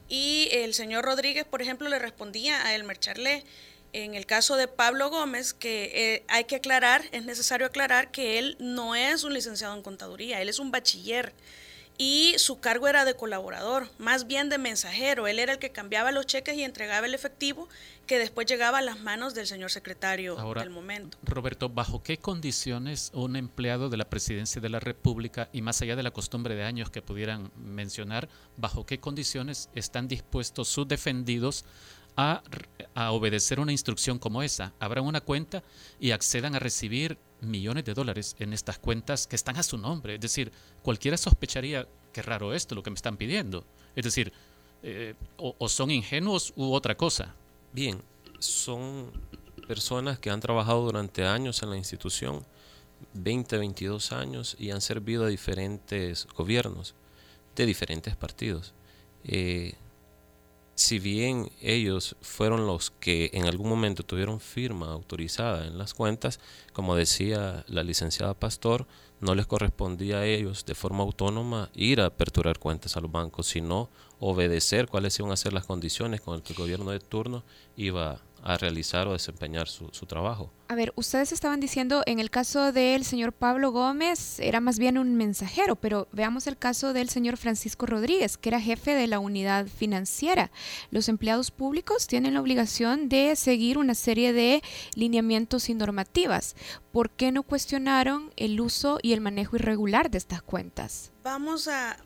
Y 0.09 0.49
el 0.51 0.75
señor 0.75 1.05
Rodríguez, 1.05 1.45
por 1.45 1.63
ejemplo, 1.63 1.89
le 1.89 2.01
respondía 2.01 2.67
a 2.67 2.75
Elmer 2.75 2.99
Charlet. 2.99 3.45
En 3.93 4.15
el 4.15 4.27
caso 4.27 4.57
de 4.57 4.67
Pablo 4.67 5.09
Gómez, 5.11 5.55
que 5.55 5.93
eh, 5.95 6.25
hay 6.27 6.45
que 6.45 6.57
aclarar, 6.57 7.05
es 7.13 7.25
necesario 7.25 7.67
aclarar 7.67 8.11
que 8.11 8.39
él 8.39 8.57
no 8.59 8.97
es 8.97 9.23
un 9.23 9.35
licenciado 9.35 9.77
en 9.77 9.83
contaduría, 9.83 10.41
él 10.41 10.49
es 10.49 10.59
un 10.59 10.71
bachiller 10.71 11.33
y 11.99 12.35
su 12.39 12.59
cargo 12.59 12.89
era 12.89 13.05
de 13.05 13.15
colaborador, 13.15 13.89
más 13.99 14.27
bien 14.27 14.49
de 14.49 14.59
mensajero. 14.59 15.27
Él 15.27 15.39
era 15.39 15.53
el 15.53 15.59
que 15.59 15.71
cambiaba 15.71 16.13
los 16.13 16.27
cheques 16.27 16.57
y 16.57 16.65
entregaba 16.65 17.07
el 17.07 17.15
efectivo 17.15 17.69
que 18.07 18.19
después 18.19 18.47
llegaba 18.47 18.79
a 18.79 18.83
las 18.83 19.01
manos 19.01 19.35
del 19.35 19.47
señor 19.47 19.71
secretario 19.71 20.37
del 20.55 20.71
momento. 20.71 21.17
Roberto, 21.23 21.69
¿bajo 21.69 22.03
qué 22.03 22.19
condiciones 22.19 23.11
un 23.15 23.37
empleado 23.37 23.89
de 23.89 23.97
la 23.97 24.11
presidencia 24.11 24.61
de 24.61 24.69
la 24.69 24.81
República, 24.81 25.49
y 25.53 25.63
más 25.63 25.81
allá 25.83 25.97
de 25.97 26.03
la 26.03 26.11
costumbre 26.11 26.55
de 26.55 26.65
años 26.65 26.91
que 26.91 27.03
pudieran 27.03 27.51
mencionar, 27.57 28.29
bajo 28.57 28.85
qué 28.85 28.99
condiciones 28.99 29.69
están 29.75 30.09
dispuestos 30.09 30.69
sus 30.69 30.89
defendidos 30.89 31.65
a, 32.17 32.43
obedecer 33.11 33.61
una 33.61 33.73
instrucción 33.73 34.19
como 34.19 34.43
esa? 34.43 34.73
Abran 34.79 35.05
una 35.05 35.21
cuenta 35.21 35.63
y 35.99 36.11
accedan 36.11 36.55
a 36.55 36.59
recibir 36.59 37.19
millones 37.41 37.85
de 37.85 37.95
dólares 37.95 38.37
en 38.39 38.53
estas 38.53 38.79
cuentas 38.79 39.27
que 39.27 39.37
están 39.37 39.57
a 39.57 39.63
su 39.63 39.79
nombre. 39.79 40.15
Es 40.15 40.21
decir, 40.21 40.53
cualquiera 40.83 41.17
sospecharía 41.17 41.87
que 42.13 42.23
raro 42.23 42.55
esto, 42.55 42.75
lo 42.75 42.83
que 42.83 42.91
me 42.91 42.97
están 42.97 43.17
pidiendo. 43.17 43.65
Es 43.97 44.05
decir, 44.05 44.33
eh, 44.83 45.15
o, 45.37 45.69
son 45.69 45.91
ingenuos 45.91 46.53
u 46.57 46.73
otra 46.73 46.97
cosa. 46.97 47.35
Bien, 47.73 48.03
son 48.39 49.11
personas 49.67 50.19
que 50.19 50.31
han 50.31 50.41
trabajado 50.41 50.85
durante 50.85 51.25
años 51.25 51.63
en 51.63 51.71
la 51.71 51.77
institución, 51.77 52.45
20, 53.15 53.59
22 53.59 54.13
años, 54.13 54.57
y 54.59 54.71
han 54.71 54.81
servido 54.81 55.25
a 55.25 55.29
diferentes 55.29 56.27
gobiernos 56.37 56.95
de 57.57 57.67
diferentes 57.67 58.17
partidos. 58.17 58.75
Eh, 59.25 59.75
si 60.83 60.99
bien 60.99 61.53
ellos 61.61 62.17
fueron 62.23 62.67
los 62.67 62.91
que 62.91 63.31
en 63.35 63.47
algún 63.47 63.69
momento 63.69 64.03
tuvieron 64.03 64.41
firma 64.41 64.91
autorizada 64.91 65.65
en 65.67 65.79
las 65.79 65.95
cuentas, 65.95 66.41
como 66.73 66.97
decía 66.97 67.65
la 67.69 67.85
licenciada 67.85 68.35
Pastor, 68.35 68.89
no 69.21 69.37
les 69.37 69.47
correspondía 69.47 70.19
a 70.19 70.27
ellos 70.27 70.67
de 70.67 70.75
forma 70.75 71.05
autónoma 71.05 71.71
ir 71.73 72.01
a 72.01 72.07
aperturar 72.07 72.59
cuentas 72.59 72.97
a 72.97 73.01
los 73.01 73.13
bancos, 73.13 73.47
sino 73.47 73.91
obedecer 74.19 74.89
cuáles 74.89 75.17
iban 75.21 75.31
a 75.31 75.37
ser 75.37 75.53
las 75.53 75.67
condiciones 75.67 76.21
con 76.21 76.35
las 76.35 76.43
que 76.43 76.53
el 76.53 76.59
gobierno 76.59 76.91
de 76.91 76.99
turno 76.99 77.45
iba 77.77 78.21
a 78.43 78.57
realizar 78.57 79.07
o 79.07 79.13
desempeñar 79.13 79.69
su, 79.69 79.89
su, 79.93 80.07
trabajo. 80.07 80.53
A 80.69 80.75
ver, 80.75 80.93
ustedes 80.97 81.33
estaban 81.33 81.61
diciendo, 81.61 82.03
en 82.07 82.19
el 82.19 82.31
caso 82.31 82.73
del 82.73 83.05
señor 83.05 83.33
Pablo 83.33 83.71
Gómez 83.71 84.41
era 84.41 84.61
más 84.61 84.79
bien 84.79 84.99
un 84.99 85.15
mensajero, 85.15 85.77
pero 85.77 86.09
veamos 86.13 86.47
el 86.47 86.57
caso 86.57 86.93
del 86.93 87.09
señor 87.09 87.37
Francisco 87.37 87.87
Rodríguez, 87.87 88.37
que 88.37 88.49
era 88.49 88.61
jefe 88.61 88.95
de 88.95 89.07
la 89.07 89.21
unidad 89.21 89.67
financiera. 89.67 90.51
Los 90.91 91.09
empleados 91.09 91.51
públicos 91.51 92.07
tienen 92.07 92.35
la 92.35 92.41
obligación 92.41 93.09
de 93.09 93.37
seguir 93.37 93.79
una 93.79 93.95
serie 93.95 94.33
de 94.33 94.63
lineamientos 94.95 95.69
y 95.69 95.75
normativas. 95.75 96.57
¿Por 96.91 97.11
qué 97.11 97.33
no 97.33 97.43
cuestionaron 97.43 98.33
el 98.37 98.61
uso 98.61 98.99
y 99.03 99.13
el 99.13 99.21
manejo 99.21 99.57
irregular 99.57 100.11
de 100.11 100.19
estas 100.19 100.43
cuentas? 100.43 101.13
Vamos 101.23 101.69
a 101.69 101.97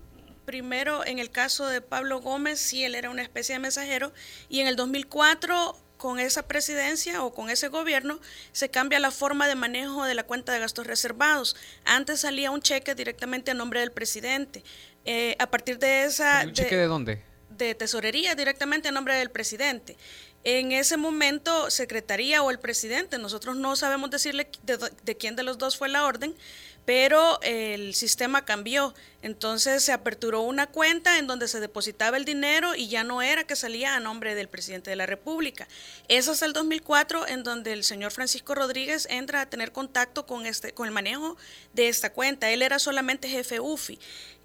primero 0.45 1.05
en 1.05 1.19
el 1.19 1.31
caso 1.31 1.67
de 1.67 1.81
Pablo 1.81 2.21
Gómez, 2.21 2.61
sí, 2.61 2.85
él 2.85 2.95
era 2.95 3.11
una 3.11 3.23
especie 3.23 3.55
de 3.55 3.59
mensajero, 3.59 4.13
y 4.49 4.61
en 4.61 4.69
el 4.69 4.77
2004 4.77 5.77
con 5.97 6.19
esa 6.21 6.47
presidencia 6.47 7.25
o 7.25 7.33
con 7.33 7.51
ese 7.51 7.69
gobierno 7.69 8.21
se 8.53 8.69
cambia 8.71 9.01
la 9.01 9.11
forma 9.11 9.49
de 9.49 9.55
manejo 9.55 10.05
de 10.05 10.15
la 10.15 10.25
cuenta 10.25 10.53
de 10.53 10.59
gastos 10.59 10.87
reservados. 10.87 11.57
Antes 11.85 12.21
salía 12.21 12.51
un 12.51 12.61
cheque 12.61 12.95
directamente 12.95 13.51
a 13.51 13.55
nombre 13.55 13.81
del 13.81 13.93
presidente. 13.93 14.63
Eh, 15.05 15.37
a 15.39 15.47
partir 15.49 15.79
de 15.79 16.05
esa... 16.05 16.43
¿Un 16.45 16.53
cheque 16.53 16.77
de, 16.77 16.87
dónde? 16.87 17.23
De 17.51 17.75
tesorería 17.75 18.35
directamente 18.35 18.89
a 18.89 18.93
nombre 18.93 19.15
del 19.15 19.31
presidente. 19.31 19.97
En 20.45 20.71
ese 20.71 20.97
momento, 20.97 21.71
secretaría 21.71 22.43
o 22.43 22.53
el 22.53 22.61
presidente, 22.61 23.19
nosotros 23.19 23.57
no 23.57 23.75
sabemos 23.75 24.11
decirle 24.11 24.49
de 25.03 25.17
quién 25.17 25.35
de 25.35 25.43
los 25.43 25.59
dos 25.59 25.77
fue 25.77 25.89
la 25.89 26.05
orden, 26.05 26.37
pero 26.87 27.39
el 27.43 27.95
sistema 27.95 28.47
cambió. 28.47 28.95
Entonces 29.21 29.83
se 29.83 29.93
aperturó 29.93 30.43
una 30.43 30.69
cuenta 30.69 31.19
en 31.19 31.27
donde 31.27 31.49
se 31.49 31.59
depositaba 31.59 32.17
el 32.17 32.25
dinero 32.25 32.77
y 32.77 32.89
ya 32.89 33.03
no 33.03 33.23
era 33.23 33.45
que 33.45 33.57
salía 33.57 33.97
a 33.97 34.01
nombre 34.01 34.37
del 34.37 34.49
presidente 34.49 34.91
de 34.91 34.97
la 34.97 35.05
República. 35.05 35.67
Es 36.09 36.43
el 36.43 36.53
2004 36.53 37.27
en 37.27 37.43
donde 37.43 37.73
el 37.73 37.83
señor 37.83 38.13
Francisco 38.13 38.55
Rodríguez 38.55 39.09
entra 39.11 39.41
a 39.41 39.51
tener 39.51 39.73
contacto 39.73 40.27
con, 40.27 40.47
este, 40.47 40.73
con 40.73 40.87
el 40.87 40.95
manejo 40.95 41.37
de 41.75 41.89
esta 41.89 42.13
cuenta. 42.13 42.51
Él 42.51 42.63
era 42.63 42.79
solamente 42.79 43.29
jefe 43.29 43.59
UFI. 43.59 43.99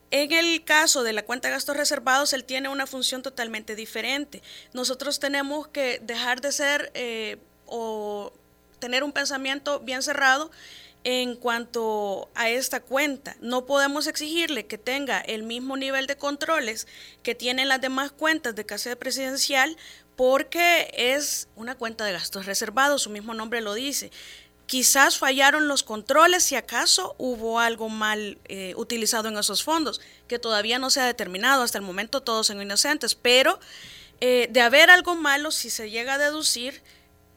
En 0.09 0.31
el 0.33 0.63
caso 0.65 1.03
de 1.03 1.13
la 1.13 1.23
cuenta 1.23 1.47
de 1.47 1.53
gastos 1.53 1.77
reservados, 1.77 2.33
él 2.33 2.43
tiene 2.43 2.69
una 2.69 2.87
función 2.87 3.21
totalmente 3.21 3.75
diferente. 3.75 4.41
Nosotros 4.73 5.19
tenemos 5.19 5.67
que 5.67 5.99
dejar 6.01 6.41
de 6.41 6.51
ser 6.51 6.91
eh, 6.95 7.37
o 7.67 8.33
tener 8.79 9.03
un 9.03 9.13
pensamiento 9.13 9.79
bien 9.79 10.01
cerrado 10.01 10.51
en 11.04 11.36
cuanto 11.36 12.30
a 12.36 12.49
esta 12.49 12.80
cuenta. 12.80 13.36
No 13.41 13.66
podemos 13.66 14.08
exigirle 14.08 14.68
que 14.68 14.78
tenga 14.78 15.20
el 15.20 15.43
mismo 15.43 15.78
nivel 15.78 16.08
de 16.08 16.18
controles 16.18 16.88
que 17.24 17.36
tienen 17.36 17.70
las 17.70 17.82
demás 17.82 18.12
cuentas 18.12 18.56
de 18.56 18.66
casa 18.66 18.95
presidencial 18.95 19.78
porque 20.16 20.91
es 20.93 21.47
una 21.56 21.76
cuenta 21.76 22.06
de 22.06 22.12
gastos 22.12 22.45
reservados, 22.45 23.04
su 23.04 23.10
mismo 23.10 23.34
nombre 23.34 23.62
lo 23.62 23.74
dice. 23.74 24.12
Quizás 24.68 25.18
fallaron 25.18 25.68
los 25.68 25.84
controles, 25.84 26.43
si 26.43 26.56
acaso 26.56 27.16
hubo 27.18 27.60
algo 27.60 27.89
mal 27.89 28.38
eh, 28.45 28.74
utilizado 28.78 29.28
en 29.28 29.38
esos 29.38 29.64
fondos, 29.64 29.99
que 30.28 30.39
todavía 30.39 30.80
no 30.80 30.89
se 30.89 31.02
ha 31.02 31.06
determinado. 31.06 31.64
Hasta 31.64 31.78
el 31.78 31.84
momento 31.84 32.22
todos 32.22 32.47
son 32.47 32.62
inocentes, 32.62 33.16
pero 33.16 33.60
eh, 34.22 34.47
de 34.52 34.62
haber 34.62 34.89
algo 34.89 35.16
malo, 35.16 35.52
si 35.52 35.70
se 35.70 35.89
llega 35.89 36.14
a 36.14 36.18
deducir, 36.20 36.84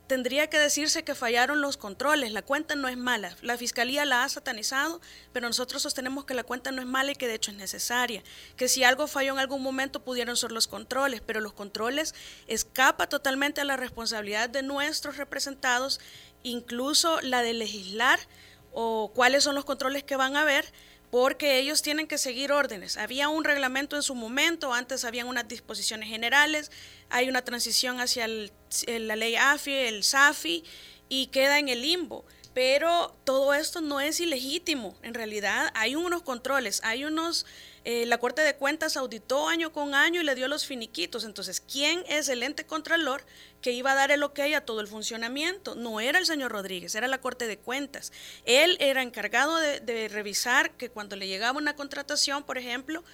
tendría 0.07 0.48
que 0.48 0.59
decirse 0.59 1.05
que 1.05 1.14
fallaron 1.14 1.61
los 1.61 1.76
controles. 1.76 2.32
La 2.32 2.42
cuenta 2.42 2.74
no 2.74 2.88
es 2.88 2.96
mala. 2.96 3.36
La 3.42 3.57
fiscalía 3.57 4.05
la 4.05 4.24
ha 4.24 4.28
satanizado, 4.28 5.00
pero 5.32 5.46
nosotros 5.46 5.82
sostenemos 5.82 6.24
que 6.24 6.34
la 6.34 6.44
cuenta 6.44 6.72
no 6.72 6.82
es 6.82 6.88
mala 6.88 7.12
y 7.12 7.16
que 7.16 7.28
de 7.28 7.34
hecho 7.34 7.50
es 7.50 7.57
necesaria. 7.57 8.22
Que 8.57 8.68
si 8.68 8.84
algo 8.84 9.07
falló 9.07 9.32
en 9.32 9.38
algún 9.38 9.62
momento 9.62 10.05
pudieron 10.05 10.36
ser 10.36 10.52
los 10.52 10.68
controles, 10.68 11.20
pero 11.20 11.40
los 11.40 11.52
controles 11.52 12.14
escapa 12.46 13.09
totalmente 13.09 13.61
a 13.61 13.64
la 13.64 13.76
responsabilidad 13.76 14.50
de 14.50 14.62
nuestros 14.62 15.16
representados 15.16 16.00
incluso 16.44 17.20
la 17.22 17.42
de 17.42 17.55
legislar 17.55 18.20
o 18.72 19.11
cuáles 19.14 19.42
son 19.44 19.55
los 19.55 19.64
controles 19.64 20.05
que 20.05 20.16
van 20.16 20.36
a 20.36 20.42
haber, 20.42 20.66
porque 21.15 21.61
ellos 21.61 21.81
tienen 21.81 22.09
que 22.09 22.19
seguir 22.19 22.51
órdenes. 22.51 22.97
Había 22.97 23.29
un 23.29 23.45
reglamento 23.45 23.95
en 23.95 24.03
su 24.03 24.17
momento, 24.17 24.75
antes 24.75 25.05
habían 25.05 25.29
unas 25.29 25.47
disposiciones 25.47 26.09
generales, 26.09 26.73
hay 27.09 27.29
una 27.29 27.43
transición 27.43 28.01
hacia 28.01 28.27
la 28.27 29.15
ley 29.15 29.37
AFI, 29.37 29.73
el 29.73 30.03
SAFI, 30.03 30.65
y 31.09 31.29
queda 31.29 31.61
en 31.61 31.69
el 31.69 31.83
limbo. 31.83 32.25
Pero 32.55 33.16
todo 33.24 33.52
esto 33.52 33.80
no 33.80 34.00
es 34.00 34.20
ilegítimo, 34.20 34.96
en 35.02 35.14
realidad 35.14 35.70
hay 35.74 35.96
unos 35.96 36.22
controles, 36.22 36.80
hay 36.84 37.05
unos 37.05 37.44
eh, 37.84 38.07
la 38.07 38.16
Corte 38.16 38.40
de 38.40 38.57
Cuentas 38.57 38.96
auditó 38.96 39.46
año 39.46 39.70
con 39.70 39.94
año 39.94 40.22
y 40.22 40.24
le 40.24 40.34
dio 40.34 40.48
los 40.48 40.64
finiquitos. 40.64 41.24
Entonces, 41.24 41.61
¿quién 41.61 42.02
es 42.09 42.30
el 42.30 42.42
ente 42.42 42.64
contralor 42.64 43.26
que 43.61 43.72
iba 43.72 43.92
a 43.92 43.94
dar 43.94 44.11
el 44.11 44.22
ok 44.22 44.40
a 44.57 44.62
todo 44.62 44.80
el 44.80 44.86
funcionamiento? 44.86 45.74
No 45.74 46.00
era 46.00 46.18
el 46.18 46.24
señor 46.24 46.50
Rodríguez, 46.50 46.94
era 46.94 47.09
la 47.09 47.20
Corte 47.20 47.46
de 47.46 47.59
Cuentas. 47.59 48.11
Él 48.46 48.78
era 48.80 49.02
encargado 49.02 49.57
de 49.57 50.09
revisar 50.09 50.70
que 50.72 50.88
cuando 50.88 51.16
le 51.16 51.28
llegaba 51.28 51.59
una 51.59 51.76
contratación, 51.76 52.42
por 52.44 52.57
ejemplo, 52.57 53.05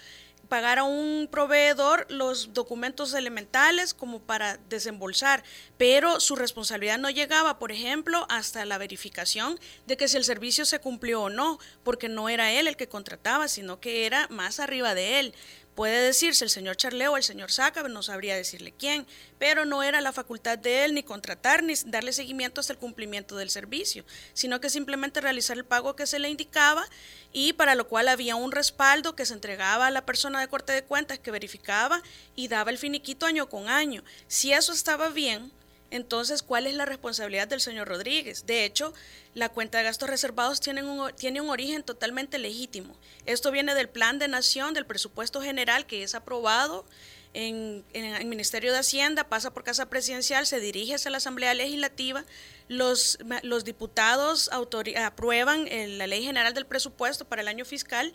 pagar 0.51 0.79
a 0.79 0.83
un 0.83 1.29
proveedor 1.31 2.05
los 2.09 2.53
documentos 2.53 3.13
elementales 3.13 3.93
como 3.93 4.19
para 4.19 4.57
desembolsar, 4.67 5.45
pero 5.77 6.19
su 6.19 6.35
responsabilidad 6.35 6.97
no 6.97 7.09
llegaba, 7.09 7.57
por 7.57 7.71
ejemplo, 7.71 8.25
hasta 8.27 8.65
la 8.65 8.77
verificación 8.77 9.57
de 9.87 9.95
que 9.95 10.09
si 10.09 10.17
el 10.17 10.25
servicio 10.25 10.65
se 10.65 10.79
cumplió 10.79 11.21
o 11.21 11.29
no, 11.29 11.57
porque 11.85 12.09
no 12.09 12.27
era 12.27 12.51
él 12.51 12.67
el 12.67 12.75
que 12.75 12.89
contrataba, 12.89 13.47
sino 13.47 13.79
que 13.79 14.05
era 14.05 14.27
más 14.27 14.59
arriba 14.59 14.93
de 14.93 15.21
él. 15.21 15.33
Puede 15.81 15.99
decirse 15.99 16.43
el 16.43 16.51
señor 16.51 16.77
Charleo 16.77 17.13
o 17.13 17.17
el 17.17 17.23
señor 17.23 17.51
Saca, 17.51 17.81
no 17.81 18.03
sabría 18.03 18.35
decirle 18.35 18.71
quién, 18.71 19.07
pero 19.39 19.65
no 19.65 19.81
era 19.81 19.99
la 19.99 20.11
facultad 20.11 20.59
de 20.59 20.85
él 20.85 20.93
ni 20.93 21.01
contratar 21.01 21.63
ni 21.63 21.73
darle 21.87 22.13
seguimiento 22.13 22.61
hasta 22.61 22.73
el 22.73 22.77
cumplimiento 22.77 23.35
del 23.35 23.49
servicio, 23.49 24.05
sino 24.35 24.61
que 24.61 24.69
simplemente 24.69 25.21
realizar 25.21 25.57
el 25.57 25.65
pago 25.65 25.95
que 25.95 26.05
se 26.05 26.19
le 26.19 26.29
indicaba 26.29 26.87
y 27.33 27.53
para 27.53 27.73
lo 27.73 27.87
cual 27.87 28.09
había 28.09 28.35
un 28.35 28.51
respaldo 28.51 29.15
que 29.15 29.25
se 29.25 29.33
entregaba 29.33 29.87
a 29.87 29.89
la 29.89 30.05
persona 30.05 30.39
de 30.39 30.49
corte 30.49 30.71
de 30.71 30.83
cuentas 30.83 31.17
que 31.17 31.31
verificaba 31.31 32.03
y 32.35 32.47
daba 32.47 32.69
el 32.69 32.77
finiquito 32.77 33.25
año 33.25 33.49
con 33.49 33.67
año. 33.67 34.03
Si 34.27 34.53
eso 34.53 34.73
estaba 34.73 35.09
bien, 35.09 35.51
entonces, 35.91 36.41
¿cuál 36.41 36.67
es 36.67 36.73
la 36.73 36.85
responsabilidad 36.85 37.47
del 37.47 37.61
señor 37.61 37.87
Rodríguez? 37.87 38.45
De 38.45 38.65
hecho, 38.65 38.93
la 39.35 39.49
cuenta 39.49 39.77
de 39.77 39.83
gastos 39.83 40.09
reservados 40.09 40.61
tiene 40.61 40.83
un, 40.83 41.13
tiene 41.13 41.41
un 41.41 41.49
origen 41.49 41.83
totalmente 41.83 42.39
legítimo. 42.39 42.95
Esto 43.25 43.51
viene 43.51 43.75
del 43.75 43.89
Plan 43.89 44.17
de 44.17 44.29
Nación, 44.29 44.73
del 44.73 44.85
presupuesto 44.85 45.41
general 45.41 45.85
que 45.85 46.03
es 46.03 46.15
aprobado 46.15 46.85
en, 47.33 47.83
el 47.93 48.25
Ministerio 48.25 48.71
de 48.73 48.79
Hacienda, 48.79 49.25
pasa 49.25 49.53
por 49.53 49.63
Casa 49.63 49.89
Presidencial, 49.89 50.45
se 50.47 50.59
dirige 50.59 50.95
hacia 50.95 51.11
la 51.11 51.17
Asamblea 51.17 51.53
Legislativa, 51.53 52.25
los, 52.67 53.17
los 53.43 53.63
diputados 53.63 54.49
aprueban 54.51 55.67
la 55.97 56.07
Ley 56.07 56.23
General 56.23 56.53
del 56.53 56.65
Presupuesto 56.65 57.25
para 57.25 57.41
el 57.41 57.47
año 57.47 57.65
fiscal 57.65 58.13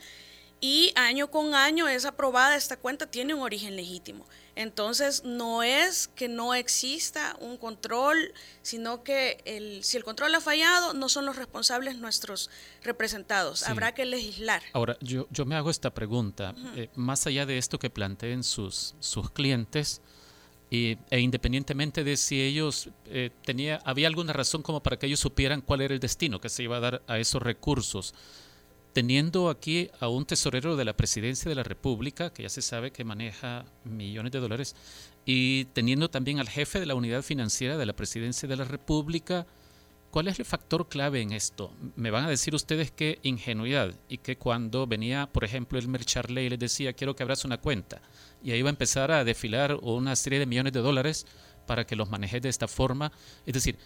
y 0.61 0.93
año 0.97 1.31
con 1.31 1.55
año 1.55 1.89
es 1.89 2.05
aprobada 2.05 2.57
esta 2.57 2.77
cuenta, 2.77 3.07
tiene 3.07 3.35
un 3.35 3.43
origen 3.43 3.77
legítimo. 3.77 4.27
Entonces, 4.57 5.23
no 5.23 5.63
es 5.63 6.09
que 6.09 6.29
no 6.29 6.55
exista 6.55 7.37
un 7.41 7.59
control, 7.59 8.33
sino 8.63 9.05
que 9.05 9.39
el, 9.45 9.85
si 9.85 9.99
el 9.99 10.05
control 10.05 10.35
ha 10.35 10.41
fallado, 10.41 10.95
no 10.95 11.11
son 11.11 11.27
los 11.27 11.37
responsables 11.37 11.99
nuestros 11.99 12.51
representados. 12.83 13.65
Habrá 13.65 13.95
que 13.95 14.07
legislar. 14.07 14.63
Ahora, 14.73 14.97
yo, 15.03 15.29
yo 15.31 15.45
me 15.45 15.57
hago 15.57 15.69
esta 15.71 15.93
pregunta. 15.93 16.55
Eh, 16.75 16.89
más 16.95 17.27
allá 17.27 17.45
de 17.45 17.59
esto 17.59 17.79
que 17.79 17.91
planteen 17.91 18.43
sus, 18.43 18.95
sus 18.99 19.31
clientes, 19.31 20.01
y, 20.71 20.97
e 21.11 21.21
independientemente 21.21 22.03
de 22.03 22.17
si 22.17 22.41
ellos 22.41 22.89
eh, 23.07 23.31
tenía, 23.45 23.81
había 23.85 24.09
alguna 24.09 24.33
razón 24.33 24.63
como 24.63 24.83
para 24.83 24.99
que 24.99 25.07
ellos 25.07 25.21
supieran 25.21 25.61
cuál 25.61 25.83
era 25.83 25.95
el 25.95 26.01
destino 26.01 26.41
que 26.41 26.49
se 26.49 26.63
iba 26.63 26.79
a 26.79 26.81
dar 26.81 27.03
a 27.07 27.19
esos 27.19 27.43
recursos 27.43 28.15
teniendo 28.97 29.51
aquí 29.51 29.91
a 30.01 30.09
un 30.09 30.25
tesorero 30.25 30.75
de 30.75 30.87
la 30.87 30.97
presidencia 30.97 31.51
de 31.51 31.55
la 31.55 31.63
República, 31.63 32.33
que 32.33 32.45
ya 32.45 32.49
se 32.49 32.63
sabe 32.63 32.93
que 32.93 33.05
maneja 33.05 33.67
millones 33.85 34.33
de 34.33 34.41
dólares, 34.41 34.75
y 35.27 35.67
teniendo 35.75 36.09
también 36.09 36.39
al 36.39 36.49
jefe 36.49 36.81
de 36.81 36.87
la 36.87 36.95
unidad 36.95 37.21
financiera 37.21 37.77
de 37.77 37.85
la 37.85 37.93
presidencia 37.93 38.49
de 38.49 38.57
la 38.57 38.65
República, 38.65 39.47
¿cuál 40.11 40.29
es 40.29 40.39
el 40.39 40.47
factor 40.47 40.89
clave 40.89 41.21
en 41.21 41.33
esto? 41.33 41.75
Me 41.95 42.11
van 42.11 42.25
a 42.25 42.31
decir 42.31 42.55
ustedes 42.55 42.91
que 42.91 43.19
ingenuidad 43.23 43.93
y 44.09 44.17
que 44.17 44.39
cuando 44.39 44.87
venía, 44.87 45.27
por 45.31 45.45
ejemplo, 45.45 45.79
el 45.79 46.05
Charley 46.07 46.47
y 46.47 46.49
les 46.49 46.59
decía, 46.59 46.95
quiero 46.95 47.15
que 47.15 47.23
abras 47.23 47.45
una 47.45 47.59
cuenta, 47.59 48.01
y 48.43 48.53
ahí 48.53 48.63
va 48.63 48.71
a 48.71 48.79
empezar 48.79 49.13
a 49.13 49.25
desfilar 49.25 49.75
una 49.83 50.17
serie 50.17 50.39
de 50.39 50.47
millones 50.47 50.73
de 50.73 50.81
dólares 50.81 51.27
para 51.67 51.87
que 51.87 51.97
los 51.97 52.09
manejes 52.09 52.41
de 52.41 52.49
esta 52.49 52.67
forma. 52.67 53.13
Es 53.45 53.53
decir, 53.53 53.77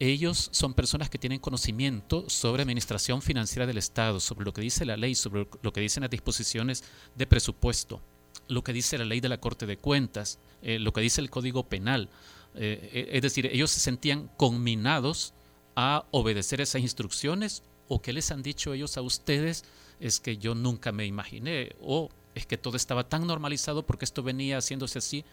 ellos 0.00 0.48
son 0.52 0.72
personas 0.72 1.10
que 1.10 1.18
tienen 1.18 1.38
conocimiento 1.38 2.28
sobre 2.28 2.62
administración 2.62 3.20
financiera 3.20 3.66
del 3.66 3.76
Estado, 3.76 4.18
sobre 4.18 4.46
lo 4.46 4.52
que 4.54 4.62
dice 4.62 4.86
la 4.86 4.96
ley, 4.96 5.14
sobre 5.14 5.46
lo 5.62 5.72
que 5.72 5.82
dicen 5.82 6.00
las 6.00 6.10
disposiciones 6.10 6.82
de 7.14 7.26
presupuesto, 7.26 8.00
lo 8.48 8.64
que 8.64 8.72
dice 8.72 8.96
la 8.96 9.04
ley 9.04 9.20
de 9.20 9.28
la 9.28 9.38
Corte 9.40 9.66
de 9.66 9.76
Cuentas, 9.76 10.38
eh, 10.62 10.78
lo 10.78 10.94
que 10.94 11.02
dice 11.02 11.20
el 11.20 11.28
Código 11.28 11.68
Penal. 11.68 12.08
Eh, 12.54 12.90
eh, 12.94 13.08
es 13.12 13.22
decir, 13.22 13.44
ellos 13.46 13.70
se 13.70 13.78
sentían 13.78 14.30
conminados 14.38 15.34
a 15.76 16.06
obedecer 16.12 16.62
esas 16.62 16.80
instrucciones 16.80 17.62
o 17.86 18.00
qué 18.00 18.14
les 18.14 18.30
han 18.30 18.42
dicho 18.42 18.72
ellos 18.72 18.96
a 18.96 19.02
ustedes 19.02 19.64
es 20.00 20.18
que 20.18 20.38
yo 20.38 20.54
nunca 20.54 20.92
me 20.92 21.04
imaginé 21.04 21.76
o 21.82 22.08
es 22.34 22.46
que 22.46 22.56
todo 22.56 22.78
estaba 22.78 23.08
tan 23.08 23.26
normalizado 23.26 23.84
porque 23.84 24.06
esto 24.06 24.22
venía 24.22 24.56
haciéndose 24.56 24.98
así 24.98 25.24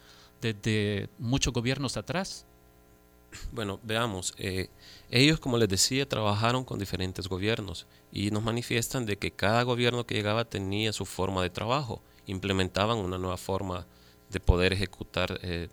desde 0.41 1.09
muchos 1.19 1.53
gobiernos 1.53 1.95
atrás. 1.95 2.45
Bueno, 3.51 3.79
veamos, 3.83 4.33
eh, 4.37 4.69
ellos, 5.09 5.39
como 5.39 5.57
les 5.57 5.69
decía, 5.69 6.07
trabajaron 6.07 6.63
con 6.63 6.79
diferentes 6.79 7.27
gobiernos 7.27 7.85
y 8.11 8.31
nos 8.31 8.43
manifiestan 8.43 9.05
de 9.05 9.17
que 9.17 9.31
cada 9.31 9.63
gobierno 9.63 10.05
que 10.05 10.15
llegaba 10.15 10.45
tenía 10.45 10.93
su 10.93 11.05
forma 11.05 11.43
de 11.43 11.49
trabajo, 11.49 12.01
implementaban 12.25 12.97
una 12.97 13.17
nueva 13.17 13.37
forma 13.37 13.85
de 14.29 14.39
poder 14.39 14.73
ejecutar 14.73 15.39
eh, 15.43 15.69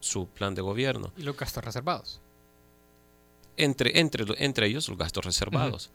su 0.00 0.26
plan 0.28 0.54
de 0.54 0.62
gobierno. 0.62 1.12
¿Y 1.16 1.22
los 1.22 1.36
gastos 1.36 1.64
reservados? 1.64 2.20
Entre, 3.56 3.98
entre, 3.98 4.24
entre 4.44 4.66
ellos 4.66 4.88
los 4.88 4.98
gastos 4.98 5.24
reservados. 5.24 5.90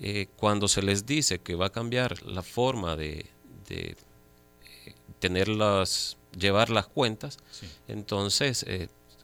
Eh, 0.00 0.28
cuando 0.36 0.68
se 0.68 0.82
les 0.82 1.06
dice 1.06 1.40
que 1.40 1.56
va 1.56 1.66
a 1.66 1.72
cambiar 1.72 2.22
la 2.22 2.42
forma 2.42 2.94
de, 2.94 3.26
de 3.68 3.96
tenerlas, 5.18 6.16
llevar 6.38 6.70
las 6.70 6.86
cuentas, 6.86 7.38
entonces 7.88 8.64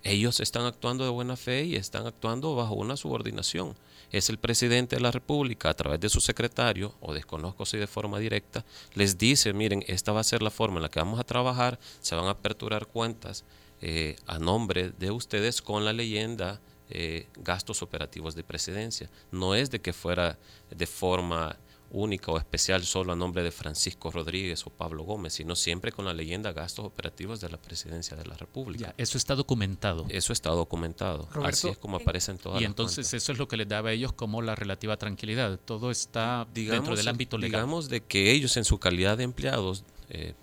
ellos 0.04 0.40
están 0.40 0.66
actuando 0.66 1.04
de 1.04 1.10
buena 1.10 1.36
fe 1.36 1.64
y 1.64 1.76
están 1.76 2.06
actuando 2.06 2.54
bajo 2.54 2.74
una 2.74 2.96
subordinación. 2.96 3.74
Es 4.12 4.28
el 4.28 4.38
presidente 4.38 4.96
de 4.96 5.02
la 5.02 5.10
República, 5.10 5.70
a 5.70 5.74
través 5.74 5.98
de 5.98 6.10
su 6.10 6.20
secretario, 6.20 6.94
o 7.00 7.14
desconozco 7.14 7.64
si 7.64 7.78
de 7.78 7.86
forma 7.86 8.18
directa, 8.18 8.64
les 8.94 9.18
dice, 9.18 9.52
miren, 9.54 9.82
esta 9.88 10.12
va 10.12 10.20
a 10.20 10.24
ser 10.24 10.42
la 10.42 10.50
forma 10.50 10.76
en 10.76 10.82
la 10.82 10.90
que 10.90 11.00
vamos 11.00 11.18
a 11.18 11.24
trabajar, 11.24 11.80
se 12.00 12.14
van 12.14 12.26
a 12.26 12.30
aperturar 12.30 12.86
cuentas 12.86 13.44
eh, 13.80 14.16
a 14.26 14.38
nombre 14.38 14.90
de 14.90 15.10
ustedes 15.10 15.62
con 15.62 15.84
la 15.84 15.92
leyenda 15.92 16.60
eh, 16.90 17.26
gastos 17.38 17.82
operativos 17.82 18.34
de 18.34 18.44
presidencia. 18.44 19.10
No 19.32 19.54
es 19.54 19.70
de 19.70 19.80
que 19.80 19.94
fuera 19.94 20.38
de 20.70 20.86
forma 20.86 21.56
única 21.94 22.32
o 22.32 22.38
especial 22.38 22.84
solo 22.84 23.12
a 23.12 23.16
nombre 23.16 23.42
de 23.42 23.50
Francisco 23.50 24.10
Rodríguez 24.10 24.66
o 24.66 24.70
Pablo 24.70 25.04
Gómez, 25.04 25.34
sino 25.34 25.54
siempre 25.54 25.92
con 25.92 26.04
la 26.04 26.12
leyenda 26.12 26.52
gastos 26.52 26.84
operativos 26.84 27.40
de 27.40 27.48
la 27.48 27.56
presidencia 27.56 28.16
de 28.16 28.26
la 28.26 28.34
República. 28.36 28.94
eso 28.98 29.16
está 29.16 29.34
documentado. 29.34 30.04
Eso 30.08 30.32
está 30.32 30.50
documentado. 30.50 31.28
Así 31.44 31.68
es 31.68 31.78
como 31.78 31.96
aparece 31.96 32.32
en 32.32 32.38
todas 32.38 32.60
Y 32.60 32.64
entonces 32.64 33.14
eso 33.14 33.32
es 33.32 33.38
lo 33.38 33.48
que 33.48 33.56
les 33.56 33.68
daba 33.68 33.90
a 33.90 33.92
ellos 33.92 34.12
como 34.12 34.42
la 34.42 34.54
relativa 34.54 34.96
tranquilidad. 34.96 35.58
Todo 35.64 35.90
está 35.90 36.46
dentro 36.52 36.96
del 36.96 37.08
ámbito 37.08 37.38
legal. 37.38 37.60
Digamos 37.60 37.88
de 37.88 38.00
que 38.00 38.32
ellos 38.32 38.56
en 38.56 38.64
su 38.64 38.78
calidad 38.78 39.16
de 39.16 39.24
empleados, 39.24 39.84
eh, 40.10 40.34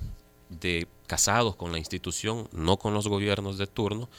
de 0.49 0.88
casados 1.08 1.56
con 1.56 1.72
la 1.72 1.78
institución, 1.78 2.47
no 2.54 2.78
con 2.78 2.93
los 2.93 3.08
gobiernos 3.08 3.58
de 3.58 3.68
turno, 3.68 4.10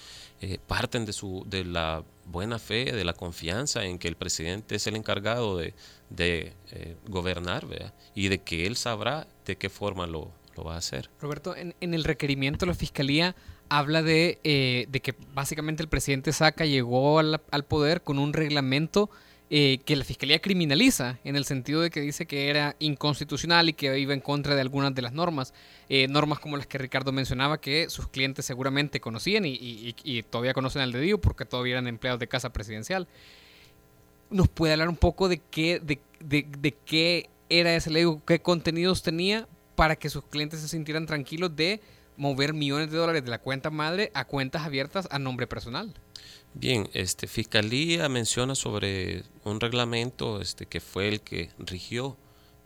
eh, 0.42 0.58
parten 0.66 1.06
de, 1.06 1.12
su, 1.12 1.44
de 1.46 1.64
la 1.64 2.04
buena 2.24 2.58
fe, 2.58 2.92
de 2.92 3.04
la 3.04 3.12
confianza 3.12 3.84
en 3.84 3.98
que 3.98 4.08
el 4.08 4.16
presidente 4.16 4.76
es 4.76 4.86
el 4.86 4.96
encargado 4.96 5.56
de, 5.56 5.74
de 6.10 6.52
eh, 6.70 6.96
gobernar 7.08 7.66
y 8.14 8.28
de 8.28 8.38
que 8.42 8.66
él 8.66 8.76
sabrá 8.76 9.26
de 9.44 9.56
qué 9.56 9.68
forma 9.68 10.06
lo, 10.06 10.30
lo 10.56 10.64
va 10.64 10.74
a 10.74 10.78
hacer. 10.78 11.10
Roberto, 11.20 11.56
en, 11.56 11.74
en, 11.80 11.94
el 11.94 12.04
requerimiento 12.04 12.66
la 12.66 12.74
Fiscalía 12.74 13.34
habla 13.68 14.02
de, 14.02 14.38
eh, 14.44 14.86
de, 14.88 15.00
que 15.00 15.14
básicamente 15.34 15.82
el 15.82 15.88
presidente 15.88 16.32
Saca 16.32 16.66
llegó 16.66 17.18
al, 17.18 17.40
al, 17.50 17.64
poder 17.64 18.02
con 18.02 18.18
un 18.18 18.32
reglamento 18.32 19.10
eh, 19.54 19.82
que 19.84 19.96
la 19.96 20.04
Fiscalía 20.04 20.38
criminaliza 20.38 21.18
en 21.24 21.36
el 21.36 21.44
sentido 21.44 21.82
de 21.82 21.90
que 21.90 22.00
dice 22.00 22.24
que 22.24 22.48
era 22.48 22.74
inconstitucional 22.78 23.68
y 23.68 23.74
que 23.74 23.98
iba 23.98 24.14
en 24.14 24.20
contra 24.20 24.54
de 24.54 24.62
algunas 24.62 24.94
de 24.94 25.02
las 25.02 25.12
normas, 25.12 25.52
eh, 25.90 26.08
normas 26.08 26.38
como 26.38 26.56
las 26.56 26.66
que 26.66 26.78
Ricardo 26.78 27.12
mencionaba 27.12 27.60
que 27.60 27.90
sus 27.90 28.08
clientes 28.08 28.46
seguramente 28.46 28.98
conocían 28.98 29.44
y, 29.44 30.22
todavía 30.30 30.54
conocen 30.54 30.80
al 30.80 30.92
dedillo 30.92 31.20
porque 31.20 31.44
todavía 31.44 31.74
eran 31.74 31.86
empleados 31.86 32.18
de 32.18 32.28
casa 32.28 32.50
presidencial. 32.50 33.06
¿Nos 34.30 34.48
puede 34.48 34.72
hablar 34.72 34.88
un 34.88 34.96
poco 34.96 35.28
de 35.28 35.42
qué, 35.50 35.80
de, 35.80 36.00
de 36.18 36.74
qué 36.86 37.28
era 37.50 37.74
ese 37.74 37.90
ley, 37.90 38.06
qué 38.26 38.40
contenidos 38.40 39.02
tenía 39.02 39.46
para 39.74 39.96
que 39.96 40.08
sus 40.08 40.24
clientes 40.24 40.60
se 40.60 40.68
sintieran 40.68 41.04
tranquilos 41.04 41.54
de 41.54 41.82
mover 42.16 42.54
millones 42.54 42.90
de 42.90 42.96
dólares 42.96 43.22
de 43.22 43.30
la 43.30 43.38
cuenta 43.38 43.68
madre 43.68 44.10
a 44.14 44.24
cuentas 44.24 44.62
abiertas 44.62 45.08
a 45.10 45.18
nombre 45.18 45.46
personal? 45.46 45.92
Bien, 46.54 46.88
este, 46.92 47.26
Fiscalía 47.26 48.08
menciona 48.08 48.54
sobre 48.54 49.24
un 49.44 49.58
reglamento 49.58 50.40
este, 50.40 50.66
que 50.66 50.80
fue 50.80 51.08
el 51.08 51.20
que 51.22 51.50
rigió 51.58 52.16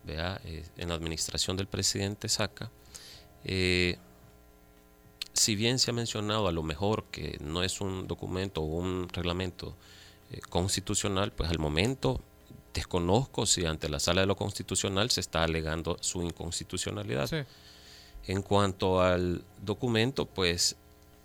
vea, 0.07 0.41
eh, 0.45 0.65
en 0.77 0.89
la 0.89 0.95
administración 0.95 1.57
del 1.57 1.67
presidente 1.67 2.29
Saca. 2.29 2.71
Eh, 3.45 3.99
si 5.33 5.55
bien 5.55 5.79
se 5.79 5.91
ha 5.91 5.95
mencionado 5.95 6.49
a 6.49 6.53
lo 6.53 6.63
mejor 6.63 7.05
que 7.11 7.39
no 7.41 7.63
es 7.63 7.81
un 7.81 8.09
documento 8.09 8.63
o 8.63 8.65
un 8.65 9.09
reglamento 9.11 9.77
eh, 10.31 10.41
constitucional, 10.49 11.33
pues 11.33 11.51
al 11.51 11.59
momento 11.59 12.21
desconozco 12.73 13.47
si 13.47 13.67
ante 13.67 13.89
la 13.89 14.01
sala 14.01 14.23
de 14.23 14.27
lo 14.27 14.37
constitucional 14.37 15.11
se 15.11 15.21
está 15.21 15.45
alegando 15.45 15.97
su 16.01 16.23
inconstitucionalidad. 16.23 17.47
En 18.27 18.43
cuanto 18.43 19.01
al 19.01 19.45
documento, 19.63 20.27
pues 20.27 20.77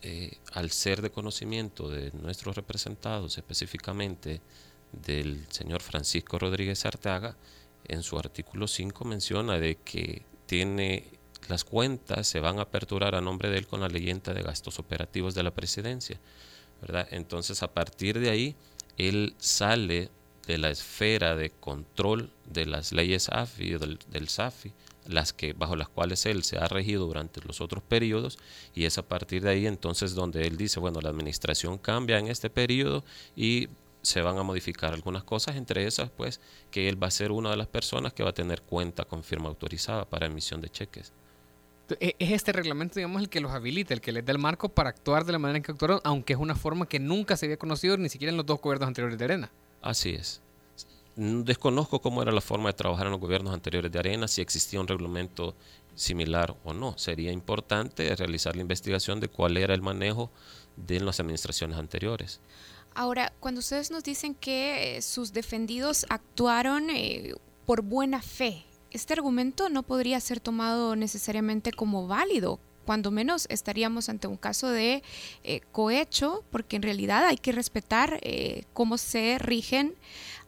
eh, 0.02 0.38
al 0.54 0.72
ser 0.72 1.02
de 1.02 1.12
conocimiento 1.12 1.90
de 1.90 2.12
nuestros 2.12 2.56
representados, 2.56 3.38
específicamente 3.38 4.42
del 4.92 5.46
señor 5.50 5.82
Francisco 5.82 6.40
Rodríguez 6.40 6.86
Arteaga, 6.86 7.36
en 7.88 8.04
su 8.04 8.18
artículo 8.18 8.68
5 8.68 9.06
menciona 9.06 9.58
de 9.58 9.76
que 9.76 10.26
tiene 10.46 11.20
las 11.48 11.64
cuentas 11.64 12.28
se 12.28 12.40
van 12.40 12.60
a 12.60 12.64
aperturar 12.64 13.16
a 13.16 13.22
nombre 13.22 13.50
de 13.50 13.58
él 13.58 13.68
con 13.68 13.82
la 13.82 13.88
leyenda 13.88 14.34
de 14.34 14.44
gastos 14.44 14.80
operativos 14.80 15.34
de 15.34 15.44
la 15.44 15.52
presidencia, 15.52 16.20
¿verdad? 16.82 17.08
Entonces, 17.12 17.64
a 17.64 17.74
partir 17.74 18.20
de 18.20 18.30
ahí, 18.30 18.56
él 18.98 19.36
sale 19.38 20.10
de 20.48 20.58
la 20.58 20.70
esfera 20.70 21.36
de 21.36 21.50
control 21.50 22.32
de 22.46 22.66
las 22.66 22.92
leyes 22.92 23.30
AFI, 23.30 23.72
del, 23.78 24.00
del 24.10 24.30
SAFI, 24.30 24.74
las 25.12 25.34
que 25.34 25.54
bajo 25.54 25.76
las 25.76 25.90
cuales 25.90 26.26
él 26.26 26.44
se 26.44 26.58
ha 26.58 26.68
regido 26.68 27.06
durante 27.06 27.42
los 27.42 27.62
otros 27.62 27.84
periodos 27.84 28.40
y 28.74 28.86
es 28.86 28.98
a 28.98 29.08
partir 29.08 29.44
de 29.44 29.50
ahí 29.50 29.68
entonces 29.68 30.14
donde 30.14 30.48
él 30.48 30.58
dice, 30.58 30.80
bueno, 30.80 31.02
la 31.02 31.10
administración 31.10 31.78
cambia 31.78 32.20
en 32.20 32.28
este 32.28 32.50
periodo 32.50 33.04
y 33.36 33.70
se 34.02 34.22
van 34.22 34.38
a 34.38 34.44
modificar 34.44 34.94
algunas 34.94 35.24
cosas, 35.24 35.56
entre 35.56 35.86
esas 35.86 36.10
pues 36.10 36.42
que 36.72 36.90
él 36.90 37.02
va 37.02 37.08
a 37.08 37.12
ser 37.12 37.32
una 37.32 37.52
de 37.52 37.58
las 37.58 37.68
personas 37.68 38.14
que 38.14 38.24
va 38.24 38.32
a 38.32 38.34
tener 38.34 38.62
cuenta 38.64 39.06
con 39.06 39.24
firma 39.24 39.50
autorizada 39.50 40.06
para 40.06 40.26
emisión 40.26 40.62
de 40.62 40.70
cheques. 40.70 41.14
E, 42.00 42.16
es 42.20 42.32
este 42.32 42.52
reglamento, 42.52 42.96
digamos, 42.96 43.22
el 43.22 43.30
que 43.30 43.42
los 43.42 43.52
habilita, 43.52 43.94
el 43.94 44.02
que 44.02 44.12
les 44.12 44.26
da 44.26 44.32
el 44.32 44.40
marco 44.40 44.70
para 44.70 44.90
actuar 44.90 45.26
de 45.26 45.34
la 45.34 45.40
manera 45.40 45.58
en 45.58 45.64
que 45.64 45.72
actuaron, 45.72 46.00
aunque 46.04 46.34
es 46.34 46.40
una 46.40 46.56
forma 46.56 46.88
que 46.88 47.00
nunca 47.00 47.36
se 47.36 47.46
había 47.46 47.58
conocido 47.58 47.98
ni 47.98 48.10
siquiera 48.10 48.32
en 48.32 48.38
los 48.38 48.46
dos 48.46 48.62
gobiernos 48.62 48.88
anteriores 48.88 49.18
de 49.18 49.26
Arena. 49.26 49.52
Así 49.82 50.12
es. 50.12 50.42
Desconozco 51.16 52.02
cómo 52.02 52.22
era 52.22 52.32
la 52.32 52.42
forma 52.42 52.70
de 52.70 52.74
trabajar 52.74 53.06
en 53.08 53.12
los 53.12 53.20
gobiernos 53.20 53.54
anteriores 53.54 53.92
de 53.92 54.00
Arena, 54.00 54.28
si 54.28 54.42
existía 54.42 54.80
un 54.80 54.88
reglamento 54.88 55.56
similar 55.94 56.56
o 56.64 56.74
no. 56.74 56.98
Sería 56.98 57.32
importante 57.32 58.16
realizar 58.16 58.56
la 58.56 58.62
investigación 58.62 59.20
de 59.20 59.28
cuál 59.28 59.58
era 59.58 59.74
el 59.74 59.82
manejo 59.82 60.32
de 60.78 61.02
las 61.02 61.20
administraciones 61.20 61.78
anteriores. 61.78 62.40
Ahora, 62.94 63.34
cuando 63.40 63.60
ustedes 63.60 63.92
nos 63.92 64.04
dicen 64.04 64.36
que 64.36 64.98
eh, 64.98 65.02
sus 65.02 65.32
defendidos 65.32 66.06
actuaron 66.10 66.90
eh, 66.90 67.34
por 67.66 67.82
buena 67.82 68.22
fe, 68.22 68.66
este 68.90 69.14
argumento 69.14 69.70
no 69.70 69.84
podría 69.84 70.20
ser 70.20 70.40
tomado 70.40 70.96
necesariamente 70.96 71.72
como 71.72 72.08
válido. 72.08 72.60
Cuando 72.86 73.12
menos 73.12 73.46
estaríamos 73.50 74.10
ante 74.10 74.28
un 74.28 74.38
caso 74.38 74.68
de 74.68 75.04
eh, 75.44 75.62
cohecho, 75.72 76.44
porque 76.52 76.76
en 76.76 76.82
realidad 76.82 77.26
hay 77.26 77.38
que 77.38 77.52
respetar 77.52 78.20
cómo 78.74 78.98
se 78.98 79.38
rigen 79.38 79.96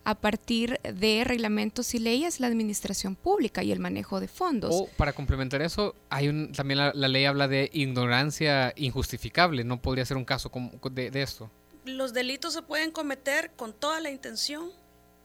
a 0.04 0.16
partir 0.16 0.80
de 0.82 1.24
reglamentos 1.24 1.94
y 1.94 2.00
leyes 2.00 2.40
la 2.40 2.48
administración 2.48 3.16
pública 3.16 3.64
y 3.64 3.72
el 3.72 3.80
manejo 3.80 4.20
de 4.20 4.28
fondos. 4.28 4.72
O 4.74 4.88
para 4.98 5.14
complementar 5.14 5.62
eso, 5.62 5.96
hay 6.10 6.28
un, 6.28 6.52
también 6.52 6.80
la, 6.80 6.92
ley 6.94 7.26
habla 7.26 7.48
de 7.48 7.70
ignorancia 7.74 8.74
injustificable, 8.76 9.64
no 9.64 9.82
podría 9.82 10.06
ser 10.06 10.18
un 10.18 10.26
caso 10.26 10.52
de, 10.92 11.12
de 11.12 11.22
esto. 11.22 11.50
Los 11.86 12.14
delitos 12.14 12.54
se 12.54 12.62
pueden 12.62 12.92
cometer 12.92 13.52
con 13.56 13.74
toda 13.74 14.00
la 14.00 14.10
intención 14.10 14.72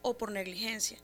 o 0.01 0.17
por 0.17 0.31
negligencia. 0.31 0.97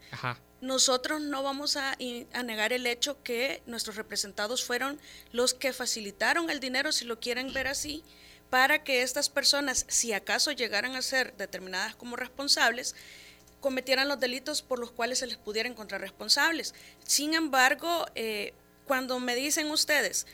Nosotros 0.61 1.21
no 1.21 1.43
vamos 1.43 1.76
a, 1.76 1.97
a, 2.34 2.43
negar 2.43 2.73
el 2.73 2.88
hecho 2.88 3.21
que 3.23 3.61
nuestros 3.65 3.97
representados 3.97 4.63
fueron 4.63 4.99
los 5.32 5.53
que 5.53 5.73
facilitaron 5.73 6.49
el 6.49 6.59
dinero, 6.59 6.91
si 6.91 7.05
lo 7.05 7.19
quieren 7.19 7.53
ver 7.53 7.67
así, 7.67 8.03
para 8.49 8.84
que 8.84 9.01
estas 9.01 9.30
personas, 9.30 9.86
si 9.89 10.13
acaso 10.13 10.51
llegaran 10.51 10.95
a 10.95 11.01
ser 11.01 11.36
determinadas 11.36 11.95
como 11.95 12.15
responsables, 12.15 12.95
cometieran 13.66 14.07
los 14.07 14.20
delitos 14.20 14.61
por 14.61 14.78
los 14.78 14.91
cuales 14.91 15.18
se 15.18 15.26
les 15.26 15.38
pudiera 15.38 15.68
encontrar 15.68 15.99
responsables. 15.99 16.76
Sin 17.03 17.34
embargo, 17.34 18.05
eh, 18.13 18.53
cuando 18.86 19.20
me 19.20 19.34
dicen 19.34 19.72
ustedes, 19.72 20.28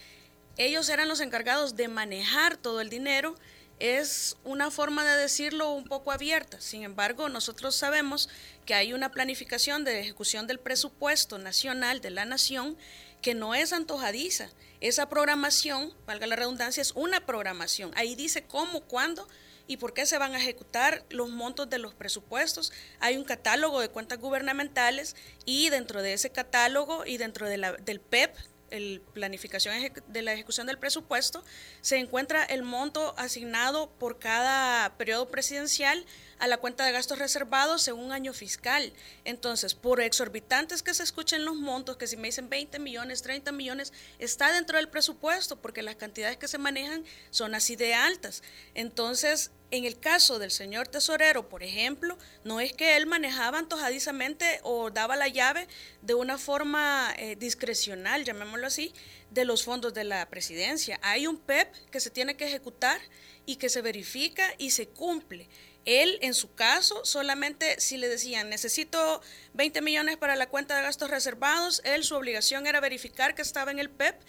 ellos 0.57 0.89
eran 0.89 1.07
los 1.07 1.21
encargados 1.21 1.77
de 1.77 1.88
manejar 1.88 2.57
todo 2.57 2.82
el 2.82 2.89
dinero, 2.89 3.38
es 3.79 4.36
una 4.43 4.69
forma 4.69 5.05
de 5.05 5.15
decirlo 5.15 5.71
un 5.71 5.86
poco 5.86 6.11
abierta. 6.11 6.59
Sin 6.59 6.84
embargo, 6.84 7.29
nosotros 7.29 7.73
sabemos 7.73 8.27
que 8.65 8.73
hay 8.73 8.91
una 8.91 9.11
planificación 9.11 9.86
de 9.86 10.01
ejecución 10.01 10.45
del 10.45 10.59
presupuesto 10.59 11.38
nacional 11.38 12.01
de 12.01 12.09
la 12.09 12.25
nación 12.25 12.77
que 13.21 13.34
no 13.34 13.55
es 13.55 13.71
antojadiza. 13.71 14.49
Esa 14.82 15.07
programación, 15.07 15.93
valga 16.05 16.27
la 16.27 16.36
redundancia, 16.36 16.82
es 16.82 16.91
una 16.95 17.25
programación. 17.25 17.93
Ahí 17.95 18.13
dice 18.15 18.43
cómo, 18.43 18.82
cuándo 18.82 19.25
y 19.72 19.78
por 19.78 19.93
qué 19.93 20.05
se 20.05 20.17
van 20.17 20.36
a 20.36 20.38
ejecutar 20.38 21.05
los 21.09 21.30
montos 21.30 21.69
de 21.69 21.78
los 21.78 21.93
presupuestos. 21.93 22.74
Hay 22.99 23.15
un 23.15 23.24
catálogo 23.24 23.80
de 23.80 23.88
cuentas 23.88 24.19
gubernamentales 24.19 25.15
y 25.45 25.69
dentro 25.69 26.01
de 26.01 26.11
ese 26.11 26.30
catálogo 26.30 27.05
y 27.05 27.15
dentro 27.15 27.47
de 27.47 27.57
la, 27.57 27.72
del 27.72 28.01
PEP, 28.01 28.36
el 28.69 29.01
planificación 29.13 29.76
de 30.07 30.22
la 30.22 30.34
ejecución 30.34 30.67
del 30.67 30.78
presupuesto, 30.78 31.43
se 31.80 31.97
encuentra 31.97 32.43
el 32.43 32.63
monto 32.63 33.13
asignado 33.17 33.91
por 33.91 34.19
cada 34.19 34.97
periodo 34.97 35.30
presidencial 35.30 36.05
a 36.39 36.47
la 36.47 36.57
cuenta 36.57 36.86
de 36.86 36.91
gastos 36.91 37.19
reservados 37.19 37.82
según 37.82 38.11
año 38.11 38.34
fiscal. 38.34 38.91
Entonces, 39.24 39.76
por 39.76 40.01
exorbitantes 40.01 40.84
que 40.84 40.93
se 40.93 41.03
escuchen 41.03 41.45
los 41.45 41.55
montos, 41.55 41.97
que 41.97 42.07
si 42.07 42.17
me 42.17 42.28
dicen 42.28 42.49
20 42.49 42.80
millones, 42.80 43.22
30 43.22 43.51
millones, 43.51 43.93
está 44.19 44.51
dentro 44.51 44.78
del 44.78 44.89
presupuesto 44.89 45.61
porque 45.61 45.82
las 45.82 45.95
cantidades 45.95 46.38
que 46.38 46.47
se 46.47 46.57
manejan 46.57 47.05
son 47.30 47.55
así 47.55 47.76
de 47.76 47.93
altas. 47.93 48.41
Entonces, 48.74 49.51
en 49.72 49.86
el 49.86 49.99
caso 49.99 50.38
del 50.38 50.51
señor 50.51 50.89
tesorero, 50.89 51.47
por 51.47 51.63
ejemplo, 51.63 52.17
no 52.43 52.59
es 52.59 52.74
que 52.74 52.97
él 52.97 53.05
manejaba 53.05 53.57
antojadizamente 53.57 54.59
o 54.63 54.91
daba 54.91 55.15
la 55.15 55.30
llave 55.30 55.67
de 56.01 56.13
una 56.13 56.38
forma 56.38 57.13
eh, 57.17 57.38
discrecional, 57.38 58.26
llamémoslo 58.26 58.67
así, 58.67 58.93
de 59.30 59.45
los 59.45 59.63
fondos 59.63 59.93
de 59.93 60.03
la 60.03 60.30
presidencia. 60.30 60.99
Hay 61.01 61.26
un 61.26 61.38
PEP 61.38 61.74
que 61.89 62.01
se 62.01 62.09
tiene 62.09 62.36
que 62.36 62.45
ejecutar 62.45 62.99
y 63.45 63.55
que 63.55 63.69
se 63.69 63.82
verifica 63.82 64.45
y 64.57 64.72
se 64.72 64.89
cumple. 64.89 65.47
Él, 65.86 66.19
en 66.22 66.34
su 66.34 66.53
caso, 66.53 67.03
solamente 67.05 67.80
si 67.80 67.97
le 67.97 68.07
decían, 68.07 68.49
necesito 68.49 69.22
20 69.53 69.82
millones 69.82 70.17
para 70.17 70.36
la 70.36 70.47
cuenta 70.47 70.76
de 70.76 70.84
gastos 70.84 71.09
reservados, 71.09 71.82
él 71.86 72.03
su 72.03 72.15
obligación 72.15 72.67
era 72.67 72.80
verificar 72.80 73.34
que 73.34 73.41
estaba 73.41 73.72
en 73.72 73.80
el 73.80 73.89
PEP 73.89 74.22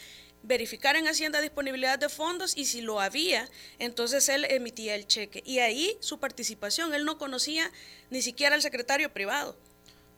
verificar 0.42 0.96
en 0.96 1.06
Hacienda 1.06 1.40
disponibilidad 1.40 1.98
de 1.98 2.08
fondos 2.08 2.56
y 2.56 2.64
si 2.64 2.80
lo 2.80 3.00
había, 3.00 3.48
entonces 3.78 4.28
él 4.28 4.44
emitía 4.48 4.94
el 4.94 5.06
cheque. 5.06 5.42
Y 5.46 5.58
ahí 5.58 5.96
su 6.00 6.18
participación, 6.18 6.94
él 6.94 7.04
no 7.04 7.18
conocía 7.18 7.70
ni 8.10 8.22
siquiera 8.22 8.54
al 8.54 8.62
secretario 8.62 9.12
privado. 9.12 9.56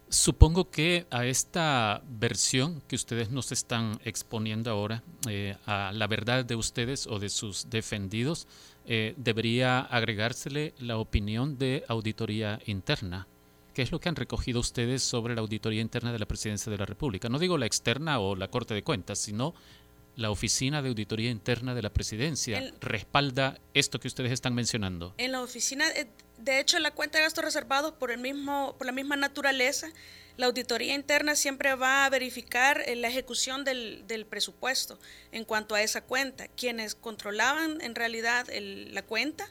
Supongo 0.09 0.70
que 0.70 1.07
a 1.11 1.27
esta 1.27 2.03
versión 2.07 2.83
que 2.87 2.95
ustedes 2.95 3.31
nos 3.31 3.53
están 3.53 3.99
exponiendo 4.05 4.70
ahora, 4.70 5.03
eh, 5.29 5.57
a 5.66 5.93
la 5.93 6.07
verdad 6.07 6.45
de 6.45 6.55
ustedes 6.55 7.07
o 7.07 7.18
de 7.18 7.31
sus 7.31 7.70
defendidos, 7.70 8.47
eh, 8.87 9.14
debería 9.16 9.81
agregársele 9.81 10.75
la 10.79 10.99
opinión 10.99 11.59
de 11.59 11.85
auditoría 11.89 12.61
interna. 12.66 13.27
¿Qué 13.72 13.83
es 13.83 13.91
lo 13.91 13.99
que 13.99 14.09
han 14.09 14.14
recogido 14.14 14.61
ustedes 14.61 15.03
sobre 15.03 15.35
la 15.35 15.41
auditoría 15.41 15.81
interna 15.81 16.12
de 16.12 16.18
la 16.20 16.27
Presidencia 16.27 16.70
de 16.70 16.79
la 16.79 16.87
República? 16.87 17.29
No 17.29 17.41
digo 17.41 17.59
la 17.59 17.66
externa 17.66 18.20
o 18.20 18.37
la 18.37 18.49
Corte 18.49 18.72
de 18.72 18.85
Cuentas, 18.85 19.18
sino 19.18 19.55
la 20.17 20.31
Oficina 20.31 20.83
de 20.83 20.89
Auditoría 20.89 21.31
Interna 21.31 21.75
de 21.75 21.83
la 21.83 21.93
Presidencia 21.93 22.73
respalda 22.81 23.59
esto 23.75 23.99
que 24.01 24.09
ustedes 24.09 24.33
están 24.33 24.55
mencionando. 24.55 25.15
En 25.19 25.33
la 25.33 25.43
oficina, 25.43 25.89
eh, 25.91 26.07
de 26.39 26.61
hecho, 26.61 26.79
la 26.79 26.93
cuenta 26.93 27.19
de 27.19 27.25
gastos 27.25 27.45
reservados 27.45 27.93
por 27.95 28.11
el 28.11 28.19
mismo, 28.19 28.75
por 28.79 28.87
la 28.87 28.93
misma 28.93 29.17
naturaleza, 29.17 29.89
la 30.37 30.47
auditoría 30.47 30.95
interna 30.95 31.37
siempre 31.37 31.75
va 31.75 32.05
a 32.05 32.11
verificar 32.11 32.83
eh, 32.87 32.97
la 32.97 33.09
ejecución 33.09 33.65
del, 33.65 34.05
del, 34.07 34.27
presupuesto 34.27 34.99
en 35.33 35.45
cuanto 35.45 35.75
a 35.75 35.83
esa 35.83 36.01
cuenta. 36.03 36.49
Quienes 36.49 36.95
controlaban 36.95 37.81
en 37.81 37.95
realidad 37.95 38.47
la 38.53 39.03
cuenta 39.03 39.49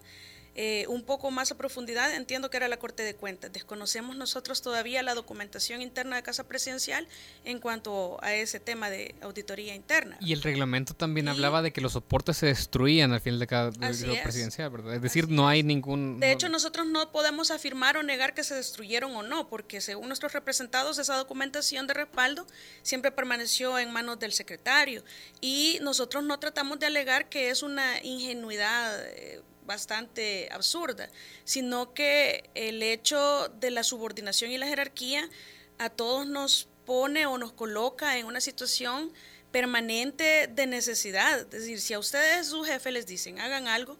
eh, 0.55 0.85
un 0.87 1.03
poco 1.03 1.31
más 1.31 1.51
a 1.51 1.57
profundidad, 1.57 2.13
entiendo 2.13 2.49
que 2.49 2.57
era 2.57 2.67
la 2.67 2.77
Corte 2.77 3.03
de 3.03 3.15
Cuentas. 3.15 3.51
Desconocemos 3.51 4.15
nosotros 4.15 4.61
todavía 4.61 5.01
la 5.01 5.15
documentación 5.15 5.81
interna 5.81 6.15
de 6.15 6.23
Casa 6.23 6.43
Presidencial 6.43 7.07
en 7.43 7.59
cuanto 7.59 8.23
a 8.23 8.35
ese 8.35 8.59
tema 8.59 8.89
de 8.89 9.15
auditoría 9.21 9.73
interna. 9.73 10.17
Y 10.19 10.33
el 10.33 10.43
reglamento 10.43 10.93
también 10.93 11.27
hablaba 11.27 11.61
de 11.61 11.73
que 11.73 11.81
los 11.81 11.93
soportes 11.93 12.37
se 12.37 12.47
destruían 12.47 13.13
al 13.13 13.21
final 13.21 13.39
de 13.39 13.47
cada 13.47 13.71
de 13.71 14.19
presidencial, 14.21 14.69
¿verdad? 14.69 14.93
Es 14.95 15.01
decir, 15.01 15.29
no 15.29 15.47
hay 15.47 15.63
ningún... 15.63 16.19
De 16.19 16.31
hecho, 16.31 16.49
nosotros 16.49 16.85
no 16.85 17.11
podemos 17.11 17.49
afirmar 17.49 17.97
o 17.97 18.03
negar 18.03 18.33
que 18.33 18.43
se 18.43 18.53
destruyeron 18.53 19.15
o 19.15 19.23
no, 19.23 19.49
porque 19.49 19.81
según 19.81 20.07
nuestros 20.07 20.33
representados, 20.33 20.99
esa 20.99 21.15
documentación 21.15 21.87
de 21.87 21.93
respaldo 21.93 22.45
siempre 22.83 23.11
permaneció 23.11 23.79
en 23.79 23.91
manos 23.91 24.19
del 24.19 24.33
secretario. 24.33 25.03
Y 25.41 25.79
nosotros 25.81 26.23
no 26.23 26.39
tratamos 26.39 26.79
de 26.79 26.85
alegar 26.85 27.29
que 27.29 27.49
es 27.49 27.63
una 27.63 28.01
ingenuidad. 28.03 29.03
Eh, 29.07 29.41
bastante 29.65 30.49
absurda, 30.51 31.09
sino 31.43 31.93
que 31.93 32.49
el 32.55 32.83
hecho 32.83 33.49
de 33.59 33.71
la 33.71 33.83
subordinación 33.83 34.51
y 34.51 34.57
la 34.57 34.67
jerarquía 34.67 35.29
a 35.77 35.89
todos 35.89 36.27
nos 36.27 36.67
pone 36.85 37.25
o 37.25 37.37
nos 37.37 37.53
coloca 37.53 38.17
en 38.17 38.25
una 38.25 38.41
situación 38.41 39.11
permanente 39.51 40.47
de 40.47 40.67
necesidad. 40.67 41.41
Es 41.41 41.49
decir, 41.49 41.79
si 41.79 41.93
a 41.93 41.99
ustedes 41.99 42.47
su 42.47 42.63
jefe 42.63 42.91
les 42.91 43.05
dicen 43.05 43.39
hagan 43.39 43.67
algo, 43.67 43.97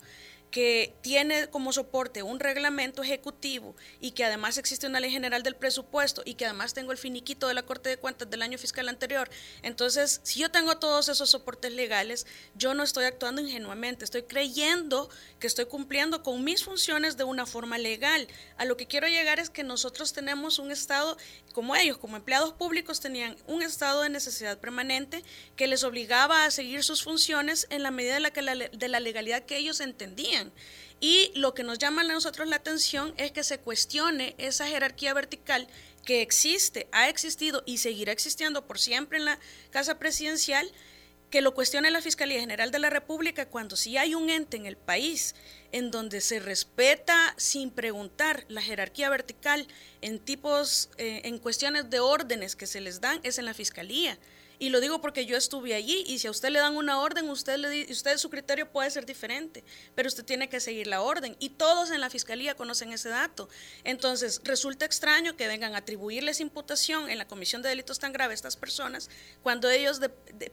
que 0.53 0.93
tiene 1.01 1.47
como 1.47 1.73
soporte 1.73 2.21
un 2.21 2.39
reglamento 2.39 3.01
ejecutivo 3.01 3.75
y 3.99 4.11
que 4.11 4.23
además 4.23 4.59
existe 4.59 4.85
una 4.85 4.99
ley 4.99 5.09
general 5.09 5.41
del 5.41 5.55
presupuesto 5.55 6.21
y 6.23 6.35
que 6.35 6.45
además 6.45 6.75
tengo 6.75 6.91
el 6.91 6.99
finiquito 6.99 7.47
de 7.47 7.55
la 7.55 7.63
Corte 7.63 7.89
de 7.89 7.97
Cuentas 7.97 8.29
del 8.29 8.43
año 8.43 8.59
fiscal 8.59 8.87
anterior. 8.87 9.31
Entonces, 9.63 10.21
si 10.21 10.41
yo 10.41 10.51
tengo 10.51 10.77
todos 10.77 11.09
esos 11.09 11.31
soportes 11.31 11.71
legales, 11.71 12.27
yo 12.53 12.75
no 12.75 12.83
estoy 12.83 13.05
actuando 13.05 13.41
ingenuamente, 13.41 14.05
estoy 14.05 14.23
creyendo 14.23 15.09
que 15.39 15.47
estoy 15.47 15.65
cumpliendo 15.65 16.21
con 16.21 16.43
mis 16.43 16.63
funciones 16.63 17.17
de 17.17 17.23
una 17.23 17.47
forma 17.47 17.79
legal. 17.79 18.27
A 18.57 18.65
lo 18.65 18.77
que 18.77 18.85
quiero 18.85 19.07
llegar 19.07 19.39
es 19.39 19.49
que 19.49 19.63
nosotros 19.63 20.13
tenemos 20.13 20.59
un 20.59 20.71
Estado, 20.71 21.17
como 21.53 21.75
ellos, 21.75 21.97
como 21.97 22.17
empleados 22.17 22.53
públicos, 22.53 22.99
tenían 22.99 23.37
un 23.47 23.61
estado 23.61 24.01
de 24.01 24.09
necesidad 24.09 24.59
permanente 24.59 25.23
que 25.55 25.67
les 25.67 25.83
obligaba 25.83 26.43
a 26.43 26.51
seguir 26.51 26.83
sus 26.83 27.03
funciones 27.03 27.67
en 27.69 27.83
la 27.83 27.91
medida 27.91 28.15
de 28.15 28.41
la, 28.41 28.55
de 28.55 28.87
la 28.89 28.99
legalidad 28.99 29.43
que 29.43 29.57
ellos 29.57 29.79
entendían. 29.79 30.51
Y 30.99 31.31
lo 31.35 31.53
que 31.53 31.63
nos 31.63 31.79
llama 31.79 32.01
a 32.01 32.05
nosotros 32.05 32.47
la 32.47 32.57
atención 32.57 33.13
es 33.17 33.31
que 33.31 33.43
se 33.43 33.59
cuestione 33.59 34.35
esa 34.37 34.67
jerarquía 34.67 35.13
vertical 35.13 35.67
que 36.05 36.21
existe, 36.21 36.87
ha 36.91 37.09
existido 37.09 37.63
y 37.65 37.77
seguirá 37.77 38.11
existiendo 38.11 38.65
por 38.65 38.79
siempre 38.79 39.17
en 39.17 39.25
la 39.25 39.39
Casa 39.69 39.99
Presidencial, 39.99 40.69
que 41.29 41.41
lo 41.41 41.53
cuestione 41.53 41.89
la 41.89 42.01
Fiscalía 42.01 42.39
General 42.39 42.71
de 42.71 42.79
la 42.79 42.89
República 42.89 43.47
cuando 43.47 43.75
si 43.75 43.97
hay 43.97 44.13
un 44.13 44.29
ente 44.29 44.55
en 44.55 44.65
el 44.65 44.77
país 44.77 45.33
en 45.73 45.91
donde 45.91 46.21
se 46.21 46.39
respeta 46.39 47.33
sin 47.35 47.71
preguntar 47.71 48.45
la 48.47 48.61
jerarquía 48.61 49.09
vertical 49.09 49.67
en 50.01 50.19
tipos, 50.19 50.89
eh, 50.97 51.21
en 51.25 51.39
cuestiones 51.39 51.89
de 51.89 51.99
órdenes 51.99 52.55
que 52.55 52.67
se 52.67 52.79
les 52.79 53.01
dan, 53.01 53.19
es 53.23 53.39
en 53.39 53.45
la 53.45 53.53
Fiscalía. 53.53 54.17
Y 54.59 54.69
lo 54.69 54.79
digo 54.79 55.01
porque 55.01 55.25
yo 55.25 55.35
estuve 55.35 55.73
allí 55.73 56.05
y 56.07 56.19
si 56.19 56.27
a 56.27 56.31
usted 56.31 56.49
le 56.49 56.59
dan 56.59 56.77
una 56.77 57.01
orden, 57.01 57.27
usted, 57.29 57.59
usted 57.89 58.17
su 58.17 58.29
criterio 58.29 58.71
puede 58.71 58.89
ser 58.91 59.05
diferente, 59.05 59.63
pero 59.95 60.07
usted 60.07 60.23
tiene 60.23 60.47
que 60.47 60.59
seguir 60.59 60.85
la 60.85 61.01
orden. 61.01 61.35
Y 61.39 61.49
todos 61.49 61.89
en 61.89 61.99
la 61.99 62.09
fiscalía 62.11 62.55
conocen 62.55 62.93
ese 62.93 63.09
dato. 63.09 63.49
Entonces, 63.83 64.41
resulta 64.43 64.85
extraño 64.85 65.35
que 65.35 65.47
vengan 65.47 65.73
a 65.73 65.79
atribuirles 65.79 66.39
imputación 66.39 67.09
en 67.09 67.17
la 67.17 67.27
comisión 67.27 67.63
de 67.63 67.69
delitos 67.69 67.97
tan 67.97 68.13
graves 68.13 68.33
a 68.33 68.35
estas 68.35 68.55
personas 68.55 69.09
cuando 69.41 69.69
ellos 69.69 69.99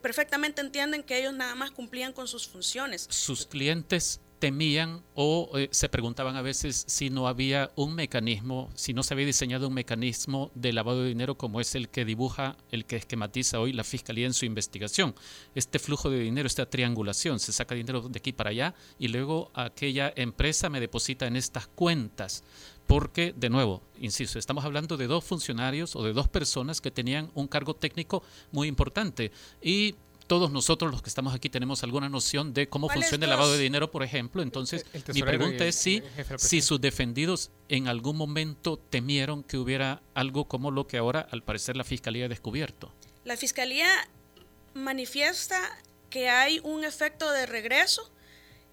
perfectamente 0.01 0.61
entienden 0.61 1.03
que 1.03 1.19
ellos 1.19 1.33
nada 1.33 1.53
más 1.53 1.71
cumplían 1.71 2.11
con 2.11 2.27
sus 2.27 2.47
funciones. 2.47 3.05
Sus 3.07 3.45
clientes 3.45 4.19
temían 4.41 5.03
o 5.13 5.51
eh, 5.53 5.69
se 5.71 5.87
preguntaban 5.87 6.35
a 6.35 6.41
veces 6.41 6.83
si 6.87 7.11
no 7.11 7.27
había 7.27 7.71
un 7.75 7.93
mecanismo, 7.93 8.71
si 8.73 8.91
no 8.91 9.03
se 9.03 9.13
había 9.13 9.27
diseñado 9.27 9.67
un 9.67 9.75
mecanismo 9.75 10.49
de 10.55 10.73
lavado 10.73 11.03
de 11.03 11.09
dinero 11.09 11.35
como 11.35 11.61
es 11.61 11.75
el 11.75 11.89
que 11.89 12.05
dibuja, 12.05 12.57
el 12.71 12.85
que 12.85 12.95
esquematiza 12.95 13.59
hoy 13.59 13.71
la 13.71 13.83
Fiscalía 13.83 14.25
en 14.25 14.33
su 14.33 14.45
investigación. 14.45 15.13
Este 15.53 15.77
flujo 15.77 16.09
de 16.09 16.19
dinero, 16.19 16.47
esta 16.47 16.65
triangulación, 16.65 17.39
se 17.39 17.53
saca 17.53 17.75
dinero 17.75 18.01
de 18.09 18.17
aquí 18.17 18.33
para 18.33 18.49
allá 18.49 18.73
y 18.97 19.09
luego 19.09 19.51
aquella 19.53 20.11
empresa 20.15 20.69
me 20.69 20.79
deposita 20.79 21.27
en 21.27 21.35
estas 21.35 21.67
cuentas. 21.67 22.43
Porque, 22.87 23.33
de 23.37 23.51
nuevo, 23.51 23.83
insisto, 23.99 24.39
estamos 24.39 24.65
hablando 24.65 24.97
de 24.97 25.05
dos 25.05 25.23
funcionarios 25.23 25.95
o 25.95 26.03
de 26.03 26.13
dos 26.13 26.27
personas 26.27 26.81
que 26.81 26.89
tenían 26.89 27.29
un 27.35 27.47
cargo 27.47 27.75
técnico 27.75 28.23
muy 28.51 28.67
importante. 28.67 29.31
Y 29.61 29.95
todos 30.27 30.51
nosotros 30.51 30.91
los 30.91 31.01
que 31.01 31.09
estamos 31.09 31.33
aquí 31.33 31.49
tenemos 31.49 31.83
alguna 31.83 32.09
noción 32.09 32.53
de 32.53 32.69
cómo 32.69 32.89
funciona 32.89 33.25
el 33.25 33.29
lavado 33.29 33.53
de 33.53 33.59
dinero, 33.59 33.91
por 33.91 34.03
ejemplo. 34.03 34.41
Entonces, 34.41 34.85
mi 35.13 35.21
pregunta 35.21 35.65
es 35.65 35.75
si, 35.75 36.01
si 36.37 36.61
sus 36.61 36.79
defendidos 36.79 37.51
en 37.69 37.87
algún 37.87 38.17
momento 38.17 38.77
temieron 38.77 39.43
que 39.43 39.57
hubiera 39.57 40.01
algo 40.13 40.45
como 40.45 40.71
lo 40.71 40.87
que 40.87 40.97
ahora, 40.97 41.27
al 41.31 41.43
parecer, 41.43 41.75
la 41.75 41.83
Fiscalía 41.83 42.25
ha 42.25 42.29
descubierto. 42.29 42.93
La 43.23 43.37
Fiscalía 43.37 43.87
manifiesta 44.73 45.59
que 46.09 46.29
hay 46.29 46.59
un 46.63 46.83
efecto 46.83 47.31
de 47.31 47.45
regreso, 47.45 48.11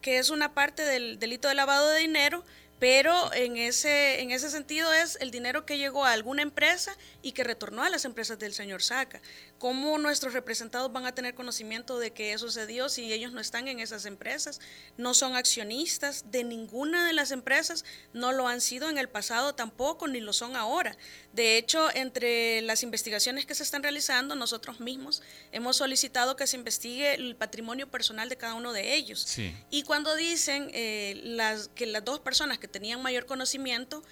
que 0.01 0.18
es 0.18 0.30
una 0.30 0.55
parte 0.55 0.84
del 0.84 1.18
delito 1.18 1.49
de 1.49 1.55
lavado 1.55 1.88
de 1.88 2.01
dinero, 2.01 2.44
pero 2.78 3.32
en 3.34 3.57
ese, 3.57 4.20
en 4.20 4.30
ese 4.30 4.51
sentido 4.51 4.92
es 4.92 5.16
el 5.20 5.30
dinero 5.30 5.66
que 5.66 5.78
llegó 5.78 6.05
a 6.05 6.12
alguna 6.12 6.42
empresa 6.42 6.96
y 7.22 7.32
que 7.32 7.42
retornó 7.42 7.82
a 7.82 7.90
las 7.90 8.05
empresas 8.05 8.38
del 8.38 8.55
señor 8.55 8.82
Saca. 8.82 9.20
¿Cómo 9.59 9.98
nuestros 9.98 10.34
representados 10.34 10.92
van 10.92 11.04
a 11.04 11.14
tener 11.14 11.34
conocimiento 11.34 11.98
de 11.98 12.12
que 12.12 12.32
eso 12.32 12.46
sucedió 12.46 12.88
si 12.88 13.12
ellos 13.12 13.32
no 13.32 13.40
están 13.40 13.66
en 13.66 13.80
esas 13.80 14.06
empresas? 14.06 14.61
No 14.96 15.14
son 15.14 15.34
accionistas 15.34 16.30
de 16.30 16.44
ninguna 16.44 17.06
de 17.06 17.12
las 17.12 17.32
empresas, 17.32 17.84
no 18.12 18.30
lo 18.30 18.46
han 18.46 18.61
sido 18.61 18.88
en 18.88 18.98
el 18.98 19.09
pasado 19.09 19.56
tampoco, 19.56 20.06
ni 20.06 20.20
lo 20.20 20.32
son 20.32 20.54
ahora. 20.54 20.96
De 21.32 21.56
hecho, 21.56 21.88
entre 21.94 22.62
las 22.62 22.84
investigaciones 22.84 23.46
que 23.46 23.56
se 23.56 23.64
están 23.64 23.82
realizando, 23.82 24.36
nosotros 24.36 24.78
mismos 24.78 25.22
hemos 25.50 25.76
solicitado 25.76 26.36
que 26.36 26.46
se 26.46 26.56
investigue 26.56 27.14
el 27.14 27.34
patrimonio 27.34 27.90
personal 27.90 28.28
de 28.28 28.36
cada 28.36 28.54
uno 28.54 28.72
de 28.72 28.94
ellos. 28.94 29.26
Y 29.70 29.82
cuando 29.82 30.14
dicen 30.14 30.70
eh, 30.72 31.20
las, 31.24 31.68
que 31.68 31.86
las 31.86 32.04
dos 32.04 32.20
personas 32.20 32.59
que 32.59 32.68
tenían 32.68 33.02
mayor 33.02 33.26
conocimiento, 33.26 34.04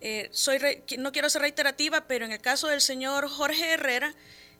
eh, 0.00 0.28
soy 0.32 0.58
no 0.98 1.12
quiero 1.12 1.30
ser 1.30 1.42
reiterativa, 1.42 2.06
pero 2.06 2.24
en 2.24 2.32
el 2.32 2.40
caso 2.40 2.68
del 2.68 2.80
señor 2.80 3.28
Jorge 3.28 3.72
Herrera, 3.72 4.14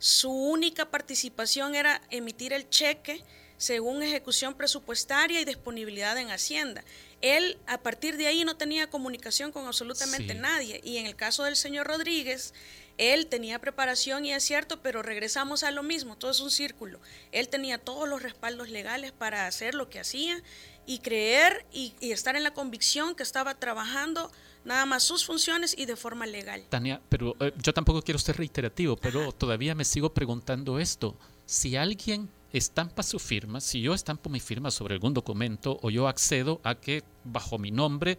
su 0.04 0.30
única 0.30 0.90
participación 0.90 1.74
era 1.74 2.02
emitir 2.10 2.52
el 2.52 2.68
cheque 2.68 3.24
según 3.56 4.02
ejecución 4.02 4.52
presupuestaria 4.52 5.40
y 5.40 5.46
disponibilidad 5.46 6.18
en 6.18 6.30
Hacienda. 6.30 6.84
Él 7.22 7.56
a 7.66 7.78
partir 7.78 8.18
de 8.18 8.26
ahí 8.26 8.44
no 8.44 8.58
tenía 8.58 8.90
comunicación 8.90 9.50
con 9.50 9.66
absolutamente 9.66 10.34
nadie. 10.34 10.82
Y 10.84 10.98
en 10.98 11.06
el 11.06 11.16
caso 11.16 11.44
del 11.44 11.56
señor 11.56 11.86
Rodríguez, 11.86 12.52
él 12.98 13.28
tenía 13.28 13.58
preparación 13.60 14.26
y 14.26 14.34
es 14.34 14.44
cierto, 14.44 14.82
pero 14.82 15.02
regresamos 15.02 15.62
a 15.62 15.70
lo 15.70 15.82
mismo, 15.82 16.18
todo 16.18 16.32
es 16.32 16.40
un 16.40 16.50
círculo. 16.50 17.00
Él 17.32 17.48
tenía 17.48 17.78
todos 17.78 18.06
los 18.06 18.22
respaldos 18.22 18.68
legales 18.68 19.12
para 19.12 19.46
hacer 19.46 19.74
lo 19.74 19.88
que 19.88 20.00
hacía 20.00 20.42
y 20.84 20.98
creer 20.98 21.64
y, 21.72 21.94
estar 22.02 22.36
en 22.36 22.44
la 22.44 22.52
convicción 22.52 23.14
que 23.14 23.22
estaba 23.22 23.54
trabajando 23.54 24.30
nada 24.64 24.86
más 24.86 25.02
sus 25.02 25.24
funciones 25.24 25.74
y 25.76 25.86
de 25.86 25.96
forma 25.96 26.26
legal. 26.26 26.64
Tania, 26.68 27.00
pero 27.08 27.36
eh, 27.40 27.52
yo 27.62 27.72
tampoco 27.72 28.02
quiero 28.02 28.18
ser 28.18 28.36
reiterativo, 28.36 28.96
pero 28.96 29.32
todavía 29.32 29.74
me 29.74 29.84
sigo 29.84 30.12
preguntando 30.12 30.78
esto. 30.78 31.16
Si 31.46 31.76
alguien 31.76 32.28
estampa 32.52 33.02
su 33.02 33.18
firma, 33.18 33.60
si 33.60 33.82
yo 33.82 33.94
estampo 33.94 34.30
mi 34.30 34.40
firma 34.40 34.70
sobre 34.70 34.94
algún 34.94 35.12
documento 35.12 35.78
o 35.82 35.90
yo 35.90 36.08
accedo 36.08 36.60
a 36.62 36.76
que 36.76 37.02
bajo 37.24 37.58
mi 37.58 37.70
nombre 37.70 38.18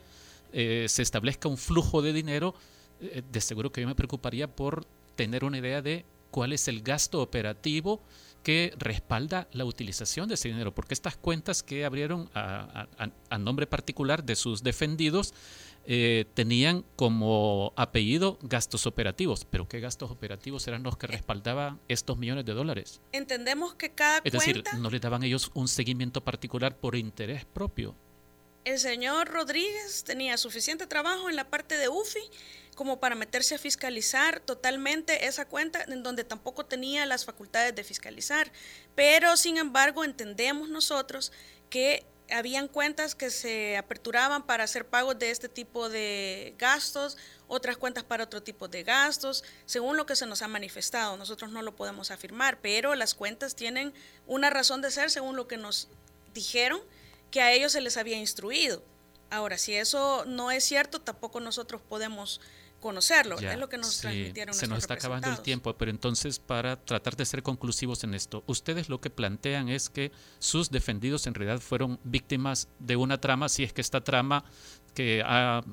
eh, 0.53 0.85
se 0.89 1.01
establezca 1.01 1.47
un 1.47 1.57
flujo 1.57 2.01
de 2.01 2.13
dinero, 2.13 2.53
eh, 3.01 3.23
de 3.31 3.41
seguro 3.41 3.71
que 3.71 3.81
yo 3.81 3.87
me 3.87 3.95
preocuparía 3.95 4.47
por 4.47 4.85
tener 5.15 5.43
una 5.43 5.57
idea 5.57 5.81
de 5.81 6.05
cuál 6.31 6.53
es 6.53 6.67
el 6.67 6.81
gasto 6.81 7.21
operativo 7.21 8.01
que 8.43 8.73
respalda 8.77 9.47
la 9.53 9.65
utilización 9.65 10.27
de 10.27 10.35
ese 10.35 10.49
dinero, 10.49 10.75
porque 10.75 10.93
estas 10.93 11.17
cuentas 11.17 11.63
que 11.63 11.83
abrieron 11.83 12.29
a, 12.35 12.87
nombre 13.39 13.65
particular 13.65 14.23
de 14.23 14.35
sus 14.35 14.61
defendidos 14.61 15.33
eh, 15.87 16.25
tenían 16.33 16.83
como 16.95 17.73
apellido 17.75 18.39
gastos 18.41 18.87
operativos, 18.87 19.45
pero 19.45 19.67
¿qué 19.67 19.79
gastos 19.79 20.09
operativos 20.09 20.67
eran 20.67 20.81
los 20.81 20.97
que 20.97 21.07
respaldaban 21.07 21.79
estos 21.87 22.17
millones 22.17 22.45
de 22.45 22.53
dólares? 22.53 23.01
Entendemos 23.11 23.75
que 23.75 23.91
cada 23.91 24.21
Es 24.23 24.33
decir, 24.33 24.63
no 24.79 24.89
le 24.89 24.99
daban 24.99 25.23
ellos 25.23 25.51
un 25.53 25.67
seguimiento 25.67 26.23
particular 26.23 26.77
por 26.77 26.95
interés 26.95 27.45
propio. 27.45 27.95
El 28.63 28.79
señor 28.79 29.27
Rodríguez 29.27 30.03
tenía 30.03 30.37
suficiente 30.37 30.87
trabajo 30.87 31.29
en 31.29 31.35
la 31.35 31.51
parte 31.51 31.77
de 31.77 31.87
UFI 31.87 32.31
como 32.75 32.99
para 32.99 33.13
meterse 33.13 33.53
a 33.53 33.59
fiscalizar 33.59 34.39
totalmente 34.39 35.27
esa 35.27 35.45
cuenta 35.47 35.83
en 35.87 36.01
donde 36.01 36.23
tampoco 36.23 36.65
tenía 36.65 37.05
las 37.05 37.25
facultades 37.25 37.75
de 37.75 37.83
fiscalizar. 37.83 38.51
Pero 38.95 39.37
sin 39.37 39.57
embargo 39.57 40.03
entendemos 40.03 40.67
nosotros 40.69 41.31
que 41.69 42.07
habían 42.31 42.67
cuentas 42.67 43.15
que 43.15 43.29
se 43.29 43.77
aperturaban 43.77 44.43
para 44.45 44.63
hacer 44.63 44.87
pagos 44.87 45.17
de 45.19 45.31
este 45.31 45.49
tipo 45.49 45.89
de 45.89 46.55
gastos, 46.57 47.17
otras 47.47 47.77
cuentas 47.77 48.03
para 48.03 48.23
otro 48.23 48.41
tipo 48.41 48.67
de 48.67 48.83
gastos, 48.83 49.43
según 49.65 49.97
lo 49.97 50.05
que 50.05 50.15
se 50.15 50.25
nos 50.25 50.41
ha 50.41 50.47
manifestado. 50.47 51.17
Nosotros 51.17 51.51
no 51.51 51.61
lo 51.61 51.75
podemos 51.75 52.11
afirmar, 52.11 52.59
pero 52.61 52.95
las 52.95 53.13
cuentas 53.13 53.55
tienen 53.55 53.93
una 54.27 54.49
razón 54.49 54.81
de 54.81 54.91
ser 54.91 55.11
según 55.11 55.35
lo 55.35 55.47
que 55.47 55.57
nos 55.57 55.87
dijeron 56.33 56.81
que 57.31 57.41
a 57.41 57.51
ellos 57.51 57.71
se 57.71 57.81
les 57.81 57.97
había 57.97 58.17
instruido 58.17 58.83
Ahora, 59.29 59.57
si 59.57 59.75
eso 59.75 60.23
no 60.25 60.51
es 60.51 60.63
cierto, 60.63 61.01
tampoco 61.01 61.39
nosotros 61.39 61.81
podemos 61.81 62.41
conocerlo. 62.85 63.39
es 63.39 63.57
lo 63.57 63.67
que 63.67 63.79
nos 63.79 63.97
transmitieron. 63.97 64.53
Se 64.53 64.67
nos 64.67 64.77
está 64.77 64.93
acabando 64.93 65.27
el 65.29 65.39
tiempo, 65.39 65.75
pero 65.75 65.89
entonces 65.89 66.37
para 66.37 66.75
tratar 66.75 67.15
de 67.15 67.25
ser 67.25 67.41
conclusivos 67.41 68.03
en 68.03 68.13
esto, 68.13 68.43
ustedes 68.45 68.89
lo 68.89 69.01
que 69.01 69.09
plantean 69.09 69.69
es 69.69 69.89
que 69.89 70.11
sus 70.37 70.69
defendidos 70.69 71.25
en 71.25 71.33
realidad 71.33 71.61
fueron 71.61 71.99
víctimas 72.03 72.67
de 72.77 72.95
una 72.95 73.19
trama, 73.19 73.49
si 73.49 73.63
es 73.63 73.73
que 73.73 73.81
esta 73.81 74.03
trama 74.03 74.45
que 74.93 75.23
ha 75.25 75.63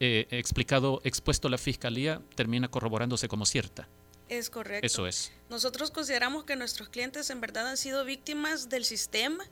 eh, 0.00 0.26
explicado, 0.30 1.02
expuesto 1.04 1.50
la 1.50 1.58
fiscalía, 1.58 2.22
termina 2.34 2.68
corroborándose 2.68 3.28
como 3.28 3.44
cierta. 3.44 3.86
Es 4.28 4.50
correcto. 4.50 4.86
Eso 4.86 5.06
es. 5.06 5.32
Nosotros 5.50 5.90
consideramos 5.90 6.44
que 6.44 6.56
nuestros 6.56 6.88
clientes 6.88 7.28
en 7.30 7.40
verdad 7.40 7.66
han 7.68 7.76
sido 7.76 8.04
víctimas 8.04 8.68
del 8.68 8.84
sistema, 8.84 9.44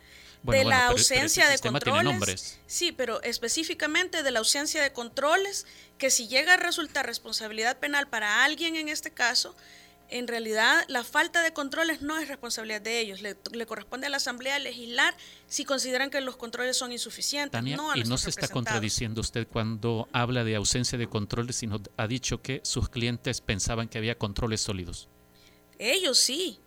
de 0.42 0.64
la 0.64 0.88
ausencia 0.88 1.48
de 1.48 1.58
controles. 1.58 2.58
Sí, 2.66 2.90
pero 2.90 3.22
específicamente 3.22 4.22
de 4.22 4.30
la 4.30 4.40
ausencia 4.40 4.82
de 4.82 4.92
controles, 4.92 5.66
que 5.98 6.10
si 6.10 6.26
llega 6.26 6.54
a 6.54 6.56
resultar 6.56 7.06
responsabilidad 7.06 7.78
penal 7.78 8.08
para 8.08 8.44
alguien 8.44 8.76
en 8.76 8.88
este 8.88 9.12
caso, 9.12 9.54
en 10.12 10.28
realidad 10.28 10.84
la 10.88 11.04
falta 11.04 11.42
de 11.42 11.52
controles 11.52 12.02
no 12.02 12.18
es 12.18 12.28
responsabilidad 12.28 12.82
de 12.82 13.00
ellos, 13.00 13.20
le, 13.22 13.66
corresponde 13.66 14.06
a 14.06 14.10
la 14.10 14.18
Asamblea 14.18 14.58
legislar 14.58 15.16
si 15.46 15.64
consideran 15.64 16.10
que 16.10 16.20
los 16.20 16.36
controles 16.36 16.76
son 16.76 16.92
insuficientes. 16.92 17.62
no 17.62 17.96
y 17.96 18.04
no 18.04 18.18
se 18.18 18.30
está 18.30 18.48
contradiciendo 18.48 19.20
usted 19.20 19.46
cuando 19.48 20.08
habla 20.12 20.44
de 20.44 20.54
ausencia 20.56 20.98
de 20.98 21.08
controles, 21.08 21.56
sino 21.56 21.80
ha 21.96 22.06
dicho 22.06 22.42
que 22.42 22.60
sus 22.62 22.88
clientes 22.88 23.40
pensaban 23.40 23.88
que 23.88 23.98
había 23.98 24.18
controles 24.18 24.60
sólidos. 24.60 25.08
Ellos 25.78 26.18
sí, 26.18 26.60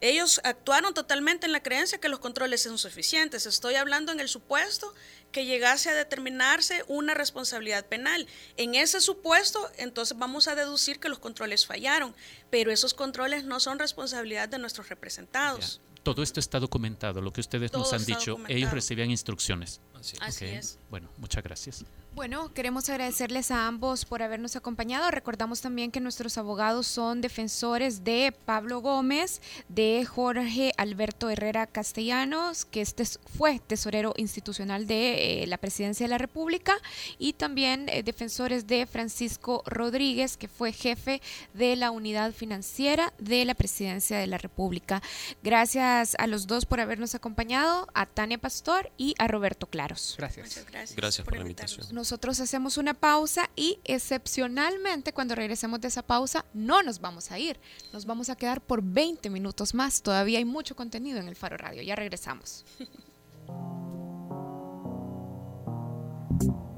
ellos 0.00 0.40
actuaron 0.44 0.94
totalmente 0.94 1.46
en 1.46 1.52
la 1.52 1.62
creencia 1.62 1.98
que 1.98 2.08
los 2.08 2.20
controles 2.20 2.62
son 2.62 2.78
suficientes. 2.78 3.46
Estoy 3.46 3.74
hablando 3.74 4.12
en 4.12 4.20
el 4.20 4.28
supuesto 4.28 4.94
que 5.32 5.44
llegase 5.44 5.90
a 5.90 5.94
determinarse 5.94 6.84
una 6.86 7.14
responsabilidad 7.14 7.86
penal. 7.86 8.26
En 8.56 8.74
ese 8.74 9.00
supuesto, 9.00 9.68
entonces 9.76 10.16
vamos 10.16 10.48
a 10.48 10.54
deducir 10.54 11.00
que 11.00 11.08
los 11.08 11.18
controles 11.18 11.66
fallaron, 11.66 12.14
pero 12.50 12.70
esos 12.70 12.94
controles 12.94 13.44
no 13.44 13.60
son 13.60 13.78
responsabilidad 13.78 14.48
de 14.48 14.58
nuestros 14.58 14.88
representados. 14.88 15.80
Todo 16.02 16.22
esto 16.22 16.40
está 16.40 16.60
documentado, 16.60 17.20
lo 17.20 17.32
que 17.32 17.40
ustedes 17.40 17.72
nos 17.72 17.92
han 17.92 18.04
dicho, 18.04 18.38
ellos 18.48 18.70
recibían 18.70 19.10
instrucciones. 19.10 19.80
Así, 20.20 20.44
es. 20.46 20.78
Bueno, 20.90 21.10
muchas 21.18 21.42
gracias. 21.42 21.84
Bueno, 22.18 22.52
queremos 22.52 22.88
agradecerles 22.88 23.52
a 23.52 23.68
ambos 23.68 24.04
por 24.04 24.24
habernos 24.24 24.56
acompañado. 24.56 25.08
Recordamos 25.12 25.60
también 25.60 25.92
que 25.92 26.00
nuestros 26.00 26.36
abogados 26.36 26.88
son 26.88 27.20
defensores 27.20 28.02
de 28.02 28.34
Pablo 28.44 28.80
Gómez, 28.80 29.40
de 29.68 30.04
Jorge 30.04 30.72
Alberto 30.78 31.30
Herrera 31.30 31.68
Castellanos, 31.68 32.64
que 32.64 32.80
este 32.80 33.04
fue 33.04 33.60
tesorero 33.60 34.14
institucional 34.16 34.88
de 34.88 35.44
eh, 35.44 35.46
la 35.46 35.58
Presidencia 35.58 36.06
de 36.06 36.10
la 36.10 36.18
República, 36.18 36.76
y 37.20 37.34
también 37.34 37.88
eh, 37.88 38.02
defensores 38.02 38.66
de 38.66 38.86
Francisco 38.86 39.62
Rodríguez, 39.64 40.36
que 40.36 40.48
fue 40.48 40.72
jefe 40.72 41.22
de 41.54 41.76
la 41.76 41.92
unidad 41.92 42.32
financiera 42.32 43.12
de 43.20 43.44
la 43.44 43.54
Presidencia 43.54 44.18
de 44.18 44.26
la 44.26 44.38
República. 44.38 45.02
Gracias 45.44 46.16
a 46.18 46.26
los 46.26 46.48
dos 46.48 46.66
por 46.66 46.80
habernos 46.80 47.14
acompañado, 47.14 47.86
a 47.94 48.06
Tania 48.06 48.38
Pastor 48.38 48.90
y 48.96 49.14
a 49.18 49.28
Roberto 49.28 49.68
Claros. 49.68 50.16
Gracias. 50.18 50.66
gracias. 50.68 50.96
Gracias 50.96 51.24
por, 51.24 51.36
la 51.36 51.42
invitación 51.42 52.07
nosotros 52.08 52.40
hacemos 52.40 52.78
una 52.78 52.94
pausa 52.94 53.50
y 53.54 53.80
excepcionalmente 53.84 55.12
cuando 55.12 55.34
regresemos 55.34 55.78
de 55.78 55.88
esa 55.88 56.00
pausa 56.00 56.46
no 56.54 56.82
nos 56.82 57.02
vamos 57.02 57.30
a 57.30 57.38
ir, 57.38 57.60
nos 57.92 58.06
vamos 58.06 58.30
a 58.30 58.36
quedar 58.36 58.62
por 58.62 58.82
20 58.82 59.28
minutos 59.28 59.74
más. 59.74 60.00
Todavía 60.00 60.38
hay 60.38 60.46
mucho 60.46 60.74
contenido 60.74 61.18
en 61.18 61.28
el 61.28 61.36
Faro 61.36 61.58
Radio. 61.58 61.82
Ya 61.82 61.96
regresamos. 61.96 62.64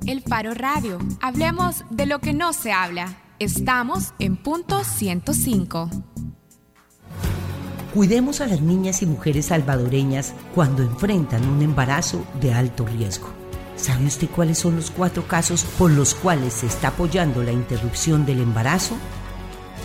El 0.04 0.20
Faro 0.22 0.52
Radio. 0.52 0.98
Hablemos 1.22 1.84
de 1.90 2.06
lo 2.06 2.18
que 2.18 2.32
no 2.32 2.52
se 2.52 2.72
habla. 2.72 3.16
Estamos 3.38 4.14
en 4.18 4.36
punto 4.36 4.82
105. 4.82 5.90
Cuidemos 7.94 8.40
a 8.40 8.48
las 8.48 8.60
niñas 8.60 9.00
y 9.02 9.06
mujeres 9.06 9.46
salvadoreñas 9.46 10.34
cuando 10.56 10.82
enfrentan 10.82 11.48
un 11.48 11.62
embarazo 11.62 12.26
de 12.40 12.52
alto 12.52 12.84
riesgo. 12.84 13.39
¿Sabe 13.80 14.04
usted 14.04 14.28
cuáles 14.28 14.58
son 14.58 14.76
los 14.76 14.90
cuatro 14.90 15.26
casos 15.26 15.64
por 15.78 15.90
los 15.90 16.14
cuales 16.14 16.52
se 16.52 16.66
está 16.66 16.88
apoyando 16.88 17.42
la 17.42 17.52
interrupción 17.52 18.26
del 18.26 18.42
embarazo? 18.42 18.94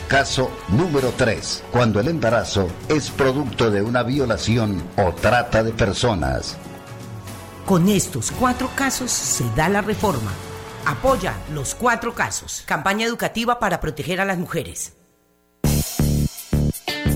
Caso 0.09 0.51
número 0.67 1.13
3. 1.15 1.63
Cuando 1.71 2.01
el 2.01 2.09
embarazo 2.09 2.67
es 2.89 3.09
producto 3.09 3.71
de 3.71 3.81
una 3.81 4.03
violación 4.03 4.83
o 4.97 5.13
trata 5.13 5.63
de 5.63 5.71
personas. 5.71 6.57
Con 7.65 7.87
estos 7.87 8.31
cuatro 8.31 8.69
casos 8.75 9.11
se 9.11 9.45
da 9.55 9.69
la 9.69 9.81
reforma. 9.81 10.31
Apoya 10.85 11.33
los 11.53 11.73
cuatro 11.73 12.13
casos. 12.13 12.63
Campaña 12.65 13.05
educativa 13.05 13.59
para 13.59 13.79
proteger 13.79 14.19
a 14.19 14.25
las 14.25 14.37
mujeres. 14.37 14.91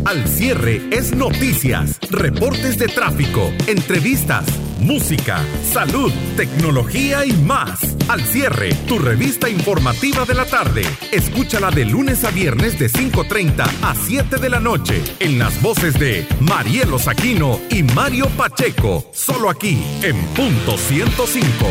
Al 0.05 0.27
cierre 0.27 0.81
es 0.91 1.13
noticias, 1.13 1.99
reportes 2.09 2.79
de 2.79 2.87
tráfico, 2.87 3.51
entrevistas, 3.67 4.45
música, 4.79 5.39
salud, 5.63 6.11
tecnología 6.35 7.25
y 7.25 7.33
más. 7.33 7.95
Al 8.07 8.21
cierre, 8.21 8.73
tu 8.87 8.99
revista 8.99 9.49
informativa 9.49 10.25
de 10.25 10.33
la 10.33 10.45
tarde. 10.45 10.81
Escúchala 11.11 11.71
de 11.71 11.85
lunes 11.85 12.23
a 12.23 12.31
viernes 12.31 12.79
de 12.79 12.87
5.30 12.87 13.63
a 13.83 13.95
7 13.95 14.37
de 14.37 14.49
la 14.49 14.59
noche 14.59 15.03
en 15.19 15.39
las 15.39 15.61
voces 15.61 15.99
de 15.99 16.27
Marielo 16.39 16.99
Saquino 16.99 17.59
y 17.69 17.83
Mario 17.83 18.27
Pacheco. 18.37 19.05
Solo 19.13 19.49
aquí 19.49 19.83
en 20.01 20.15
punto 20.35 20.77
105. 20.77 21.65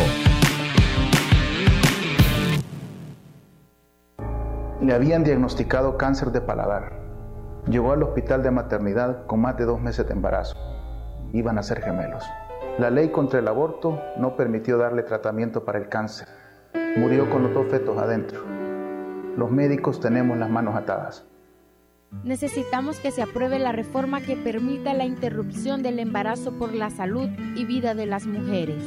Le 4.81 4.93
habían 4.93 5.23
diagnosticado 5.23 5.97
cáncer 5.97 6.31
de 6.31 6.41
paladar 6.41 6.99
Llegó 7.67 7.91
al 7.91 8.01
hospital 8.01 8.41
de 8.41 8.49
maternidad 8.49 9.25
con 9.27 9.41
más 9.41 9.55
de 9.57 9.65
dos 9.65 9.79
meses 9.79 10.07
de 10.07 10.13
embarazo. 10.13 10.57
Iban 11.33 11.59
a 11.59 11.63
ser 11.63 11.81
gemelos. 11.81 12.23
La 12.79 12.89
ley 12.89 13.09
contra 13.09 13.39
el 13.39 13.47
aborto 13.49 14.01
no 14.15 14.37
permitió 14.37 14.77
darle 14.77 15.03
tratamiento 15.03 15.65
para 15.65 15.79
el 15.79 15.89
cáncer. 15.89 16.29
Murió 16.95 17.29
con 17.29 17.43
los 17.43 17.53
dos 17.53 17.67
fetos 17.69 17.97
adentro. 17.97 18.41
Los 19.35 19.51
médicos 19.51 19.99
tenemos 19.99 20.37
las 20.37 20.49
manos 20.49 20.75
atadas. 20.77 21.25
Necesitamos 22.23 22.97
que 22.99 23.11
se 23.11 23.21
apruebe 23.21 23.59
la 23.59 23.73
reforma 23.73 24.21
que 24.21 24.37
permita 24.37 24.93
la 24.93 25.03
interrupción 25.03 25.83
del 25.83 25.99
embarazo 25.99 26.53
por 26.53 26.73
la 26.73 26.89
salud 26.89 27.27
y 27.55 27.65
vida 27.65 27.95
de 27.95 28.05
las 28.05 28.25
mujeres. 28.25 28.81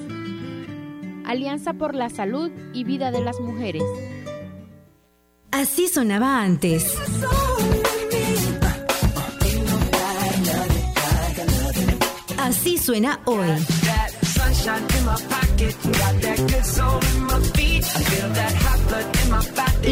Alianza 1.27 1.75
por 1.75 1.95
la 1.95 2.09
Salud 2.09 2.51
y 2.73 2.85
Vida 2.85 3.11
de 3.11 3.21
las 3.21 3.41
Mujeres. 3.41 3.85
Así 5.51 5.89
sonaba 5.89 6.43
antes. 6.43 6.99
Así 12.39 12.77
suena 12.77 13.21
hoy. 13.25 13.82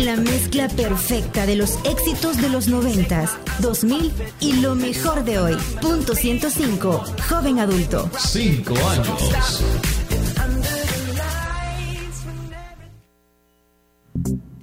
La 0.04 0.16
mezcla 0.16 0.68
perfecta 0.68 1.44
de 1.46 1.56
los 1.56 1.76
éxitos 1.84 2.36
de 2.36 2.48
los 2.48 2.68
90, 2.68 3.24
2000 3.58 4.12
y 4.38 4.52
lo 4.60 4.76
mejor 4.76 5.24
de 5.24 5.40
hoy. 5.40 5.56
Punto 5.80 6.14
105, 6.14 7.04
joven 7.28 7.58
adulto. 7.58 8.08
Cinco 8.16 8.74
años. 8.88 9.64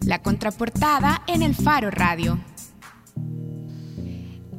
La 0.05 0.21
contraportada 0.21 1.23
en 1.27 1.41
el 1.41 1.53
Faro 1.53 1.91
Radio. 1.91 2.39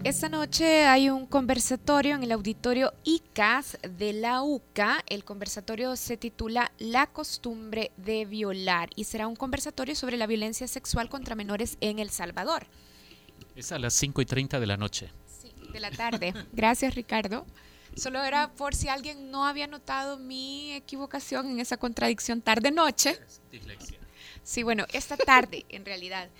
Esta 0.05 0.29
noche 0.29 0.87
hay 0.87 1.11
un 1.11 1.27
conversatorio 1.27 2.15
en 2.15 2.23
el 2.23 2.31
auditorio 2.33 2.95
ICAS 3.03 3.79
de 3.83 4.13
la 4.13 4.43
UCA. 4.43 5.03
El 5.07 5.25
conversatorio 5.25 5.97
se 5.97 6.17
titula 6.17 6.71
La 6.79 7.09
costumbre 7.09 7.91
de 7.97 8.25
violar 8.25 8.91
y 8.95 9.05
será 9.05 9.27
un 9.27 9.35
conversatorio 9.35 9.97
sobre 9.97 10.17
la 10.17 10.27
violencia 10.27 10.69
sexual 10.69 11.09
contra 11.09 11.35
menores 11.35 11.77
en 11.81 11.99
El 11.99 12.11
Salvador. 12.11 12.67
Es 13.57 13.73
a 13.73 13.79
las 13.79 13.93
5 13.95 14.23
y 14.23 14.27
30 14.27 14.61
de 14.61 14.67
la 14.67 14.77
noche. 14.77 15.11
Sí, 15.27 15.53
de 15.73 15.81
la 15.81 15.91
tarde. 15.91 16.33
Gracias, 16.53 16.95
Ricardo. 16.95 17.45
Solo 17.97 18.23
era 18.23 18.53
por 18.53 18.77
si 18.77 18.89
alguien 18.89 19.33
no 19.33 19.45
había 19.47 19.67
notado 19.67 20.17
mi 20.17 20.73
equivocación 20.75 21.51
en 21.51 21.59
esa 21.59 21.77
contradicción 21.77 22.41
tarde-noche. 22.41 23.19
Sí, 24.45 24.63
bueno, 24.63 24.87
esta 24.93 25.17
tarde 25.17 25.67
en 25.69 25.85
realidad. 25.85 26.31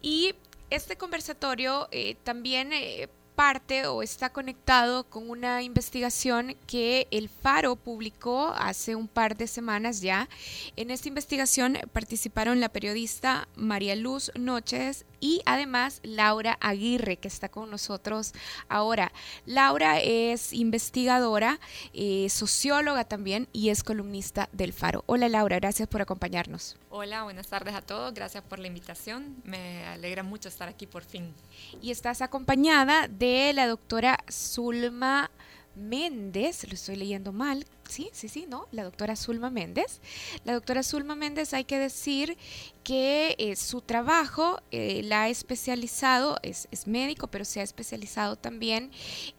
Y 0.00 0.34
este 0.74 0.96
conversatorio 0.96 1.88
eh, 1.90 2.16
también 2.22 2.72
eh, 2.72 3.08
parte 3.42 3.88
o 3.88 4.04
está 4.04 4.30
conectado 4.30 5.02
con 5.02 5.28
una 5.28 5.62
investigación 5.62 6.54
que 6.68 7.08
el 7.10 7.28
Faro 7.28 7.74
publicó 7.74 8.54
hace 8.56 8.94
un 8.94 9.08
par 9.08 9.36
de 9.36 9.48
semanas 9.48 10.00
ya. 10.00 10.28
En 10.76 10.92
esta 10.92 11.08
investigación 11.08 11.76
participaron 11.92 12.60
la 12.60 12.68
periodista 12.68 13.48
María 13.56 13.96
Luz 13.96 14.30
Noches 14.38 15.06
y 15.18 15.42
además 15.44 16.00
Laura 16.04 16.56
Aguirre, 16.60 17.16
que 17.16 17.26
está 17.26 17.48
con 17.48 17.68
nosotros 17.68 18.32
ahora. 18.68 19.12
Laura 19.44 20.00
es 20.00 20.52
investigadora, 20.52 21.58
eh, 21.94 22.28
socióloga 22.28 23.04
también 23.04 23.48
y 23.52 23.70
es 23.70 23.82
columnista 23.82 24.50
del 24.52 24.72
Faro. 24.72 25.02
Hola 25.06 25.28
Laura, 25.28 25.56
gracias 25.56 25.88
por 25.88 26.00
acompañarnos. 26.00 26.76
Hola, 26.90 27.24
buenas 27.24 27.48
tardes 27.48 27.74
a 27.74 27.82
todos, 27.82 28.12
gracias 28.14 28.44
por 28.44 28.58
la 28.60 28.68
invitación. 28.68 29.36
Me 29.44 29.84
alegra 29.86 30.22
mucho 30.22 30.48
estar 30.48 30.68
aquí 30.68 30.86
por 30.86 31.02
fin. 31.02 31.32
Y 31.80 31.90
estás 31.90 32.20
acompañada 32.20 33.08
de 33.08 33.31
la 33.32 33.66
doctora 33.66 34.18
Zulma 34.30 35.30
Méndez, 35.74 36.68
lo 36.68 36.74
estoy 36.74 36.96
leyendo 36.96 37.32
mal, 37.32 37.64
sí, 37.92 38.10
sí, 38.12 38.28
sí, 38.28 38.46
¿no? 38.48 38.66
La 38.72 38.84
doctora 38.84 39.16
Zulma 39.16 39.50
Méndez. 39.50 40.00
La 40.44 40.54
doctora 40.54 40.82
Zulma 40.82 41.14
Méndez 41.14 41.52
hay 41.52 41.64
que 41.64 41.78
decir 41.78 42.36
que 42.82 43.36
eh, 43.38 43.54
su 43.54 43.80
trabajo 43.80 44.60
eh, 44.70 45.02
la 45.04 45.24
ha 45.24 45.28
especializado, 45.28 46.38
es, 46.42 46.66
médico, 46.86 47.28
pero 47.28 47.44
se 47.44 47.60
ha 47.60 47.62
especializado 47.62 48.36
también 48.36 48.90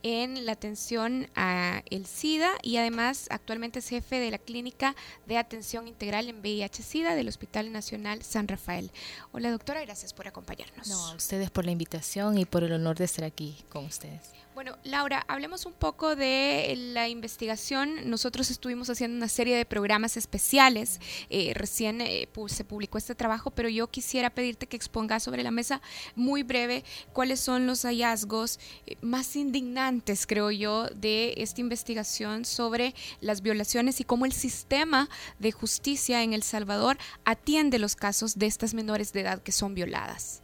en 0.03 0.45
la 0.45 0.53
atención 0.53 1.29
a 1.35 1.83
el 1.89 2.05
SIDA 2.05 2.51
y 2.61 2.77
además 2.77 3.27
actualmente 3.31 3.79
es 3.79 3.89
jefe 3.89 4.19
de 4.19 4.31
la 4.31 4.37
Clínica 4.37 4.95
de 5.25 5.37
Atención 5.37 5.87
Integral 5.87 6.29
en 6.29 6.41
VIH-SIDA 6.41 7.15
del 7.15 7.27
Hospital 7.27 7.71
Nacional 7.71 8.23
San 8.23 8.47
Rafael. 8.47 8.91
Hola 9.31 9.51
doctora, 9.51 9.81
gracias 9.81 10.13
por 10.13 10.27
acompañarnos. 10.27 10.87
No, 10.87 11.07
a 11.07 11.15
ustedes 11.15 11.49
por 11.49 11.65
la 11.65 11.71
invitación 11.71 12.37
y 12.37 12.45
por 12.45 12.63
el 12.63 12.71
honor 12.71 12.97
de 12.97 13.05
estar 13.05 13.25
aquí 13.25 13.57
con 13.69 13.85
ustedes. 13.85 14.43
Bueno, 14.55 14.77
Laura, 14.83 15.25
hablemos 15.27 15.65
un 15.65 15.73
poco 15.73 16.15
de 16.15 16.75
la 16.77 17.09
investigación. 17.09 18.07
Nosotros 18.11 18.42
estuvimos 18.49 18.89
haciendo 18.89 19.17
una 19.17 19.27
serie 19.27 19.55
de 19.55 19.65
programas 19.65 20.17
especiales. 20.17 20.99
Eh, 21.29 21.53
recién 21.55 22.01
eh, 22.01 22.27
se 22.47 22.63
publicó 22.63 22.97
este 22.97 23.15
trabajo, 23.15 23.51
pero 23.51 23.69
yo 23.69 23.87
quisiera 23.87 24.29
pedirte 24.29 24.67
que 24.67 24.77
expongas 24.77 25.23
sobre 25.23 25.43
la 25.43 25.51
mesa 25.51 25.81
muy 26.15 26.43
breve 26.43 26.83
cuáles 27.11 27.39
son 27.39 27.67
los 27.67 27.83
hallazgos 27.83 28.59
eh, 28.85 28.95
más 29.01 29.35
indignantes, 29.35 30.25
creo 30.25 30.51
yo, 30.51 30.87
de 30.89 31.33
esta 31.37 31.61
investigación 31.61 32.45
sobre 32.45 32.93
las 33.21 33.41
violaciones 33.41 33.99
y 33.99 34.03
cómo 34.03 34.25
el 34.25 34.33
sistema 34.33 35.09
de 35.39 35.51
justicia 35.51 36.23
en 36.23 36.33
El 36.33 36.43
Salvador 36.43 36.97
atiende 37.25 37.79
los 37.79 37.95
casos 37.95 38.37
de 38.37 38.47
estas 38.47 38.73
menores 38.73 39.13
de 39.13 39.21
edad 39.21 39.41
que 39.41 39.51
son 39.51 39.75
violadas. 39.75 40.41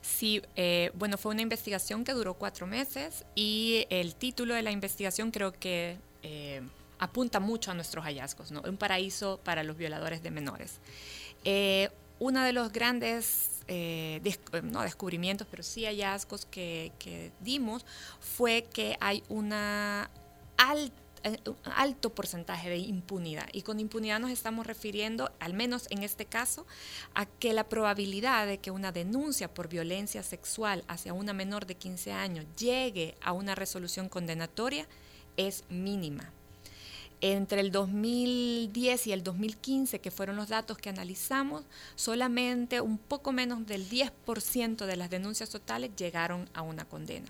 Sí, 0.00 0.42
bueno, 0.94 1.18
fue 1.18 1.32
una 1.32 1.42
investigación 1.42 2.02
que 2.02 2.12
duró 2.12 2.34
cuatro 2.34 2.66
meses 2.66 3.24
y 3.34 3.86
el 3.90 4.14
título 4.14 4.54
de 4.54 4.62
la 4.62 4.70
investigación 4.70 5.30
creo 5.30 5.52
que 5.52 5.98
eh, 6.22 6.62
apunta 6.98 7.40
mucho 7.40 7.70
a 7.70 7.74
nuestros 7.74 8.04
hallazgos, 8.04 8.50
¿no? 8.50 8.62
Un 8.62 8.76
paraíso 8.76 9.40
para 9.44 9.62
los 9.62 9.76
violadores 9.76 10.22
de 10.22 10.30
menores. 10.30 10.78
Eh, 11.44 11.90
uno 12.18 12.42
de 12.42 12.52
los 12.52 12.72
grandes, 12.72 13.60
no 14.62 14.82
descubrimientos, 14.82 15.46
pero 15.48 15.62
sí 15.62 15.84
hallazgos 15.84 16.46
que, 16.46 17.32
dimos 17.40 17.86
fue 18.18 18.66
que 18.72 18.96
hay 19.00 19.22
una 19.28 20.10
alta 20.56 21.08
eh, 21.24 21.36
alto 21.64 22.10
porcentaje 22.10 22.70
de 22.70 22.78
impunidad. 22.78 23.48
Y 23.52 23.62
con 23.62 23.80
impunidad 23.80 24.20
nos 24.20 24.30
estamos 24.30 24.66
refiriendo, 24.66 25.32
al 25.40 25.52
menos 25.52 25.86
en 25.90 26.02
este 26.02 26.26
caso, 26.26 26.66
a 27.14 27.26
que 27.26 27.52
la 27.52 27.68
probabilidad 27.68 28.46
de 28.46 28.58
que 28.58 28.70
una 28.70 28.92
denuncia 28.92 29.52
por 29.52 29.68
violencia 29.68 30.22
sexual 30.22 30.84
hacia 30.86 31.12
una 31.12 31.32
menor 31.32 31.66
de 31.66 31.74
15 31.74 32.12
años 32.12 32.46
llegue 32.56 33.16
a 33.20 33.32
una 33.32 33.54
resolución 33.54 34.08
condenatoria 34.08 34.86
es 35.38 35.64
mínima. 35.70 36.30
Entre 37.22 37.62
el 37.62 37.72
2010 37.72 39.06
y 39.06 39.12
el 39.12 39.24
2015, 39.24 40.00
que 40.00 40.10
fueron 40.10 40.36
los 40.36 40.50
datos 40.50 40.76
que 40.76 40.90
analizamos, 40.90 41.64
solamente 41.96 42.82
un 42.82 42.98
poco 42.98 43.32
menos 43.32 43.66
del 43.66 43.88
10% 43.88 44.84
de 44.84 44.96
las 44.96 45.08
denuncias 45.08 45.48
totales 45.48 45.96
llegaron 45.96 46.48
a 46.52 46.60
una 46.60 46.84
condena 46.84 47.26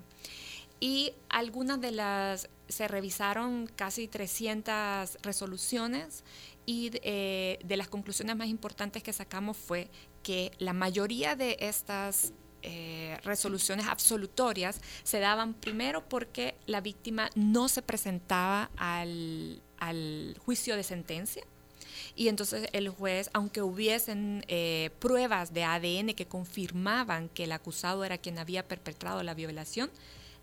y 0.81 1.13
algunas 1.29 1.81
de 1.81 1.93
las, 1.93 2.49
se 2.69 2.89
revisaron 2.89 3.69
casi 3.75 4.09
300 4.09 5.19
resoluciones 5.23 6.25
y 6.67 6.91
eh, 7.03 7.59
de 7.65 7.77
las 7.77 7.89
conclusiones 7.89 8.37
más 8.37 8.49
importantes 8.49 9.03
que 9.03 9.13
sacamos 9.13 9.57
fue 9.57 9.89
que 10.23 10.53
la 10.59 10.73
mayoría 10.73 11.35
de 11.35 11.57
estas 11.61 12.33
eh, 12.63 13.19
resoluciones 13.23 13.87
absolutorias 13.87 14.81
se 15.05 15.21
daban 15.21 15.55
primero 15.55 16.09
porque 16.09 16.57
la 16.67 16.81
víctima 16.81 17.31
no 17.35 17.69
se 17.69 17.83
presentaba 17.83 18.71
al, 18.77 19.63
juicio 20.45 20.77
de 20.77 20.83
sentencia. 20.83 21.45
Y 22.17 22.29
entonces 22.29 22.69
el 22.73 22.89
juez, 22.89 23.31
aunque 23.33 23.63
hubiesen 23.63 24.45
eh, 24.49 24.91
pruebas 24.99 25.53
de 25.53 25.65
ADN 25.65 26.15
que 26.15 26.27
confirmaban 26.27 27.29
que 27.29 27.45
el 27.45 27.53
acusado 27.53 28.05
era 28.05 28.19
quien 28.19 28.39
había 28.39 28.67
perpetrado 28.67 29.23
la 29.23 29.35
violación, 29.35 29.91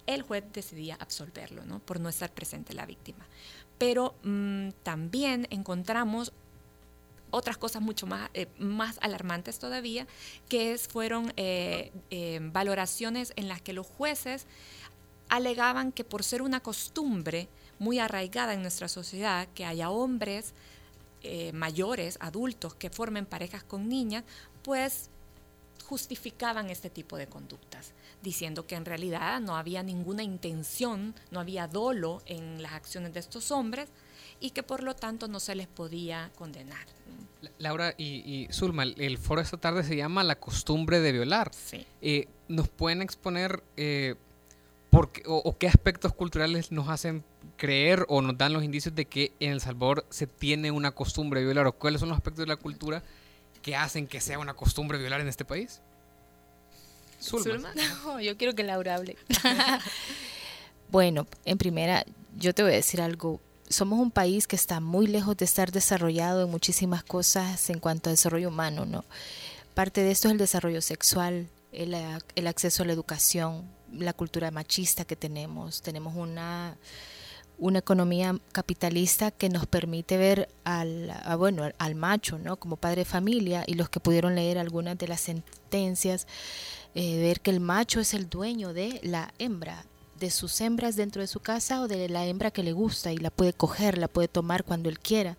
el 0.06 0.22
juez 0.22 0.44
decidía 0.54 0.96
absolverlo, 1.00 1.66
¿no? 1.66 1.80
Por 1.80 2.00
no 2.00 2.10
estar 2.10 2.32
presente 2.32 2.74
la 2.74 2.86
víctima. 2.86 3.28
Pero 3.78 4.16
mm, 4.24 4.70
también 4.84 5.48
encontramos 5.50 6.32
otras 7.36 7.58
cosas 7.58 7.82
mucho 7.82 8.08
más, 8.08 8.30
eh, 8.34 8.48
más 8.58 8.98
alarmantes 9.02 9.60
todavía, 9.60 10.08
que 10.48 10.78
fueron 10.78 11.34
eh, 11.36 11.92
eh, 12.10 12.40
valoraciones 12.42 13.34
en 13.36 13.50
las 13.50 13.62
que 13.62 13.74
los 13.74 13.86
jueces 13.86 14.48
alegaban 15.28 15.92
que 15.92 16.06
por 16.06 16.24
ser 16.24 16.42
una 16.42 16.62
costumbre 16.62 17.50
muy 17.78 18.00
arraigada 18.00 18.54
en 18.54 18.62
nuestra 18.62 18.88
sociedad, 18.88 19.48
que 19.54 19.66
haya 19.66 19.90
hombres 19.90 20.54
mayores, 21.54 22.20
adultos, 22.22 22.76
que 22.76 22.92
formen 22.92 23.26
parejas 23.26 23.64
con 23.64 23.90
niñas, 23.90 24.24
pues 24.62 25.10
justificaban 25.84 26.70
este 26.70 26.92
tipo 26.92 27.18
de 27.18 27.26
conductas 27.26 27.94
diciendo 28.22 28.68
que 28.68 28.76
en 28.76 28.86
realidad 28.86 29.42
no 29.42 29.58
había 29.58 29.82
ninguna 29.82 30.22
intención, 30.22 31.16
no 31.32 31.40
había 31.40 31.68
dolo 31.68 32.22
en 32.28 32.62
las 32.62 32.74
acciones 32.74 33.12
de 33.16 33.22
estos 33.22 33.50
hombres 33.50 33.90
y 34.40 34.52
que 34.52 34.64
por 34.64 34.84
lo 34.84 34.96
tanto 34.96 35.28
no 35.28 35.40
se 35.40 35.56
les 35.56 35.68
podía 35.68 36.32
condenar. 36.36 36.86
Laura 37.58 37.94
y, 37.98 38.48
Zulma, 38.52 38.84
el 38.84 39.18
foro 39.18 39.42
esta 39.42 39.58
tarde 39.58 39.84
se 39.84 39.96
llama 39.96 40.24
La 40.24 40.36
costumbre 40.36 41.00
de 41.00 41.12
violar. 41.12 41.52
Sí. 41.54 41.86
Eh, 42.02 42.28
¿Nos 42.48 42.70
pueden 42.70 43.02
exponer 43.02 43.64
eh, 43.78 44.16
por 44.90 45.12
qué, 45.12 45.24
o, 45.26 45.58
qué 45.58 45.68
aspectos 45.68 46.14
culturales 46.14 46.72
nos 46.72 46.90
hacen 46.90 47.24
creer 47.58 48.06
o 48.10 48.22
nos 48.22 48.38
dan 48.38 48.54
los 48.54 48.64
indicios 48.64 48.96
de 48.96 49.06
que 49.06 49.32
en 49.40 49.52
El 49.52 49.62
Salvador 49.62 50.06
se 50.10 50.28
tiene 50.28 50.72
una 50.72 50.92
costumbre 50.92 51.42
de 51.42 51.46
violar? 51.46 51.68
¿O 51.68 51.74
cuáles 51.74 52.00
son 52.00 52.10
los 52.10 52.18
aspectos 52.18 52.46
de 52.46 52.48
la 52.48 52.56
cultura 52.56 53.04
que 53.62 53.76
hacen 53.76 54.08
que 54.08 54.22
sea 54.22 54.40
una 54.40 54.54
costumbre 54.54 54.98
violar 54.98 55.22
en 55.22 55.28
este 55.28 55.46
país? 55.46 55.82
No, 58.06 58.20
yo 58.20 58.38
quiero 58.38 58.54
que 58.54 58.64
Laura 58.64 58.96
hable. 58.96 59.18
bueno, 60.92 61.28
en 61.46 61.58
primera, 61.58 62.06
yo 62.38 62.54
te 62.54 62.64
voy 62.64 62.74
a 62.74 62.76
decir 62.76 63.02
algo. 63.02 63.40
Somos 63.70 64.00
un 64.00 64.12
país 64.12 64.48
que 64.48 64.56
está 64.56 64.80
muy 64.80 65.08
lejos 65.08 65.36
de 65.38 65.46
estar 65.46 65.72
desarrollado 65.72 66.44
en 66.44 66.52
muchísimas 66.52 67.04
cosas 67.04 67.70
en 67.70 67.80
cuanto 67.80 68.10
a 68.10 68.12
desarrollo 68.12 68.50
humano, 68.50 68.86
¿no? 68.86 69.06
Parte 69.74 70.04
de 70.04 70.12
esto 70.12 70.28
es 70.28 70.34
el 70.34 70.38
desarrollo 70.38 70.82
sexual, 70.82 71.50
el, 71.72 71.96
el 72.36 72.48
acceso 72.48 72.84
a 72.84 72.86
la 72.86 72.94
educación, 72.94 73.70
la 73.92 74.14
cultura 74.14 74.52
machista 74.52 75.06
que 75.06 75.16
tenemos. 75.16 75.82
Tenemos 75.82 76.16
una 76.16 76.78
una 77.58 77.80
economía 77.80 78.38
capitalista 78.52 79.32
que 79.32 79.50
nos 79.50 79.66
permite 79.66 80.18
ver 80.18 80.50
al, 80.64 81.14
bueno, 81.38 81.70
al 81.78 81.96
macho 81.96 82.38
¿no? 82.38 82.58
como 82.58 82.76
padre 82.76 83.02
de 83.02 83.06
familia 83.06 83.64
y 83.66 83.76
los 83.76 83.90
que 83.90 84.00
pudieron 84.00 84.36
leer 84.36 84.58
algunas 84.58 84.98
de 84.98 85.08
las 85.08 85.22
sentencias 85.22 86.28
eh, 86.94 87.20
ver 87.20 87.42
que 87.42 87.52
el 87.52 87.60
macho 87.60 88.00
es 88.00 88.14
el 88.14 88.30
dueño 88.30 88.74
de 88.74 89.00
la 89.04 89.34
hembra, 89.40 89.86
de 90.20 90.32
sus 90.32 90.60
hembras 90.62 90.96
dentro 90.96 91.22
de 91.22 91.28
su 91.28 91.40
casa 91.40 91.82
o 91.82 91.88
de 91.88 92.10
la 92.10 92.26
hembra 92.26 92.52
que 92.52 92.64
le 92.64 92.74
gusta 92.74 93.12
y 93.12 93.18
la 93.18 93.30
puede 93.30 93.54
coger, 93.54 93.98
la 93.98 94.08
puede 94.08 94.28
tomar 94.28 94.64
cuando 94.64 94.90
él 94.90 95.00
quiera. 95.00 95.38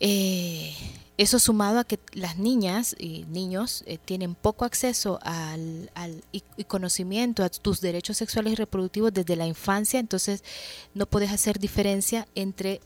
Eh, 0.00 0.74
eso 1.16 1.38
sumado 1.38 1.78
a 1.78 1.84
que 1.84 2.00
las 2.12 2.38
niñas 2.38 2.96
y 2.98 3.24
niños 3.28 3.84
eh, 3.86 3.98
tienen 4.04 4.34
poco 4.34 4.64
acceso 4.64 5.20
al, 5.22 5.90
y, 6.32 6.42
conocimiento 6.64 7.44
a 7.44 7.48
tus 7.48 7.80
derechos 7.80 8.16
sexuales 8.16 8.54
y 8.54 8.56
reproductivos 8.56 9.14
desde 9.14 9.36
la 9.36 9.46
infancia, 9.46 10.00
entonces 10.00 10.42
no 10.92 11.06
puedes 11.06 11.30
hacer 11.30 11.60
diferencia 11.60 12.26
entre 12.34 12.80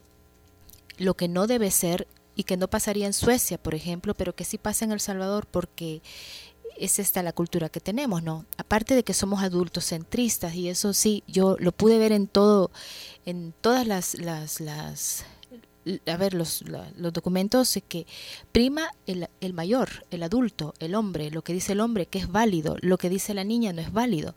lo 0.99 1.15
que 1.15 1.29
no 1.29 1.47
debe 1.47 1.71
ser 1.71 2.07
y 2.37 2.45
que 2.45 2.59
no 2.59 2.69
pasaría 2.69 3.07
en 3.07 3.15
Suecia, 3.15 3.57
por 3.57 3.75
ejemplo, 3.75 4.15
pero 4.15 4.35
que 4.35 4.45
sí 4.45 4.59
pasa 4.59 4.85
en 4.85 4.93
El 4.93 5.01
Salvador 5.01 5.47
porque 5.51 6.03
es 6.79 6.99
esta 6.99 7.23
la 7.23 7.33
cultura 7.33 7.69
que 7.69 7.81
tenemos, 7.81 8.23
¿no? 8.23 8.47
Aparte 8.57 8.95
de 8.95 9.03
que 9.03 9.15
somos 9.15 9.43
adultos 9.43 9.87
centristas 9.87 10.55
y 10.55 10.69
eso 10.69 10.93
sí, 10.93 11.23
yo 11.27 11.57
lo 11.59 11.73
pude 11.73 11.99
ver 11.99 12.13
en 12.13 12.27
todo, 12.27 12.71
en 13.25 13.55
todas 13.61 13.87
las, 13.87 14.15
las, 14.19 15.25
a 16.07 16.17
ver, 16.17 16.35
los, 16.35 16.65
los 16.97 17.13
documentos 17.13 17.79
que 17.89 18.07
prima 18.53 18.91
el, 19.07 19.29
el, 19.41 19.53
mayor, 19.53 20.07
el 20.11 20.23
adulto, 20.23 20.75
el 20.79 20.95
hombre, 20.95 21.31
lo 21.31 21.43
que 21.43 21.53
dice 21.53 21.73
el 21.73 21.81
hombre 21.81 22.07
que 22.07 22.19
es 22.19 22.31
válido, 22.31 22.77
lo 22.81 22.99
que 22.99 23.11
dice 23.11 23.35
la 23.35 23.45
niña 23.45 23.73
no 23.73 23.81
es 23.81 23.93
válido. 23.93 24.35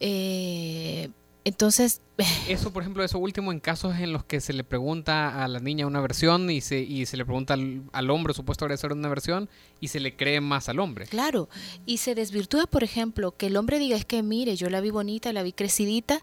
Eh, 0.00 1.10
entonces... 1.44 2.00
Eso, 2.48 2.72
por 2.72 2.82
ejemplo, 2.82 3.02
eso 3.02 3.18
último 3.18 3.52
en 3.52 3.58
casos 3.58 3.96
en 3.96 4.12
los 4.12 4.24
que 4.24 4.40
se 4.40 4.52
le 4.52 4.64
pregunta 4.64 5.42
a 5.42 5.48
la 5.48 5.58
niña 5.58 5.86
una 5.86 6.00
versión 6.00 6.50
y 6.50 6.60
se, 6.60 6.78
y 6.80 7.06
se 7.06 7.16
le 7.16 7.24
pregunta 7.24 7.54
al, 7.54 8.10
hombre, 8.10 8.34
supuesto 8.34 8.64
agresor 8.64 8.92
una 8.92 9.08
versión, 9.08 9.48
y 9.80 9.88
se 9.88 9.98
le 9.98 10.14
cree 10.16 10.40
más 10.40 10.68
al 10.68 10.78
hombre. 10.78 11.06
Claro, 11.06 11.48
y 11.84 11.98
se 11.98 12.14
desvirtúa, 12.14 12.66
por 12.66 12.84
ejemplo, 12.84 13.36
que 13.36 13.46
el 13.46 13.56
hombre 13.56 13.78
diga, 13.78 13.96
es 13.96 14.04
que 14.04 14.22
mire, 14.22 14.54
yo 14.56 14.70
la 14.70 14.80
vi 14.80 14.90
bonita, 14.90 15.32
la 15.32 15.42
vi 15.42 15.52
crecidita, 15.52 16.22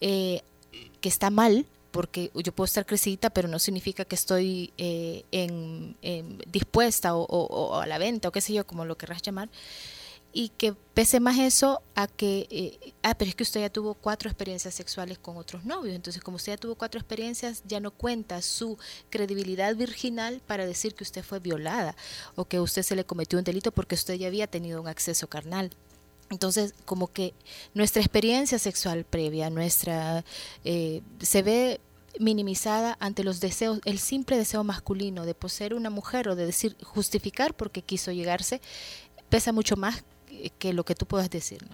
eh, 0.00 0.42
que 1.00 1.08
está 1.08 1.30
mal, 1.30 1.66
porque 1.92 2.30
yo 2.34 2.52
puedo 2.52 2.66
estar 2.66 2.84
crecidita, 2.84 3.30
pero 3.30 3.48
no 3.48 3.58
significa 3.58 4.04
que 4.04 4.14
estoy 4.14 4.72
eh, 4.76 5.24
en, 5.30 5.96
dispuesta 6.50 7.14
o, 7.14 7.24
o, 7.24 7.80
a 7.80 7.86
la 7.86 7.98
venta 7.98 8.28
o 8.28 8.32
qué 8.32 8.40
sé 8.40 8.52
yo, 8.52 8.66
como 8.66 8.84
lo 8.84 8.96
querrás 8.96 9.22
llamar 9.22 9.48
y 10.38 10.50
que 10.50 10.72
pese 10.94 11.18
más 11.18 11.36
eso 11.36 11.82
a 11.96 12.06
que, 12.06 12.46
eh, 12.48 12.94
ah, 13.02 13.18
pero 13.18 13.28
es 13.28 13.34
que 13.34 13.42
usted 13.42 13.60
ya 13.60 13.70
tuvo 13.70 13.94
cuatro 13.94 14.30
experiencias 14.30 14.72
sexuales 14.72 15.18
con 15.18 15.36
otros 15.36 15.64
novios, 15.64 15.96
entonces 15.96 16.22
como 16.22 16.36
usted 16.36 16.52
ya 16.52 16.56
tuvo 16.56 16.76
cuatro 16.76 17.00
experiencias, 17.00 17.64
ya 17.66 17.80
no 17.80 17.90
cuenta 17.90 18.40
su 18.40 18.78
credibilidad 19.10 19.74
virginal 19.74 20.40
para 20.46 20.64
decir 20.64 20.94
que 20.94 21.02
usted 21.02 21.24
fue 21.24 21.40
violada 21.40 21.96
o 22.36 22.44
que 22.44 22.60
usted 22.60 22.84
se 22.84 22.94
le 22.94 23.04
cometió 23.04 23.36
un 23.36 23.44
delito 23.44 23.72
porque 23.72 23.96
usted 23.96 24.14
ya 24.14 24.28
había 24.28 24.46
tenido 24.46 24.80
un 24.80 24.86
acceso 24.86 25.26
carnal. 25.26 25.72
Entonces, 26.30 26.72
como 26.84 27.08
que 27.08 27.34
nuestra 27.74 28.00
experiencia 28.00 28.60
sexual 28.60 29.04
previa, 29.04 29.50
nuestra, 29.50 30.24
eh, 30.62 31.02
se 31.20 31.42
ve 31.42 31.80
minimizada 32.20 32.96
ante 33.00 33.24
los 33.24 33.40
deseos, 33.40 33.80
el 33.84 33.98
simple 33.98 34.36
deseo 34.36 34.62
masculino 34.62 35.26
de 35.26 35.34
poseer 35.34 35.74
una 35.74 35.90
mujer 35.90 36.28
o 36.28 36.36
de 36.36 36.46
decir, 36.46 36.76
justificar 36.84 37.54
porque 37.54 37.82
quiso 37.82 38.12
llegarse, 38.12 38.60
pesa 39.30 39.50
mucho 39.50 39.76
más 39.76 40.04
que 40.58 40.72
lo 40.72 40.84
que 40.84 40.94
tú 40.94 41.06
puedas 41.06 41.30
decir. 41.30 41.64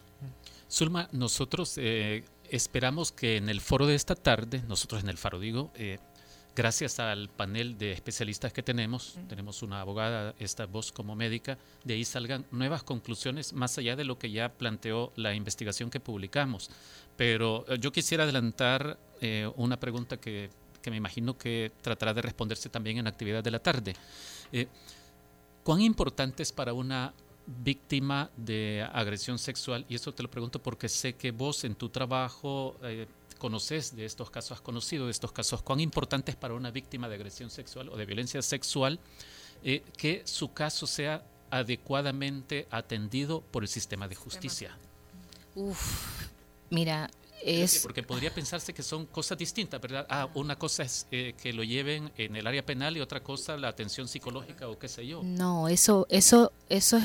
Zulma, 0.71 1.09
nosotros 1.13 1.75
eh, 1.77 2.25
esperamos 2.51 3.13
que 3.13 3.37
en 3.37 3.49
el 3.49 3.61
foro 3.61 3.87
de 3.87 3.95
esta 3.95 4.15
tarde, 4.15 4.63
nosotros 4.67 5.03
en 5.03 5.09
el 5.09 5.19
faro 5.19 5.39
digo, 5.39 5.71
eh, 5.77 5.99
gracias 6.57 6.99
al 6.99 7.29
panel 7.29 7.79
de 7.79 7.93
especialistas 7.93 8.53
que 8.53 8.63
tenemos, 8.63 9.17
tenemos 9.29 9.63
una 9.63 9.81
abogada, 9.81 10.35
esta 10.39 10.67
voz 10.67 10.91
como 10.91 11.15
médica, 11.15 11.59
de 11.85 11.95
ahí 11.95 12.05
salgan 12.05 12.45
nuevas 12.51 12.83
conclusiones 12.83 13.53
más 13.53 13.79
allá 13.79 13.95
de 13.95 14.05
lo 14.05 14.19
que 14.19 14.31
ya 14.31 14.53
planteó 14.53 15.13
la 15.17 15.35
investigación 15.35 15.91
que 15.91 16.01
publicamos. 16.01 16.71
Pero 17.17 17.65
eh, 17.69 17.79
yo 17.81 17.93
quisiera 17.93 18.25
adelantar 18.25 18.99
una 19.57 19.81
pregunta 19.81 20.19
que, 20.19 20.51
que, 20.83 20.91
me 20.91 20.99
imagino 20.99 21.39
que 21.39 21.73
tratará 21.81 22.13
de 22.13 22.21
responderse 22.21 22.69
también 22.69 22.99
en 22.99 23.07
actividad 23.07 23.43
de 23.43 23.51
la 23.51 23.59
tarde. 23.59 23.95
¿Cuán 25.63 25.81
importante 25.81 26.43
es 26.43 26.53
para 26.53 26.75
una 26.75 27.15
víctima 27.47 28.31
de 28.37 28.87
agresión 28.93 29.39
sexual, 29.39 29.85
y 29.89 29.95
eso 29.95 30.13
te 30.13 30.23
lo 30.23 30.31
pregunto 30.31 30.63
porque 30.63 30.89
sé 30.89 31.15
que 31.15 31.31
vos 31.31 31.65
en 31.65 31.75
tu 31.75 31.89
trabajo 31.89 32.77
eh, 32.83 33.07
conoces 33.39 33.95
de 33.95 34.05
estos 34.05 34.31
casos, 34.31 34.53
has 34.53 34.61
conocido 34.61 35.05
de 35.07 35.11
estos 35.11 35.33
casos, 35.33 35.63
cuán 35.63 35.81
importante 35.81 36.31
es 36.31 36.37
para 36.37 36.55
una 36.55 36.71
víctima 36.71 37.09
de 37.09 37.17
agresión 37.17 37.51
sexual 37.51 37.89
o 37.91 37.97
de 37.97 38.07
violencia 38.07 38.41
sexual 38.41 38.99
eh, 39.63 39.83
que 39.97 40.23
su 40.25 40.53
caso 40.53 40.87
sea 40.87 41.25
adecuadamente 41.51 42.67
atendido 42.71 43.43
por 43.43 43.63
el 43.63 43.69
sistema 43.69 44.09
de 44.09 44.15
justicia. 44.15 44.77
Uf, 45.55 46.29
mira, 46.71 47.11
porque 47.83 48.03
podría 48.03 48.33
pensarse 48.35 48.73
que 48.73 48.83
son 48.83 49.07
cosas 49.07 49.37
distintas, 49.37 49.81
¿verdad? 49.81 50.07
Ah, 50.09 50.29
una 50.35 50.57
cosa 50.57 50.83
es 50.83 51.07
eh, 51.11 51.35
que 51.41 51.53
lo 51.53 51.63
lleven 51.63 52.11
en 52.17 52.37
el 52.37 52.47
área 52.47 52.65
penal 52.65 52.97
y 52.97 53.01
otra 53.01 53.23
cosa 53.23 53.57
la 53.57 53.69
atención 53.69 54.09
psicológica 54.09 54.69
o 54.69 54.79
qué 54.79 54.89
sé 54.89 55.07
yo. 55.07 55.23
No, 55.23 55.69
eso, 55.69 56.07
eso, 56.09 56.53
eso 56.69 56.97
es 56.97 57.05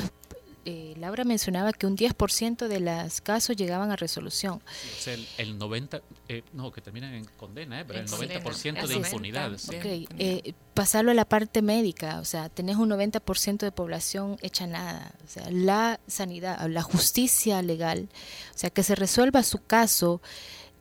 eh, 0.65 0.93
Laura 0.97 1.23
mencionaba 1.23 1.73
que 1.73 1.87
un 1.87 1.97
10% 1.97 2.67
de 2.67 2.79
los 2.79 3.21
casos 3.21 3.55
llegaban 3.55 3.91
a 3.91 3.95
resolución. 3.95 4.55
o 4.55 5.01
sea, 5.01 5.15
el, 5.37 5.57
90, 5.57 6.01
eh, 6.27 6.43
no, 6.53 6.71
que 6.71 6.81
terminan 6.81 7.13
en 7.13 7.25
condena, 7.25 7.83
pero 7.87 7.99
el 7.99 8.07
90% 8.07 8.87
de 8.87 8.95
impunidad. 8.95 9.53
Ok, 9.53 10.55
pasarlo 10.73 11.11
a 11.11 11.13
la 11.13 11.25
parte 11.25 11.61
médica, 11.61 12.19
o 12.19 12.25
sea, 12.25 12.49
tenés 12.49 12.77
un 12.77 12.89
90% 12.89 13.59
de 13.59 13.71
población 13.71 14.37
hecha 14.41 14.67
nada. 14.67 15.13
O 15.25 15.27
sea, 15.27 15.49
la 15.49 15.99
sanidad, 16.07 16.65
la 16.67 16.81
justicia 16.81 17.61
legal, 17.61 18.09
o 18.53 18.57
sea, 18.57 18.69
que 18.69 18.83
se 18.83 18.95
resuelva 18.95 19.43
su 19.43 19.63
caso 19.63 20.21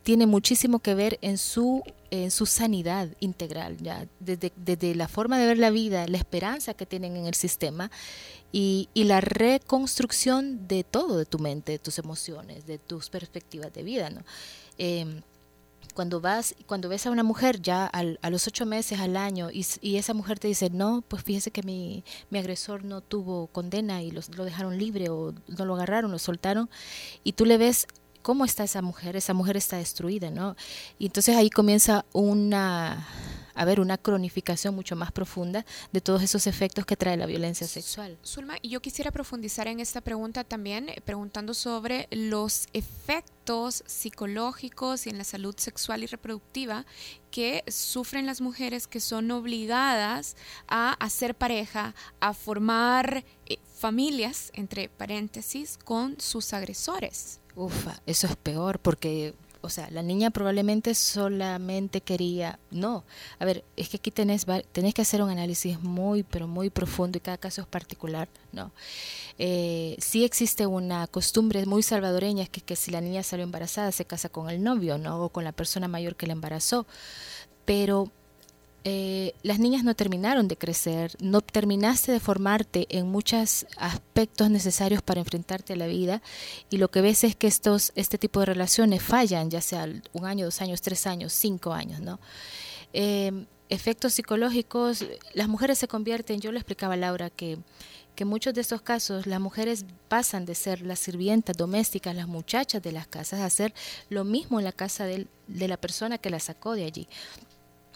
tiene 0.09 0.27
muchísimo 0.27 0.79
que 0.79 0.95
ver 0.95 1.19
en 1.21 1.37
su, 1.37 1.83
en 2.11 2.31
su 2.31 2.47
sanidad 2.47 3.09
integral, 3.21 3.77
ya 3.77 4.07
desde, 4.21 4.55
desde 4.57 4.95
la 4.95 5.07
forma 5.07 5.39
de 5.39 5.47
ver 5.47 5.59
la 5.59 5.69
vida, 5.69 6.07
la 6.09 6.17
esperanza 6.17 6.73
que 6.73 6.87
tienen 6.87 7.15
en 7.17 7.27
el 7.27 7.35
sistema 7.35 7.91
y, 8.53 8.89
y, 8.95 9.05
la 9.05 9.21
reconstrucción 9.21 10.67
de 10.69 10.85
todo, 10.85 11.19
de 11.19 11.27
tu 11.27 11.39
mente, 11.39 11.73
de 11.73 11.79
tus 11.79 11.99
emociones, 11.99 12.67
de 12.67 12.79
tus 12.79 13.11
perspectivas 13.11 13.73
de 13.73 13.83
vida. 13.83 14.11
¿no? 14.11 14.23
Em, 14.79 15.23
cuando 15.99 16.21
vas, 16.21 16.55
cuando 16.67 16.89
ves 16.89 17.07
a 17.07 17.11
una 17.11 17.25
mujer 17.25 17.61
ya 17.61 17.85
a 17.87 18.31
los 18.31 18.47
ocho 18.47 18.65
meses, 18.67 19.01
al 19.01 19.17
año, 19.17 19.51
y, 19.51 19.67
y, 19.81 19.97
esa 19.97 20.15
mujer 20.15 20.39
te 20.39 20.47
dice, 20.47 20.71
no, 20.71 21.03
pues 21.09 21.25
fíjese 21.25 21.51
que 21.51 21.65
mi, 21.65 22.05
mi 22.31 22.39
agresor 22.39 22.85
no 22.85 23.01
tuvo 23.01 23.49
condena 23.49 24.01
y 24.03 24.13
los, 24.13 24.29
lo 24.37 24.45
dejaron 24.45 24.79
libre 24.79 25.09
o 25.09 25.35
no 25.49 25.65
lo 25.65 25.75
agarraron, 25.75 26.13
lo 26.13 26.21
soltaron, 26.21 26.71
y 27.25 27.33
tú 27.33 27.45
le 27.45 27.59
ves 27.59 27.89
cómo 28.23 28.45
está 28.45 28.63
esa 28.63 28.81
mujer, 28.81 29.17
esa 29.17 29.35
mujer 29.35 29.57
está 29.57 29.79
destruida, 29.79 30.31
¿no? 30.31 30.55
Y 30.99 31.07
entonces 31.07 31.37
ahí 31.37 31.51
comienza 31.51 32.05
una 32.13 33.09
a 33.59 33.65
ver 33.65 33.81
una 33.81 33.99
cronificación 33.99 34.75
mucho 34.75 34.95
más 34.95 35.11
profunda 35.11 35.67
de 35.93 36.01
todos 36.01 36.23
esos 36.23 36.47
efectos 36.47 36.87
que 36.87 36.97
trae 36.97 37.17
la 37.17 37.27
violencia 37.27 37.67
sexual. 37.67 38.17
Zulma, 38.25 38.57
yo 38.63 38.81
quisiera 38.81 39.11
profundizar 39.11 39.67
en 39.67 39.81
esta 39.81 40.01
pregunta 40.01 40.45
también, 40.45 40.89
eh, 40.89 41.03
preguntando 41.05 41.55
sobre 41.55 42.07
los 42.13 42.69
efectos 42.73 43.83
psicológicos 43.85 45.07
y 45.07 45.11
en 45.11 45.19
la 45.19 45.25
salud 45.25 45.57
sexual 45.59 46.05
y 46.05 46.07
reproductiva 46.07 46.87
que 47.33 47.65
sufren 47.67 48.27
las 48.27 48.41
mujeres 48.41 48.87
que 48.87 49.01
son 49.01 49.31
obligadas 49.33 50.37
a 50.69 50.93
hacer 50.93 51.35
pareja, 51.35 51.97
a 52.21 52.35
formar 52.35 53.25
eh, 53.47 53.59
familias, 53.75 54.51
entre 54.55 54.89
paréntesis, 54.89 55.79
con 55.85 56.21
sus 56.21 56.53
agresores. 56.53 57.41
Ufa, 57.57 58.01
eso 58.07 58.29
es 58.29 58.37
peor 58.37 58.79
porque 58.79 59.35
o 59.69 59.71
sea, 59.71 59.91
la 59.91 60.03
niña 60.03 60.31
probablemente 60.31 60.95
solamente 60.95 62.01
quería, 62.01 62.59
no, 62.71 63.05
a 63.39 63.45
ver, 63.45 63.65
es 63.77 63.91
que 63.91 63.99
aquí 63.99 64.11
tenés, 64.11 64.47
tenés 64.73 64.95
que 64.95 65.03
hacer 65.03 65.21
un 65.21 65.29
análisis 65.29 65.79
muy, 65.83 66.23
pero 66.23 66.49
muy 66.49 66.71
profundo 66.71 67.19
y 67.19 67.21
cada 67.21 67.37
caso 67.37 67.61
es 67.61 67.67
particular, 67.67 68.31
¿no? 68.51 68.73
Eh, 69.39 69.95
sí 69.99 70.25
existe 70.25 70.67
una 70.67 71.07
costumbre 71.07 71.67
muy 71.67 71.83
salvadoreña, 71.83 72.47
que, 72.47 72.63
que 72.63 72.77
si 72.77 72.91
la 72.91 73.03
niña 73.03 73.23
salió 73.23 73.45
embarazada 73.45 73.93
se 73.93 74.07
casa 74.07 74.31
con 74.31 74.49
el 74.49 74.63
novio, 74.63 74.97
¿no? 74.97 75.25
O 75.25 75.29
con 75.29 75.45
la 75.45 75.53
persona 75.53 75.87
mayor 75.87 76.17
que 76.17 76.27
la 76.27 76.33
embarazó, 76.33 76.87
pero 77.67 78.11
eh, 78.91 79.35
las 79.43 79.59
niñas 79.59 79.85
no 79.85 79.95
terminaron 79.95 80.49
de 80.49 80.57
crecer, 80.57 81.15
no 81.21 81.43
terminaste 81.43 82.11
de 82.11 82.21
formarte 82.21 82.87
en 82.89 83.07
muchos 83.07 83.67
aspectos 83.77 84.49
necesarios 84.51 85.03
para 85.03 85.21
enfrentarte 85.21 85.75
a 85.75 85.77
la 85.77 85.87
vida 85.87 86.23
y 86.71 86.79
lo 86.79 86.91
que 86.91 87.03
ves 87.03 87.23
es 87.23 87.37
que 87.37 87.49
estos, 87.49 87.93
este 87.97 88.17
tipo 88.17 88.41
de 88.41 88.47
relaciones 88.47 89.03
fallan, 89.03 89.51
ya 89.51 89.61
sea 89.61 89.87
un 90.15 90.25
año, 90.25 90.47
dos 90.47 90.63
años, 90.63 90.81
tres 90.81 91.07
años, 91.07 91.35
cinco 91.35 91.75
años, 91.75 92.01
¿no? 92.01 92.19
Em, 92.95 93.45
efectos 93.69 94.15
psicológicos, 94.15 95.05
las 95.35 95.49
mujeres 95.49 95.77
se 95.77 95.87
convierten, 95.87 96.41
yo 96.41 96.51
le 96.51 96.59
explicaba 96.59 96.95
a 96.95 96.97
Laura 96.97 97.29
que 97.29 97.59
que 98.17 98.25
muchos 98.25 98.53
de 98.53 98.63
estos 98.63 98.83
casos 98.83 99.29
las 99.29 99.39
mujeres 99.39 99.85
pasan 100.09 100.45
de 100.45 100.57
ser 100.57 100.81
las 100.81 100.99
sirvientas 100.99 101.57
domésticas, 101.57 102.17
las 102.17 102.27
muchachas 102.27 102.83
de 102.83 102.91
las 102.91 103.07
casas, 103.07 103.39
a 103.39 103.45
hacer 103.45 103.73
lo 104.09 104.25
mismo 104.25 104.59
en 104.59 104.65
la 104.65 104.73
casa 104.73 105.05
de, 105.05 105.29
de 105.47 105.69
la 105.69 105.77
persona 105.77 106.19
que 106.19 106.29
la 106.29 106.41
sacó 106.41 106.73
de 106.73 106.85
allí. 106.85 107.07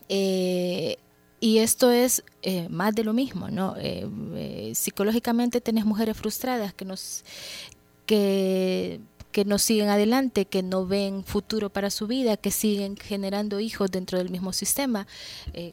Eh, 0.09 0.97
y 1.41 1.59
esto 1.59 1.91
es 1.91 2.23
eh, 2.43 2.69
más 2.69 2.95
de 2.95 3.05
lo 3.05 3.13
mismo, 3.13 3.49
¿no? 3.49 3.75
Eh, 3.79 4.73
psicológicamente 4.75 5.61
tenés 5.61 5.85
mujeres 5.85 6.17
frustradas 6.17 6.73
que 6.73 6.85
nos, 6.85 7.25
que, 8.07 9.01
no 9.45 9.59
siguen 9.59 9.89
adelante, 9.89 10.45
que 10.45 10.63
no 10.63 10.87
ven 10.87 11.25
futuro 11.25 11.71
para 11.71 11.91
su 11.91 12.07
vida, 12.07 12.37
que 12.37 12.53
siguen 12.53 12.97
generando 12.97 13.59
hijos 13.59 13.91
dentro 13.91 14.19
del 14.19 14.31
mismo 14.31 14.53
sistema. 14.53 15.07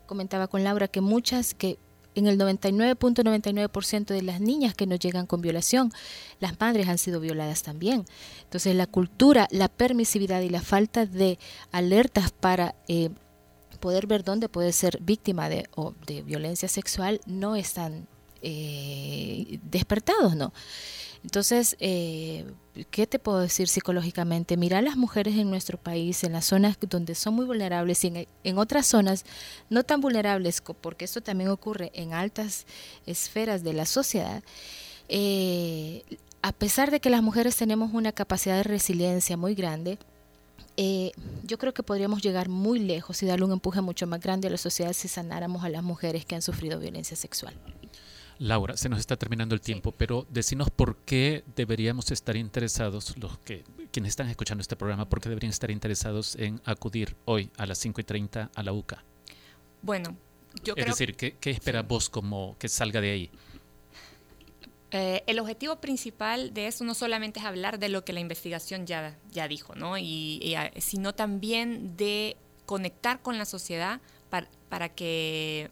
comentaba 0.07 0.47
con 0.47 0.63
Laura 0.63 0.88
que 0.88 1.01
muchas, 1.01 1.53
que 1.53 1.77
en 2.15 2.27
el 2.27 2.38
99.99% 2.39 4.06
de 4.06 4.22
las 4.22 4.41
niñas 4.41 4.73
que 4.73 4.88
nos 4.88 4.99
llegan 4.99 5.26
con 5.26 5.41
violación, 5.41 5.91
las 6.39 6.60
madres 6.60 6.88
han 6.88 6.97
sido 6.97 7.19
violadas 7.19 7.64
también. 7.64 8.06
Entonces 8.43 8.76
la 8.76 8.88
cultura, 8.88 9.47
la 9.51 9.68
permisividad 9.68 10.41
y 10.41 10.49
la 10.49 10.61
falta 10.61 11.06
de 11.06 11.39
alertas 11.72 12.31
para 12.31 12.76
poder 13.80 14.07
ver 14.07 14.23
dónde 14.23 14.49
puede 14.49 14.72
ser 14.72 14.99
víctima 15.01 15.49
de, 15.49 15.68
o 15.76 15.93
de 16.06 16.22
violencia 16.22 16.68
sexual 16.68 17.22
no 17.26 17.56
están 17.56 18.07
eh, 18.41 19.60
despertados, 19.64 20.35
¿no? 20.35 20.53
Entonces, 21.23 21.76
eh, 21.80 22.45
¿qué 22.91 23.06
te 23.06 23.19
puedo 23.19 23.39
decir 23.39 23.68
psicológicamente? 23.68 24.56
Mira 24.56 24.77
a 24.77 24.81
las 24.81 24.95
mujeres 24.95 25.35
en 25.35 25.49
nuestro 25.49 25.77
país, 25.77 26.23
en 26.23 26.31
las 26.31 26.45
zonas 26.45 26.77
donde 26.80 27.15
son 27.15 27.34
muy 27.34 27.45
vulnerables 27.45 28.03
y 28.06 28.27
en, 28.43 28.57
otras 28.57 28.88
zonas 28.88 29.26
no 29.69 29.84
tan 29.84 29.99
vulnerables, 29.99 30.61
porque 30.80 31.03
esto 31.03 31.22
también 31.22 31.49
ocurre 31.49 31.91
en 31.93 32.14
altas 32.14 32.65
esferas 33.06 33.64
de 33.64 33.73
la 33.73 33.85
sociedad. 33.85 34.43
Eh, 35.10 36.03
a 36.41 36.53
pesar 36.53 36.89
de 36.89 37.01
que 37.01 37.10
las 37.10 37.22
mujeres 37.22 37.57
tenemos 37.57 37.93
una 37.93 38.14
capacidad 38.14 38.56
de 38.56 38.64
resiliencia 38.64 39.35
muy 39.35 39.56
grande, 39.56 39.97
eh, 40.81 41.11
yo 41.43 41.57
creo 41.57 41.73
que 41.73 41.84
podríamos 41.84 42.22
llegar 42.22 42.47
muy 42.47 42.80
lejos 42.80 43.22
y 43.22 43.26
darle 43.26 43.43
un 43.43 43.51
empuje 43.51 43.81
mucho 43.81 44.07
más 44.07 44.22
grande 44.22 44.47
a 44.47 44.51
la 44.51 44.57
sociedad 44.57 44.93
si 44.93 45.10
sanáramos 45.10 45.65
a 45.65 45.69
las 45.69 45.84
mujeres 45.84 46.23
que 46.23 46.35
han 46.35 46.41
sufrido 46.41 46.80
violencia 46.80 47.18
sexual. 47.18 47.53
Laura, 48.38 48.77
se 48.77 48.88
nos 48.88 48.99
está 48.99 49.18
terminando 49.18 49.53
el 49.53 49.60
tiempo, 49.60 49.91
pero 49.91 50.26
decinos 50.30 50.69
por 50.69 50.95
qué 50.99 51.43
deberíamos 51.53 52.11
estar 52.11 52.38
interesados, 52.38 53.18
los 53.18 53.38
que 53.39 53.65
quienes 53.91 54.11
están 54.11 54.30
escuchando 54.30 54.61
este 54.61 54.77
programa, 54.77 55.10
por 55.10 55.19
qué 55.19 55.27
deberían 55.27 55.49
estar 55.49 55.69
interesados 55.69 56.38
en 56.38 56.61
acudir 56.64 57.18
hoy 57.26 57.51
a 57.57 57.65
las 57.65 57.77
5 57.80 57.99
y 57.99 58.03
30 58.06 58.51
a 58.56 58.64
la 58.64 58.72
UCA. 58.72 59.03
Bueno, 59.81 60.15
yo 60.64 60.76
es 60.77 60.85
decir, 60.85 61.18
¿qué, 61.18 61.35
qué 61.41 61.49
esperas 61.51 61.85
vos 61.85 62.10
como 62.10 62.56
que 62.57 62.69
salga 62.69 63.01
de 63.01 63.11
ahí? 63.11 63.31
Eh, 64.91 65.24
el 65.28 65.40
objetivo 65.40 65.76
principal 65.80 66.53
de 66.53 66.68
eso 66.68 66.84
no 66.84 66.95
solamente 66.95 67.40
es 67.40 67.45
hablar 67.45 67.78
de 67.78 67.90
lo 67.90 68.03
que 68.03 68.14
la 68.14 68.20
investigación 68.20 68.88
ya, 68.88 69.18
ya 69.32 69.48
dijo, 69.48 69.76
¿no? 69.76 69.98
y, 69.98 70.56
ah, 70.56 70.72
sino 70.78 71.14
también 71.14 71.95
de 71.95 72.38
conectar 72.66 73.22
con 73.22 73.38
la 73.38 73.45
sociedad 73.45 74.02
para, 74.30 74.48
para 74.68 74.90
que 74.90 75.70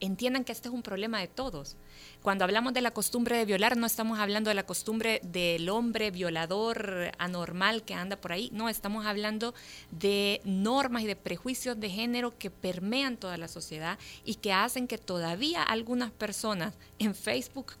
entiendan 0.00 0.44
que 0.44 0.52
este 0.52 0.68
es 0.68 0.74
un 0.74 0.82
problema 0.82 1.20
de 1.20 1.28
todos. 1.28 1.76
Cuando 2.22 2.44
hablamos 2.44 2.74
de 2.74 2.80
la 2.80 2.90
costumbre 2.90 3.36
de 3.36 3.44
violar, 3.44 3.76
no 3.76 3.86
estamos 3.86 4.18
hablando 4.18 4.50
de 4.50 4.54
la 4.54 4.66
costumbre 4.66 5.20
del 5.22 5.68
hombre 5.68 6.10
violador 6.10 7.12
anormal 7.18 7.82
que 7.82 7.94
anda 7.94 8.16
por 8.16 8.32
ahí, 8.32 8.50
no, 8.52 8.68
estamos 8.68 9.06
hablando 9.06 9.54
de 9.90 10.40
normas 10.44 11.02
y 11.02 11.06
de 11.06 11.16
prejuicios 11.16 11.78
de 11.78 11.90
género 11.90 12.36
que 12.36 12.50
permean 12.50 13.16
toda 13.16 13.36
la 13.36 13.48
sociedad 13.48 13.98
y 14.24 14.36
que 14.36 14.52
hacen 14.52 14.86
que 14.86 14.98
todavía 14.98 15.62
algunas 15.62 16.10
personas 16.10 16.74
en 16.98 17.14
Facebook 17.14 17.74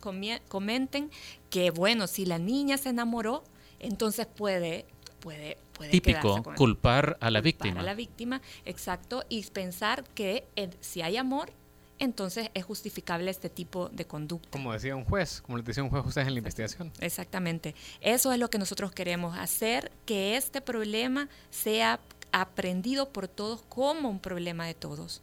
comenten 0.48 1.10
que, 1.50 1.70
bueno, 1.70 2.06
si 2.06 2.24
la 2.24 2.38
niña 2.38 2.78
se 2.78 2.90
enamoró, 2.90 3.44
entonces 3.78 4.26
puede 4.26 4.86
puede, 5.20 5.58
puede 5.72 5.90
típico 5.90 6.42
culpar 6.56 7.16
a 7.20 7.30
la 7.30 7.40
víctima 7.40 7.80
a 7.80 7.82
la 7.82 7.94
víctima 7.94 8.40
exacto 8.64 9.24
y 9.28 9.42
pensar 9.44 10.04
que 10.14 10.46
eh, 10.54 10.70
si 10.80 11.02
hay 11.02 11.16
amor 11.16 11.50
entonces 11.98 12.50
es 12.54 12.64
justificable 12.64 13.30
este 13.30 13.48
tipo 13.50 13.88
de 13.88 14.06
conducta. 14.06 14.50
Como 14.50 14.72
decía 14.72 14.96
un 14.96 15.04
juez, 15.04 15.42
como 15.42 15.56
les 15.58 15.66
decía 15.66 15.82
un 15.82 15.90
juez 15.90 16.04
ustedes 16.04 16.28
en 16.28 16.34
la 16.34 16.38
investigación. 16.38 16.92
Exactamente. 17.00 17.74
Eso 18.00 18.32
es 18.32 18.38
lo 18.38 18.50
que 18.50 18.58
nosotros 18.58 18.92
queremos 18.92 19.36
hacer, 19.38 19.92
que 20.04 20.36
este 20.36 20.60
problema 20.60 21.28
sea 21.50 22.00
aprendido 22.32 23.10
por 23.10 23.28
todos 23.28 23.62
como 23.62 24.10
un 24.10 24.20
problema 24.20 24.66
de 24.66 24.74
todos. 24.74 25.22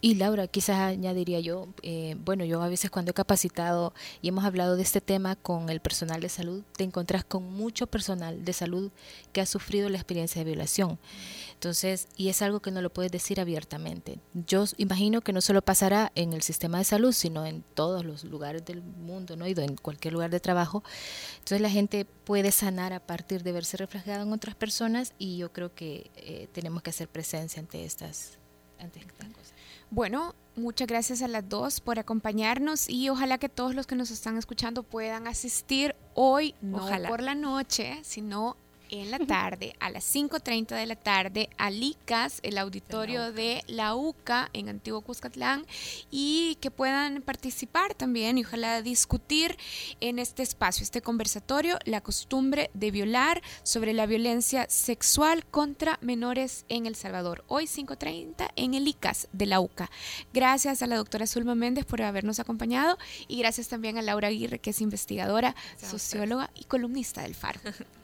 Y 0.00 0.14
Laura, 0.14 0.46
quizás 0.46 0.78
añadiría 0.78 1.40
yo, 1.40 1.68
eh, 1.82 2.16
bueno, 2.24 2.44
yo 2.44 2.62
a 2.62 2.68
veces 2.68 2.90
cuando 2.90 3.10
he 3.10 3.14
capacitado 3.14 3.94
y 4.22 4.28
hemos 4.28 4.44
hablado 4.44 4.76
de 4.76 4.82
este 4.82 5.00
tema 5.00 5.36
con 5.36 5.70
el 5.70 5.80
personal 5.80 6.20
de 6.20 6.28
salud, 6.28 6.62
te 6.76 6.84
encontrás 6.84 7.24
con 7.24 7.52
mucho 7.52 7.86
personal 7.86 8.44
de 8.44 8.52
salud 8.52 8.90
que 9.32 9.40
ha 9.40 9.46
sufrido 9.46 9.88
la 9.88 9.98
experiencia 9.98 10.40
de 10.40 10.50
violación. 10.50 10.98
Entonces, 11.54 12.08
y 12.16 12.28
es 12.28 12.42
algo 12.42 12.60
que 12.60 12.70
no 12.70 12.82
lo 12.82 12.90
puedes 12.90 13.10
decir 13.10 13.40
abiertamente. 13.40 14.18
Yo 14.34 14.64
imagino 14.76 15.22
que 15.22 15.32
no 15.32 15.40
solo 15.40 15.62
pasará 15.62 16.12
en 16.14 16.32
el 16.32 16.42
sistema 16.42 16.78
de 16.78 16.84
salud, 16.84 17.12
sino 17.12 17.46
en 17.46 17.64
todos 17.74 18.04
los 18.04 18.24
lugares 18.24 18.64
del 18.64 18.82
mundo, 18.82 19.36
¿no? 19.36 19.46
Y 19.46 19.52
en 19.52 19.76
cualquier 19.76 20.12
lugar 20.12 20.30
de 20.30 20.40
trabajo. 20.40 20.82
Entonces 21.34 21.60
la 21.60 21.70
gente 21.70 22.04
puede 22.04 22.52
sanar 22.52 22.92
a 22.92 23.00
partir 23.00 23.42
de 23.42 23.52
verse 23.52 23.76
reflejada 23.76 24.22
en 24.22 24.32
otras 24.32 24.54
personas 24.54 25.14
y 25.18 25.38
yo 25.38 25.52
creo 25.52 25.74
que 25.74 26.10
eh, 26.16 26.48
tenemos 26.52 26.82
que 26.82 26.90
hacer 26.90 27.08
presencia 27.08 27.60
ante 27.60 27.84
estas, 27.84 28.38
ante 28.84 29.00
estas 29.00 29.28
cosas. 29.28 29.54
Bueno, 29.90 30.34
muchas 30.56 30.88
gracias 30.88 31.22
a 31.22 31.28
las 31.28 31.48
dos 31.48 31.80
por 31.80 31.98
acompañarnos 31.98 32.88
y 32.88 33.08
ojalá 33.08 33.38
que 33.38 33.48
todos 33.48 33.74
los 33.74 33.86
que 33.86 33.94
nos 33.94 34.10
están 34.10 34.36
escuchando 34.36 34.82
puedan 34.82 35.26
asistir 35.26 35.94
hoy, 36.14 36.54
no 36.60 36.88
por 37.08 37.22
la 37.22 37.34
noche, 37.34 37.98
sino 38.02 38.56
en 39.00 39.10
la 39.10 39.18
tarde, 39.18 39.74
a 39.80 39.90
las 39.90 40.04
5.30 40.14 40.76
de 40.76 40.86
la 40.86 40.96
tarde, 40.96 41.50
a 41.58 41.70
LICAS, 41.70 42.40
el 42.42 42.58
auditorio 42.58 43.32
de 43.32 43.62
la 43.66 43.94
UCA 43.94 44.50
en 44.52 44.68
Antiguo 44.68 45.00
Cuscatlán, 45.00 45.66
y 46.10 46.56
que 46.60 46.70
puedan 46.70 47.22
participar 47.22 47.94
también 47.94 48.38
y 48.38 48.44
ojalá 48.44 48.82
discutir 48.82 49.56
en 50.00 50.18
este 50.18 50.42
espacio, 50.42 50.82
este 50.82 51.02
conversatorio, 51.02 51.78
la 51.84 52.00
costumbre 52.00 52.70
de 52.74 52.90
violar 52.90 53.42
sobre 53.62 53.92
la 53.92 54.06
violencia 54.06 54.66
sexual 54.68 55.44
contra 55.46 55.98
menores 56.00 56.64
en 56.68 56.86
El 56.86 56.94
Salvador. 56.94 57.44
Hoy 57.48 57.64
5.30 57.64 58.50
en 58.56 58.74
el 58.74 58.86
ICAS 58.86 59.28
de 59.32 59.46
la 59.46 59.60
UCA. 59.60 59.90
Gracias 60.32 60.82
a 60.82 60.86
la 60.86 60.96
doctora 60.96 61.26
Zulma 61.26 61.54
Méndez 61.54 61.84
por 61.84 62.02
habernos 62.02 62.40
acompañado 62.40 62.98
y 63.28 63.38
gracias 63.38 63.68
también 63.68 63.98
a 63.98 64.02
Laura 64.02 64.28
Aguirre, 64.28 64.58
que 64.58 64.70
es 64.70 64.80
investigadora, 64.80 65.54
socióloga 65.76 66.50
y 66.54 66.64
columnista 66.64 67.22
del 67.22 67.34
FARO. 67.34 67.60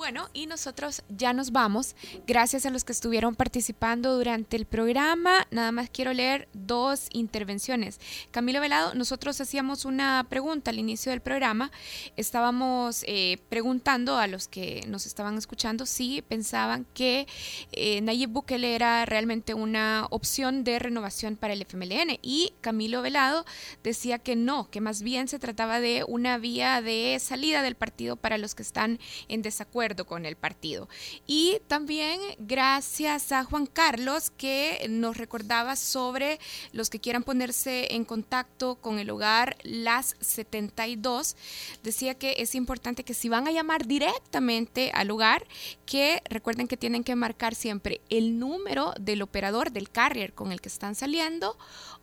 Bueno, 0.00 0.30
y 0.32 0.46
nosotros 0.46 1.02
ya 1.10 1.34
nos 1.34 1.52
vamos. 1.52 1.94
Gracias 2.26 2.64
a 2.64 2.70
los 2.70 2.84
que 2.84 2.92
estuvieron 2.92 3.34
participando 3.34 4.16
durante 4.16 4.56
el 4.56 4.64
programa. 4.64 5.46
Nada 5.50 5.72
más 5.72 5.90
quiero 5.90 6.14
leer 6.14 6.48
dos 6.54 7.08
intervenciones. 7.12 8.00
Camilo 8.30 8.62
Velado, 8.62 8.94
nosotros 8.94 9.38
hacíamos 9.42 9.84
una 9.84 10.24
pregunta 10.30 10.70
al 10.70 10.78
inicio 10.78 11.10
del 11.10 11.20
programa. 11.20 11.70
Estábamos 12.16 13.04
eh, 13.06 13.42
preguntando 13.50 14.16
a 14.16 14.26
los 14.26 14.48
que 14.48 14.82
nos 14.88 15.04
estaban 15.04 15.36
escuchando 15.36 15.84
si 15.84 16.22
pensaban 16.22 16.86
que 16.94 17.26
eh, 17.72 18.00
Nayib 18.00 18.30
Bukele 18.30 18.74
era 18.74 19.04
realmente 19.04 19.52
una 19.52 20.06
opción 20.08 20.64
de 20.64 20.78
renovación 20.78 21.36
para 21.36 21.52
el 21.52 21.60
FMLN. 21.60 22.18
Y 22.22 22.54
Camilo 22.62 23.02
Velado 23.02 23.44
decía 23.84 24.18
que 24.18 24.34
no, 24.34 24.70
que 24.70 24.80
más 24.80 25.02
bien 25.02 25.28
se 25.28 25.38
trataba 25.38 25.78
de 25.78 26.06
una 26.08 26.38
vía 26.38 26.80
de 26.80 27.18
salida 27.20 27.60
del 27.60 27.74
partido 27.74 28.16
para 28.16 28.38
los 28.38 28.54
que 28.54 28.62
están 28.62 28.98
en 29.28 29.42
desacuerdo 29.42 29.89
con 29.96 30.26
el 30.26 30.36
partido. 30.36 30.88
Y 31.26 31.60
también 31.66 32.20
gracias 32.38 33.32
a 33.32 33.44
Juan 33.44 33.66
Carlos 33.66 34.30
que 34.30 34.86
nos 34.88 35.16
recordaba 35.16 35.76
sobre 35.76 36.38
los 36.72 36.90
que 36.90 37.00
quieran 37.00 37.22
ponerse 37.22 37.94
en 37.94 38.04
contacto 38.04 38.76
con 38.76 38.98
el 38.98 39.10
hogar 39.10 39.56
Las 39.62 40.16
72. 40.20 41.36
Decía 41.82 42.14
que 42.14 42.36
es 42.38 42.54
importante 42.54 43.04
que 43.04 43.14
si 43.14 43.28
van 43.28 43.48
a 43.48 43.52
llamar 43.52 43.86
directamente 43.86 44.90
al 44.94 45.10
hogar, 45.10 45.46
que 45.86 46.22
recuerden 46.28 46.68
que 46.68 46.76
tienen 46.76 47.04
que 47.04 47.16
marcar 47.16 47.54
siempre 47.54 48.00
el 48.08 48.38
número 48.38 48.94
del 49.00 49.22
operador 49.22 49.72
del 49.72 49.90
carrier 49.90 50.32
con 50.32 50.52
el 50.52 50.60
que 50.60 50.68
están 50.68 50.94
saliendo 50.94 51.56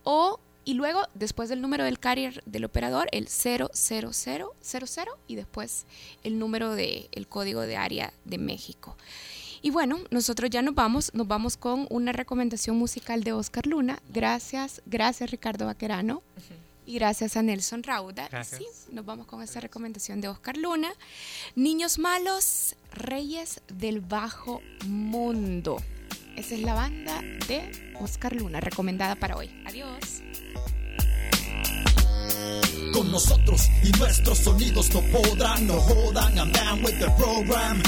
o 0.04 0.40
y 0.68 0.74
luego, 0.74 1.00
después 1.14 1.48
del 1.48 1.62
número 1.62 1.82
del 1.82 1.98
carrier 1.98 2.42
del 2.44 2.66
operador, 2.66 3.08
el 3.12 3.28
00000 3.28 4.50
y 5.26 5.34
después 5.34 5.86
el 6.24 6.38
número 6.38 6.74
del 6.74 7.08
el 7.10 7.26
código 7.26 7.62
de 7.62 7.78
área 7.78 8.12
de 8.26 8.36
México. 8.36 8.94
Y 9.62 9.70
bueno, 9.70 9.98
nosotros 10.10 10.50
ya 10.50 10.60
nos 10.60 10.74
vamos, 10.74 11.10
nos 11.14 11.26
vamos 11.26 11.56
con 11.56 11.86
una 11.88 12.12
recomendación 12.12 12.76
musical 12.76 13.24
de 13.24 13.32
Oscar 13.32 13.66
Luna. 13.66 14.02
Gracias, 14.10 14.82
gracias 14.84 15.30
Ricardo 15.30 15.64
Vaquerano. 15.64 16.22
Y 16.84 16.96
gracias 16.96 17.38
a 17.38 17.42
Nelson 17.42 17.82
Rauda. 17.82 18.28
Sí, 18.44 18.66
nos 18.92 19.06
vamos 19.06 19.26
con 19.26 19.42
esta 19.42 19.60
recomendación 19.60 20.20
de 20.20 20.28
Oscar 20.28 20.58
Luna. 20.58 20.92
Niños 21.56 21.98
malos, 21.98 22.76
reyes 22.92 23.62
del 23.68 24.02
bajo 24.02 24.60
mundo. 24.84 25.78
Esa 26.38 26.54
es 26.54 26.60
la 26.60 26.72
banda 26.72 27.20
de 27.48 27.92
Oscar 27.98 28.36
Luna, 28.36 28.60
recomendada 28.60 29.16
para 29.16 29.36
hoy. 29.36 29.50
Adiós. 29.66 30.22
Con 32.92 33.10
nosotros 33.10 33.68
y 33.82 33.90
nuestros 33.98 34.38
sonidos 34.38 34.92
no 34.92 35.00
podrán, 35.02 35.66
no 35.66 35.74
jodan, 35.80 36.36
I'm 36.36 36.52
down 36.52 36.82
with 36.82 36.98
the 36.98 37.10
program. 37.16 37.82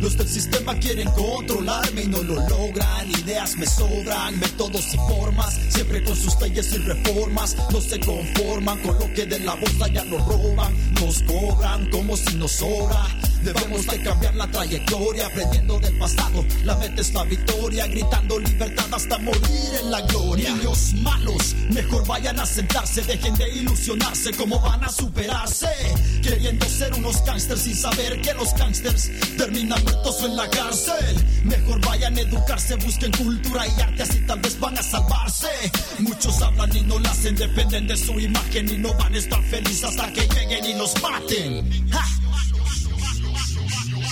los 0.00 0.16
del 0.16 0.28
sistema 0.28 0.74
quieren 0.78 1.08
controlarme 1.10 2.02
y 2.02 2.06
no 2.06 2.22
lo 2.22 2.34
logran. 2.48 3.10
Ideas 3.10 3.56
me 3.56 3.66
sobran, 3.66 4.38
métodos 4.38 4.94
y 4.94 4.96
formas, 4.96 5.58
siempre 5.68 6.02
con 6.04 6.16
sus 6.16 6.40
leyes 6.40 6.72
y 6.72 6.78
reformas. 6.78 7.56
No 7.70 7.80
se 7.80 7.98
conforman 8.00 8.78
con 8.80 8.98
lo 8.98 9.12
que 9.14 9.26
de 9.26 9.38
la 9.40 9.54
bolsa 9.54 9.88
ya 9.88 10.04
nos 10.04 10.24
roban, 10.26 10.74
nos 11.00 11.22
cobran 11.22 11.90
como 11.90 12.16
si 12.16 12.34
nos 12.36 12.52
sobra. 12.52 13.06
Debemos 13.42 13.86
de 13.86 14.02
cambiar 14.02 14.34
la 14.34 14.50
trayectoria, 14.50 15.26
aprendiendo 15.26 15.78
del 15.78 15.96
pasado. 15.98 16.44
La 16.64 16.74
meta 16.76 17.00
es 17.00 17.14
la 17.14 17.22
victoria, 17.24 17.86
gritando 17.86 18.40
libertad 18.40 18.86
hasta 18.92 19.18
morir 19.18 19.70
en 19.80 19.90
la 19.90 20.00
gloria. 20.02 20.52
Niños 20.52 20.94
malos, 20.94 21.54
mejor 21.70 22.04
vayan 22.06 22.40
a 22.40 22.46
sentarse, 22.46 23.02
dejen 23.02 23.34
de 23.34 23.48
cómo 24.36 24.58
van 24.60 24.82
a 24.84 24.88
superarse. 24.88 25.68
Queriendo 26.22 26.66
ser 26.66 26.92
unos 26.94 27.24
gangsters 27.24 27.62
sin 27.62 27.76
saber 27.76 28.20
que 28.20 28.34
los 28.34 28.54
gangsters 28.54 29.10
terminan 29.36 29.82
muertos 29.84 30.22
en 30.22 30.36
la 30.36 30.48
cárcel. 30.48 31.16
Mejor 31.44 31.80
vayan 31.86 32.16
a 32.16 32.20
educarse, 32.20 32.76
busquen 32.76 33.12
cultura 33.12 33.66
y 33.66 33.80
arte, 33.80 34.02
así 34.02 34.20
tal 34.26 34.40
vez 34.40 34.58
van 34.58 34.78
a 34.78 34.82
salvarse. 34.82 35.48
Muchos 35.98 36.40
hablan 36.42 36.76
y 36.76 36.80
no 36.82 36.98
lo 36.98 37.08
hacen, 37.08 37.36
dependen 37.36 37.86
de 37.86 37.96
su 37.96 38.18
imagen 38.18 38.68
y 38.68 38.78
no 38.78 38.94
van 38.94 39.14
a 39.14 39.18
estar 39.18 39.42
felices 39.44 39.84
hasta 39.84 40.12
que 40.12 40.22
lleguen 40.22 40.64
y 40.64 40.74
los 40.74 41.02
maten. 41.02 41.86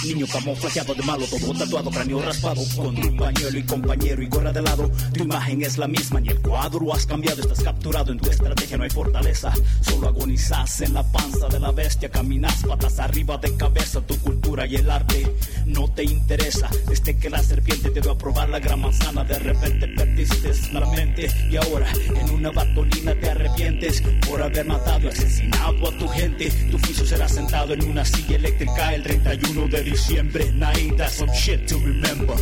Niño 0.06 0.26
camuflajeado 0.26 0.94
de 0.94 1.02
malo, 1.02 1.24
todo 1.26 1.55
tatuado, 1.59 1.90
cráneo 1.90 2.20
raspado. 2.20 2.62
Con 2.76 2.94
tu 2.94 3.16
pañuelo 3.16 3.59
y 3.59 3.62
compañero 3.62 4.22
y 4.22 4.26
gorra 4.26 4.52
de 4.52 4.60
lado. 4.60 4.90
Tu 5.14 5.22
imagen 5.22 5.62
es 5.62 5.78
la 5.78 5.89
misma, 5.89 6.20
ni 6.20 6.28
el 6.28 6.40
cuadro 6.40 6.93
has 6.93 7.06
cambiado. 7.06 7.40
Estás 7.40 7.62
capturado 7.62 8.12
en 8.12 8.18
tu 8.18 8.28
estrategia, 8.28 8.76
no 8.76 8.85
hay 8.85 8.90
fortaleza. 8.90 9.52
Solo 9.81 10.09
agonizas 10.09 10.82
en 10.82 10.93
la 10.93 11.02
panza 11.05 11.48
de 11.48 11.59
la 11.59 11.72
bestia. 11.72 12.10
Caminas 12.10 12.62
patas 12.64 12.98
arriba 12.98 13.39
de 13.39 13.56
cabeza. 13.56 14.02
Tu 14.02 14.18
cultura 14.18 14.66
y 14.66 14.76
el 14.76 14.90
arte 14.90 15.35
no 15.64 15.89
te 15.89 16.05
interesa. 16.05 16.68
Desde 16.86 17.16
que 17.16 17.31
la 17.31 17.43
serpiente 17.43 17.90
te 17.90 18.01
dio 18.02 18.12
a 18.12 18.18
probar 18.18 18.51
la 18.51 18.60
gran 18.60 18.81
manzana, 18.81 19.24
de 19.24 19.39
repente 19.39 19.89
perdiste 19.89 20.52
la 20.72 20.86
mente. 20.90 21.31
Y 21.51 21.56
ahora 21.56 21.90
en 22.14 22.31
una 22.31 22.51
batolina 22.51 23.14
te 23.14 23.31
arrepientes 23.31 24.02
por 24.28 24.43
haber 24.43 24.66
matado 24.66 25.06
y 25.06 25.09
asesinado 25.09 25.89
a 25.89 25.98
tu 25.98 26.09
gente. 26.09 26.51
Tu 26.70 26.76
oficio 26.76 27.06
será 27.06 27.26
sentado 27.26 27.72
en 27.72 27.85
una 27.85 28.05
silla 28.05 28.36
eléctrica 28.36 28.94
el 28.94 29.02
31 29.02 29.68
de 29.68 29.93
diciembre. 29.94 30.50
Night, 30.52 30.96
that's 30.96 31.14
some 31.18 31.32
shit 31.32 31.68
to 31.68 31.76
remember. 31.76 32.34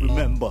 Remember. 0.00 0.50